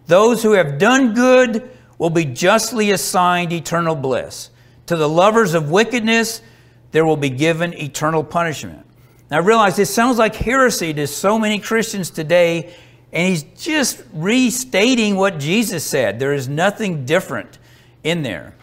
Those 0.07 0.43
who 0.43 0.53
have 0.53 0.79
done 0.79 1.15
good 1.15 1.71
will 1.99 2.11
be 2.11 2.25
justly 2.25 2.91
assigned 2.91 3.53
eternal 3.53 3.95
bliss. 3.95 4.51
To 4.87 4.97
the 4.97 5.09
lovers 5.09 5.55
of 5.55 5.71
wickedness, 5.71 6.43
there 6.91 7.07
will 7.07 7.17
be 7.17 7.31
given 7.31 7.73
eternal 7.75 8.23
punishment. 8.23 8.85
Now, 9.31 9.39
I 9.39 9.41
realize 9.41 9.77
this 9.77 9.95
sounds 9.95 10.19
like 10.19 10.35
heresy 10.35 10.93
to 10.95 11.07
so 11.07 11.39
many 11.39 11.59
Christians 11.59 12.11
today, 12.11 12.75
and 13.15 13.29
he's 13.29 13.45
just 13.57 14.03
restating 14.13 15.17
what 15.17 15.39
Jesus 15.39 15.85
said. 15.85 16.19
There 16.19 16.35
is 16.35 16.49
nothing 16.49 17.07
different 17.07 17.59
in 18.03 18.23
there. 18.23 18.55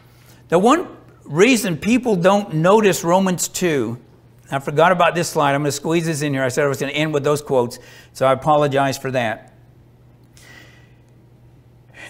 The 0.50 0.60
one 0.60 0.88
reason 1.24 1.78
people 1.78 2.16
don't 2.16 2.54
notice 2.56 3.04
Romans 3.04 3.48
2, 3.48 3.98
I 4.52 4.60
forgot 4.60 4.92
about 4.92 5.16
this 5.16 5.30
slide. 5.30 5.56
I'm 5.56 5.62
going 5.62 5.70
to 5.70 5.72
squeeze 5.72 6.06
this 6.06 6.22
in 6.22 6.34
here. 6.34 6.44
I 6.44 6.50
said 6.50 6.66
I 6.66 6.68
was 6.68 6.80
going 6.80 6.92
to 6.92 6.98
end 6.98 7.14
with 7.14 7.24
those 7.24 7.42
quotes, 7.42 7.80
so 8.14 8.28
I 8.28 8.34
apologize 8.34 8.98
for 8.98 9.10
that 9.12 9.52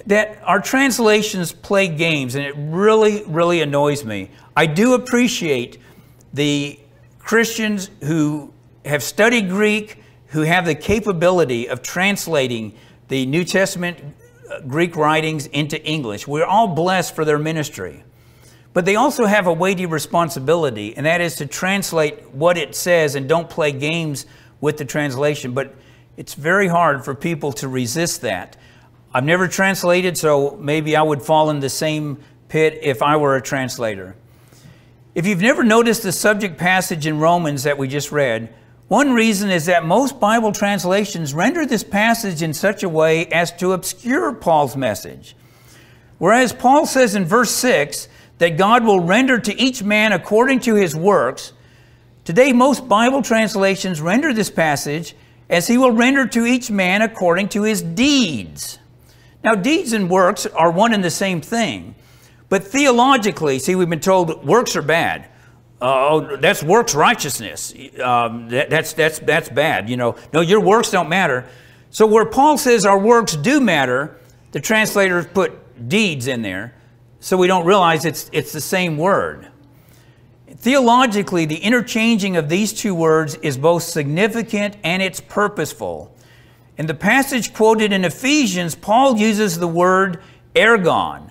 that 0.05 0.39
our 0.43 0.59
translations 0.59 1.51
play 1.51 1.87
games, 1.87 2.35
and 2.35 2.45
it 2.45 2.55
really, 2.57 3.23
really 3.25 3.61
annoys 3.61 4.03
me. 4.03 4.29
I 4.55 4.65
do 4.65 4.93
appreciate 4.93 5.77
the 6.33 6.79
Christians 7.19 7.89
who 8.03 8.53
have 8.85 9.03
studied 9.03 9.49
Greek, 9.49 10.00
who 10.31 10.41
have 10.41 10.65
the 10.65 10.75
capability 10.75 11.67
of 11.67 11.81
translating 11.81 12.73
the 13.09 13.25
New 13.25 13.43
Testament 13.43 13.99
uh, 14.49 14.61
Greek 14.61 14.95
writings 14.95 15.45
into 15.47 15.81
English. 15.83 16.27
We're 16.27 16.45
all 16.45 16.69
blessed 16.69 17.15
for 17.15 17.25
their 17.25 17.37
ministry. 17.37 18.03
But 18.73 18.85
they 18.85 18.95
also 18.95 19.25
have 19.25 19.47
a 19.47 19.53
weighty 19.53 19.85
responsibility, 19.85 20.95
and 20.95 21.05
that 21.05 21.19
is 21.19 21.35
to 21.37 21.45
translate 21.45 22.29
what 22.31 22.57
it 22.57 22.73
says 22.73 23.15
and 23.15 23.27
don't 23.27 23.49
play 23.49 23.73
games 23.73 24.25
with 24.61 24.77
the 24.77 24.85
translation. 24.85 25.53
But 25.53 25.75
it's 26.15 26.33
very 26.33 26.69
hard 26.69 27.03
for 27.03 27.13
people 27.13 27.51
to 27.53 27.67
resist 27.67 28.21
that. 28.21 28.55
I've 29.13 29.25
never 29.25 29.49
translated, 29.49 30.17
so 30.17 30.57
maybe 30.61 30.95
I 30.95 31.01
would 31.01 31.21
fall 31.21 31.49
in 31.49 31.59
the 31.59 31.69
same 31.69 32.19
pit 32.47 32.79
if 32.81 33.01
I 33.01 33.17
were 33.17 33.35
a 33.35 33.41
translator. 33.41 34.15
If 35.13 35.25
you've 35.25 35.41
never 35.41 35.65
noticed 35.65 36.03
the 36.03 36.13
subject 36.13 36.57
passage 36.57 37.05
in 37.05 37.19
Romans 37.19 37.63
that 37.63 37.77
we 37.77 37.89
just 37.89 38.13
read, 38.13 38.53
one 38.91 39.13
reason 39.13 39.49
is 39.49 39.67
that 39.67 39.85
most 39.85 40.19
Bible 40.19 40.51
translations 40.51 41.33
render 41.33 41.65
this 41.65 41.81
passage 41.81 42.41
in 42.41 42.53
such 42.53 42.83
a 42.83 42.89
way 42.89 43.25
as 43.27 43.53
to 43.53 43.71
obscure 43.71 44.33
Paul's 44.33 44.75
message. 44.75 45.33
Whereas 46.17 46.51
Paul 46.51 46.85
says 46.85 47.15
in 47.15 47.23
verse 47.23 47.51
6 47.51 48.09
that 48.39 48.57
God 48.57 48.83
will 48.83 48.99
render 48.99 49.39
to 49.39 49.57
each 49.57 49.81
man 49.81 50.11
according 50.11 50.59
to 50.61 50.75
his 50.75 50.93
works, 50.93 51.53
today 52.25 52.51
most 52.51 52.89
Bible 52.89 53.21
translations 53.21 54.01
render 54.01 54.33
this 54.33 54.49
passage 54.49 55.15
as 55.49 55.67
he 55.67 55.77
will 55.77 55.93
render 55.93 56.27
to 56.27 56.45
each 56.45 56.69
man 56.69 57.01
according 57.01 57.47
to 57.47 57.63
his 57.63 57.81
deeds. 57.81 58.77
Now, 59.41 59.55
deeds 59.55 59.93
and 59.93 60.09
works 60.09 60.45
are 60.47 60.69
one 60.69 60.93
and 60.93 61.01
the 61.01 61.09
same 61.09 61.39
thing. 61.39 61.95
But 62.49 62.65
theologically, 62.65 63.57
see, 63.59 63.73
we've 63.73 63.89
been 63.89 64.01
told 64.01 64.45
works 64.45 64.75
are 64.75 64.81
bad 64.81 65.30
oh, 65.81 66.37
that's 66.37 66.63
works 66.63 66.95
righteousness. 66.95 67.73
Um, 68.01 68.49
that, 68.49 68.69
that's, 68.69 68.93
that's, 68.93 69.19
that's 69.19 69.49
bad. 69.49 69.89
You 69.89 69.97
know, 69.97 70.15
no, 70.33 70.41
your 70.41 70.59
works 70.59 70.91
don't 70.91 71.09
matter. 71.09 71.47
So 71.89 72.05
where 72.05 72.25
Paul 72.25 72.57
says 72.57 72.85
our 72.85 72.99
works 72.99 73.35
do 73.35 73.59
matter, 73.59 74.17
the 74.51 74.59
translators 74.59 75.27
put 75.27 75.89
deeds 75.89 76.27
in 76.27 76.41
there, 76.41 76.75
so 77.19 77.37
we 77.37 77.47
don't 77.47 77.65
realize 77.65 78.05
it's, 78.05 78.29
it's 78.31 78.51
the 78.51 78.61
same 78.61 78.97
word. 78.97 79.47
Theologically, 80.47 81.45
the 81.45 81.57
interchanging 81.57 82.37
of 82.37 82.47
these 82.47 82.71
two 82.71 82.93
words 82.93 83.35
is 83.35 83.57
both 83.57 83.83
significant 83.83 84.77
and 84.83 85.01
it's 85.01 85.19
purposeful. 85.19 86.15
In 86.77 86.85
the 86.85 86.93
passage 86.93 87.53
quoted 87.53 87.91
in 87.91 88.05
Ephesians, 88.05 88.75
Paul 88.75 89.17
uses 89.17 89.59
the 89.59 89.67
word 89.67 90.21
ergon, 90.55 91.30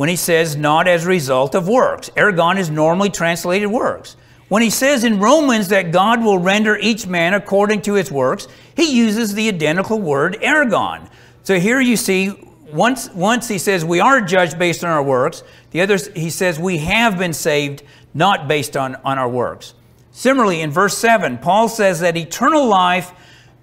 when 0.00 0.08
he 0.08 0.16
says 0.16 0.56
not 0.56 0.88
as 0.88 1.04
a 1.04 1.08
result 1.08 1.54
of 1.54 1.68
works. 1.68 2.08
Ergon 2.16 2.56
is 2.56 2.70
normally 2.70 3.10
translated 3.10 3.70
works. 3.70 4.16
When 4.48 4.62
he 4.62 4.70
says 4.70 5.04
in 5.04 5.20
Romans 5.20 5.68
that 5.68 5.92
God 5.92 6.24
will 6.24 6.38
render 6.38 6.78
each 6.78 7.06
man 7.06 7.34
according 7.34 7.82
to 7.82 7.92
his 7.92 8.10
works, 8.10 8.48
he 8.74 8.96
uses 8.96 9.34
the 9.34 9.46
identical 9.48 10.00
word 10.00 10.38
ergon. 10.40 11.06
So 11.42 11.60
here 11.60 11.82
you 11.82 11.98
see, 11.98 12.32
once, 12.72 13.10
once 13.10 13.46
he 13.46 13.58
says 13.58 13.84
we 13.84 14.00
are 14.00 14.22
judged 14.22 14.58
based 14.58 14.84
on 14.84 14.90
our 14.90 15.02
works, 15.02 15.42
the 15.70 15.82
other 15.82 15.98
he 16.16 16.30
says 16.30 16.58
we 16.58 16.78
have 16.78 17.18
been 17.18 17.34
saved 17.34 17.82
not 18.14 18.48
based 18.48 18.78
on, 18.78 18.94
on 19.04 19.18
our 19.18 19.28
works. 19.28 19.74
Similarly, 20.12 20.62
in 20.62 20.70
verse 20.70 20.96
7, 20.96 21.36
Paul 21.36 21.68
says 21.68 22.00
that 22.00 22.16
eternal 22.16 22.66
life 22.66 23.12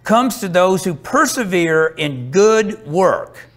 comes 0.04 0.40
to 0.42 0.48
those 0.48 0.84
who 0.84 0.94
persevere 0.94 1.96
in 1.98 2.30
good 2.30 2.86
work. 2.86 3.48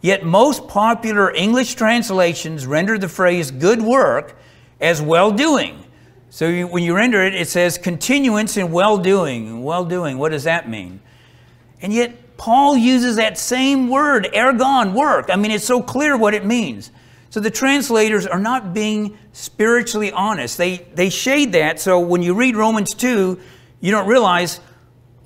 Yet 0.00 0.24
most 0.24 0.68
popular 0.68 1.32
English 1.32 1.74
translations 1.74 2.66
render 2.66 2.98
the 2.98 3.08
phrase 3.08 3.50
good 3.50 3.82
work 3.82 4.36
as 4.80 5.00
well 5.00 5.30
doing. 5.30 5.82
So 6.30 6.48
you, 6.48 6.66
when 6.66 6.82
you 6.82 6.94
render 6.94 7.22
it, 7.24 7.34
it 7.34 7.48
says 7.48 7.78
continuance 7.78 8.56
in 8.56 8.70
well 8.72 8.98
doing. 8.98 9.62
Well 9.62 9.84
doing, 9.84 10.18
what 10.18 10.32
does 10.32 10.44
that 10.44 10.68
mean? 10.68 11.00
And 11.80 11.92
yet, 11.92 12.36
Paul 12.36 12.76
uses 12.76 13.16
that 13.16 13.38
same 13.38 13.88
word, 13.88 14.28
ergon, 14.34 14.92
work. 14.92 15.30
I 15.30 15.36
mean, 15.36 15.50
it's 15.50 15.64
so 15.64 15.82
clear 15.82 16.16
what 16.16 16.34
it 16.34 16.44
means. 16.44 16.90
So 17.30 17.40
the 17.40 17.50
translators 17.50 18.26
are 18.26 18.38
not 18.38 18.74
being 18.74 19.16
spiritually 19.32 20.12
honest. 20.12 20.58
They, 20.58 20.86
they 20.94 21.10
shade 21.10 21.52
that. 21.52 21.80
So 21.80 21.98
when 21.98 22.22
you 22.22 22.34
read 22.34 22.56
Romans 22.56 22.94
2, 22.94 23.40
you 23.80 23.90
don't 23.90 24.06
realize 24.06 24.60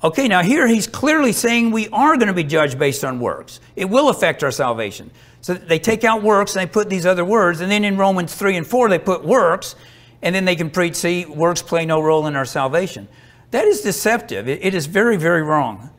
Okay, 0.02 0.28
now 0.28 0.42
here 0.42 0.66
he's 0.66 0.86
clearly 0.86 1.32
saying 1.32 1.70
we 1.70 1.88
are 1.88 2.16
going 2.16 2.28
to 2.28 2.34
be 2.34 2.44
judged 2.44 2.78
based 2.78 3.04
on 3.04 3.20
works. 3.20 3.60
It 3.76 3.84
will 3.84 4.08
affect 4.08 4.42
our 4.42 4.50
salvation. 4.50 5.10
So 5.42 5.54
they 5.54 5.78
take 5.78 6.04
out 6.04 6.22
works 6.22 6.56
and 6.56 6.66
they 6.66 6.72
put 6.72 6.88
these 6.88 7.04
other 7.04 7.24
words, 7.24 7.60
and 7.60 7.70
then 7.70 7.84
in 7.84 7.98
Romans 7.98 8.34
3 8.34 8.56
and 8.56 8.66
4 8.66 8.88
they 8.88 8.98
put 8.98 9.24
works, 9.24 9.76
and 10.22 10.34
then 10.34 10.46
they 10.46 10.56
can 10.56 10.70
preach, 10.70 10.96
see, 10.96 11.26
works 11.26 11.60
play 11.60 11.84
no 11.84 12.00
role 12.00 12.26
in 12.26 12.34
our 12.34 12.44
salvation. 12.46 13.08
That 13.50 13.66
is 13.66 13.82
deceptive. 13.82 14.48
it, 14.48 14.74
is 14.74 14.86
very, 14.86 15.16
very 15.16 15.42
wrong. 15.42 15.90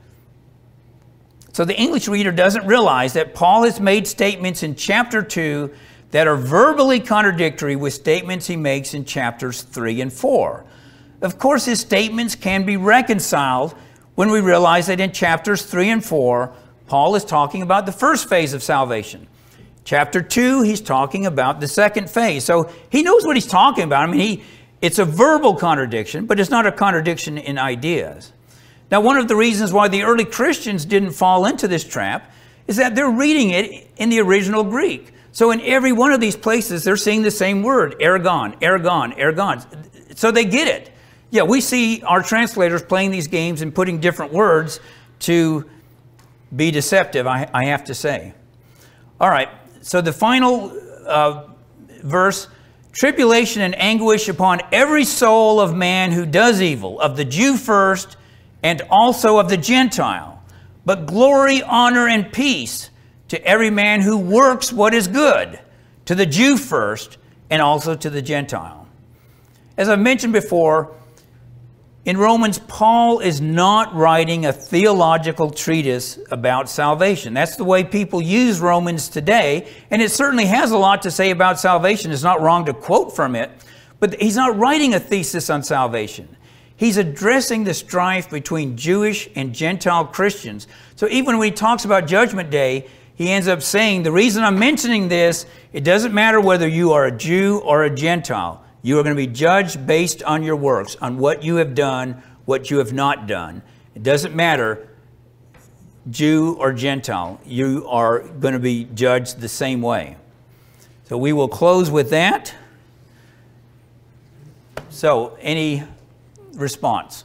So 1.53 1.65
the 1.65 1.77
English 1.77 2.07
reader 2.07 2.31
doesn't 2.31 2.65
realize 2.65 3.13
that 3.13 3.35
Paul 3.35 3.63
has 3.63 3.79
made 3.79 4.07
statements 4.07 4.63
in 4.63 4.75
chapter 4.75 5.21
2 5.21 5.71
that 6.11 6.27
are 6.27 6.37
verbally 6.37 6.99
contradictory 6.99 7.75
with 7.75 7.93
statements 7.93 8.47
he 8.47 8.55
makes 8.55 8.93
in 8.93 9.05
chapters 9.05 9.61
3 9.61 10.01
and 10.01 10.13
4. 10.13 10.65
Of 11.21 11.37
course, 11.37 11.65
his 11.65 11.79
statements 11.79 12.35
can 12.35 12.65
be 12.65 12.77
reconciled 12.77 13.75
when 14.15 14.31
we 14.31 14.41
realize 14.41 14.87
that 14.87 14.99
in 14.99 15.11
chapters 15.11 15.63
3 15.63 15.89
and 15.89 16.05
4, 16.05 16.53
Paul 16.87 17.15
is 17.15 17.23
talking 17.23 17.61
about 17.61 17.85
the 17.85 17.91
first 17.91 18.27
phase 18.27 18.53
of 18.53 18.61
salvation. 18.61 19.27
Chapter 19.83 20.21
2, 20.21 20.61
he's 20.63 20.81
talking 20.81 21.25
about 21.25 21.59
the 21.59 21.67
second 21.67 22.09
phase. 22.09 22.43
So 22.43 22.69
he 22.89 23.01
knows 23.01 23.25
what 23.25 23.35
he's 23.35 23.47
talking 23.47 23.83
about. 23.85 24.07
I 24.07 24.11
mean, 24.11 24.19
he, 24.19 24.43
it's 24.81 24.99
a 24.99 25.05
verbal 25.05 25.55
contradiction, 25.55 26.25
but 26.25 26.39
it's 26.39 26.49
not 26.49 26.67
a 26.67 26.71
contradiction 26.71 27.37
in 27.37 27.57
ideas. 27.57 28.31
Now, 28.91 29.01
one 29.01 29.17
of 29.17 29.27
the 29.27 29.35
reasons 29.35 29.71
why 29.71 29.87
the 29.87 30.03
early 30.03 30.25
Christians 30.25 30.85
didn't 30.85 31.11
fall 31.11 31.45
into 31.45 31.67
this 31.67 31.83
trap 31.83 32.31
is 32.67 32.77
that 32.77 32.93
they're 32.93 33.09
reading 33.09 33.51
it 33.51 33.89
in 33.97 34.09
the 34.09 34.19
original 34.19 34.63
Greek. 34.63 35.13
So 35.31 35.51
in 35.51 35.61
every 35.61 35.93
one 35.93 36.11
of 36.11 36.19
these 36.19 36.35
places, 36.35 36.83
they're 36.83 36.97
seeing 36.97 37.21
the 37.21 37.31
same 37.31 37.63
word, 37.63 37.95
ergon, 37.99 38.59
ergon, 38.59 39.17
ergon. 39.17 40.17
So 40.17 40.31
they 40.31 40.45
get 40.45 40.67
it. 40.67 40.90
Yeah, 41.31 41.43
we 41.43 41.61
see 41.61 42.03
our 42.03 42.21
translators 42.21 42.83
playing 42.83 43.11
these 43.11 43.27
games 43.27 43.61
and 43.61 43.73
putting 43.73 44.01
different 44.01 44.33
words 44.33 44.81
to 45.19 45.69
be 46.53 46.71
deceptive, 46.71 47.25
I, 47.25 47.49
I 47.53 47.65
have 47.67 47.85
to 47.85 47.93
say. 47.93 48.33
All 49.19 49.29
right, 49.29 49.47
so 49.81 50.01
the 50.01 50.11
final 50.11 50.77
uh, 51.07 51.47
verse 52.03 52.47
tribulation 52.91 53.61
and 53.61 53.79
anguish 53.79 54.27
upon 54.27 54.59
every 54.73 55.05
soul 55.05 55.61
of 55.61 55.73
man 55.73 56.11
who 56.11 56.25
does 56.25 56.61
evil, 56.61 56.99
of 56.99 57.15
the 57.15 57.23
Jew 57.23 57.55
first, 57.55 58.17
and 58.61 58.81
also 58.89 59.39
of 59.39 59.47
the 59.47 59.55
Gentile. 59.55 60.43
But 60.83 61.05
glory, 61.05 61.63
honor, 61.63 62.09
and 62.09 62.29
peace 62.33 62.89
to 63.29 63.41
every 63.45 63.69
man 63.69 64.01
who 64.01 64.17
works 64.17 64.73
what 64.73 64.93
is 64.93 65.07
good, 65.07 65.61
to 66.05 66.15
the 66.15 66.25
Jew 66.25 66.57
first, 66.57 67.17
and 67.49 67.61
also 67.61 67.95
to 67.95 68.09
the 68.09 68.21
Gentile. 68.21 68.85
As 69.77 69.87
I've 69.87 69.99
mentioned 69.99 70.33
before, 70.33 70.93
in 72.03 72.17
Romans, 72.17 72.57
Paul 72.57 73.19
is 73.19 73.41
not 73.41 73.93
writing 73.93 74.45
a 74.47 74.53
theological 74.53 75.51
treatise 75.51 76.17
about 76.31 76.67
salvation. 76.67 77.35
That's 77.35 77.57
the 77.57 77.63
way 77.63 77.83
people 77.83 78.23
use 78.23 78.59
Romans 78.59 79.07
today, 79.07 79.67
and 79.91 80.01
it 80.01 80.09
certainly 80.09 80.45
has 80.45 80.71
a 80.71 80.79
lot 80.79 81.03
to 81.03 81.11
say 81.11 81.29
about 81.29 81.59
salvation. 81.59 82.11
It's 82.11 82.23
not 82.23 82.41
wrong 82.41 82.65
to 82.65 82.73
quote 82.73 83.15
from 83.15 83.35
it, 83.35 83.51
but 83.99 84.19
he's 84.19 84.35
not 84.35 84.57
writing 84.57 84.95
a 84.95 84.99
thesis 84.99 85.51
on 85.51 85.61
salvation. 85.61 86.35
He's 86.75 86.97
addressing 86.97 87.65
the 87.65 87.75
strife 87.75 88.31
between 88.31 88.75
Jewish 88.75 89.29
and 89.35 89.53
Gentile 89.53 90.05
Christians. 90.05 90.67
So 90.95 91.07
even 91.07 91.37
when 91.37 91.49
he 91.49 91.51
talks 91.51 91.85
about 91.85 92.07
Judgment 92.07 92.49
Day, 92.49 92.87
he 93.13 93.29
ends 93.29 93.47
up 93.47 93.61
saying, 93.61 94.01
The 94.01 94.11
reason 94.11 94.43
I'm 94.43 94.57
mentioning 94.57 95.07
this, 95.07 95.45
it 95.73 95.83
doesn't 95.83 96.15
matter 96.15 96.41
whether 96.41 96.67
you 96.67 96.93
are 96.93 97.05
a 97.05 97.15
Jew 97.15 97.59
or 97.59 97.83
a 97.83 97.95
Gentile. 97.95 98.60
You 98.81 98.99
are 98.99 99.03
going 99.03 99.15
to 99.15 99.21
be 99.21 99.31
judged 99.31 99.85
based 99.85 100.23
on 100.23 100.43
your 100.43 100.55
works, 100.55 100.95
on 101.01 101.17
what 101.17 101.43
you 101.43 101.57
have 101.57 101.75
done, 101.75 102.23
what 102.45 102.71
you 102.71 102.79
have 102.79 102.93
not 102.93 103.27
done. 103.27 103.61
It 103.93 104.03
doesn't 104.03 104.35
matter, 104.35 104.87
Jew 106.09 106.55
or 106.59 106.73
Gentile, 106.73 107.39
you 107.45 107.85
are 107.87 108.19
going 108.19 108.53
to 108.53 108.59
be 108.59 108.85
judged 108.85 109.39
the 109.39 109.49
same 109.49 109.81
way. 109.81 110.17
So 111.05 111.17
we 111.17 111.31
will 111.33 111.47
close 111.47 111.91
with 111.91 112.09
that. 112.09 112.55
So, 114.89 115.37
any 115.39 115.83
response? 116.53 117.23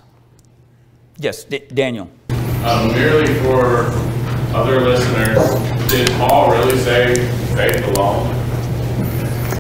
Yes, 1.18 1.44
D- 1.44 1.60
Daniel. 1.72 2.10
Um, 2.64 2.92
merely 2.92 3.32
for 3.40 3.86
other 4.54 4.80
listeners, 4.80 5.90
did 5.90 6.08
Paul 6.12 6.50
really 6.50 6.78
say 6.78 7.14
faith 7.54 7.86
alone? 7.96 8.45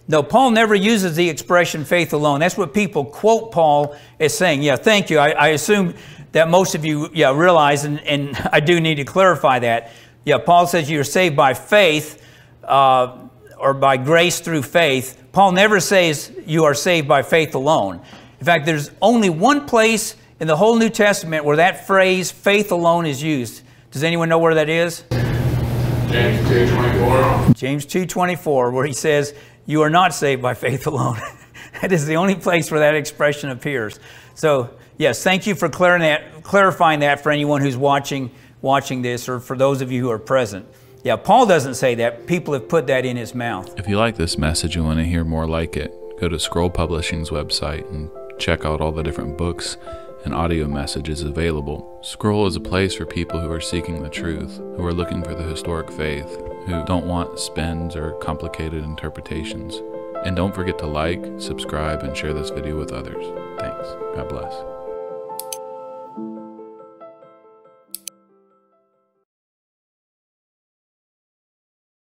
No, 0.08 0.22
Paul 0.22 0.52
never 0.52 0.74
uses 0.74 1.16
the 1.16 1.28
expression 1.28 1.84
faith 1.84 2.12
alone. 2.12 2.40
That's 2.40 2.56
what 2.56 2.72
people 2.72 3.04
quote 3.04 3.50
Paul 3.50 3.96
as 4.20 4.36
saying. 4.36 4.62
Yeah, 4.62 4.76
thank 4.76 5.10
you. 5.10 5.18
I, 5.18 5.30
I 5.30 5.48
assume 5.48 5.94
that 6.32 6.48
most 6.48 6.74
of 6.74 6.84
you 6.84 7.10
yeah, 7.12 7.36
realize, 7.36 7.84
and, 7.84 8.00
and, 8.00 8.36
I 8.52 8.60
do 8.60 8.80
need 8.80 8.96
to 8.96 9.04
clarify 9.04 9.58
that. 9.60 9.90
Yeah, 10.24 10.38
Paul 10.38 10.66
says 10.66 10.90
you're 10.90 11.04
saved 11.04 11.36
by 11.36 11.54
faith 11.54 12.22
uh, 12.62 13.18
or 13.58 13.74
by 13.74 13.96
grace 13.96 14.40
through 14.40 14.62
faith. 14.62 15.22
Paul 15.32 15.52
never 15.52 15.80
says 15.80 16.32
you 16.46 16.64
are 16.64 16.74
saved 16.74 17.08
by 17.08 17.22
faith 17.22 17.54
alone. 17.54 18.00
In 18.38 18.46
fact, 18.46 18.66
there's 18.66 18.90
only 19.00 19.30
one 19.30 19.66
place 19.66 20.14
in 20.40 20.46
the 20.46 20.56
whole 20.56 20.76
New 20.76 20.90
Testament 20.90 21.44
where 21.44 21.56
that 21.56 21.86
phrase 21.86 22.30
faith 22.30 22.70
alone 22.70 23.06
is 23.06 23.22
used. 23.22 23.62
Does 23.90 24.04
anyone 24.04 24.28
know 24.28 24.38
where 24.38 24.54
that 24.54 24.68
is? 24.68 25.04
James 26.10 26.48
2.24. 26.48 27.54
James 27.56 27.86
2:24 27.86 28.72
where 28.72 28.86
he 28.86 28.92
says, 28.92 29.34
"You 29.66 29.82
are 29.82 29.90
not 29.90 30.14
saved 30.14 30.40
by 30.40 30.54
faith 30.54 30.86
alone." 30.86 31.20
that 31.82 31.92
is 31.92 32.06
the 32.06 32.16
only 32.16 32.34
place 32.34 32.70
where 32.70 32.80
that 32.80 32.94
expression 32.94 33.50
appears. 33.50 33.98
So, 34.34 34.70
yes, 34.96 35.22
thank 35.22 35.46
you 35.46 35.54
for 35.54 35.68
clarifying 35.68 36.02
that, 36.02 36.42
clarifying 36.42 37.00
that 37.00 37.22
for 37.22 37.30
anyone 37.30 37.60
who's 37.60 37.76
watching 37.76 38.30
watching 38.62 39.02
this 39.02 39.28
or 39.28 39.38
for 39.40 39.56
those 39.56 39.80
of 39.80 39.92
you 39.92 40.02
who 40.02 40.10
are 40.10 40.18
present. 40.18 40.66
Yeah, 41.04 41.16
Paul 41.16 41.46
doesn't 41.46 41.74
say 41.74 41.94
that. 41.96 42.26
People 42.26 42.54
have 42.54 42.68
put 42.68 42.88
that 42.88 43.04
in 43.04 43.16
his 43.16 43.34
mouth. 43.34 43.78
If 43.78 43.86
you 43.88 43.96
like 43.96 44.16
this 44.16 44.36
message 44.36 44.76
and 44.76 44.84
want 44.84 44.98
to 44.98 45.04
hear 45.04 45.24
more 45.24 45.46
like 45.46 45.76
it, 45.76 45.94
go 46.18 46.28
to 46.28 46.38
Scroll 46.38 46.70
Publishing's 46.70 47.30
website 47.30 47.88
and 47.90 48.10
check 48.40 48.64
out 48.64 48.80
all 48.80 48.90
the 48.90 49.04
different 49.04 49.38
books 49.38 49.76
and 50.24 50.34
audio 50.34 50.66
messages 50.66 51.22
available. 51.22 52.00
Scroll 52.02 52.46
is 52.46 52.56
a 52.56 52.60
place 52.60 52.96
for 52.96 53.06
people 53.06 53.40
who 53.40 53.50
are 53.52 53.60
seeking 53.60 54.02
the 54.02 54.08
truth, 54.08 54.56
who 54.56 54.84
are 54.84 54.92
looking 54.92 55.22
for 55.22 55.34
the 55.34 55.44
historic 55.44 55.92
faith, 55.92 56.26
who 56.66 56.84
don't 56.84 57.06
want 57.06 57.38
spins 57.38 57.96
or 57.96 58.12
complicated 58.18 58.84
interpretations. 58.84 59.80
And 60.24 60.34
don't 60.34 60.54
forget 60.54 60.78
to 60.80 60.86
like, 60.86 61.24
subscribe, 61.38 62.02
and 62.02 62.16
share 62.16 62.34
this 62.34 62.50
video 62.50 62.76
with 62.76 62.92
others. 62.92 63.24
Thanks. 63.58 63.88
God 64.16 64.28
bless. 64.28 64.75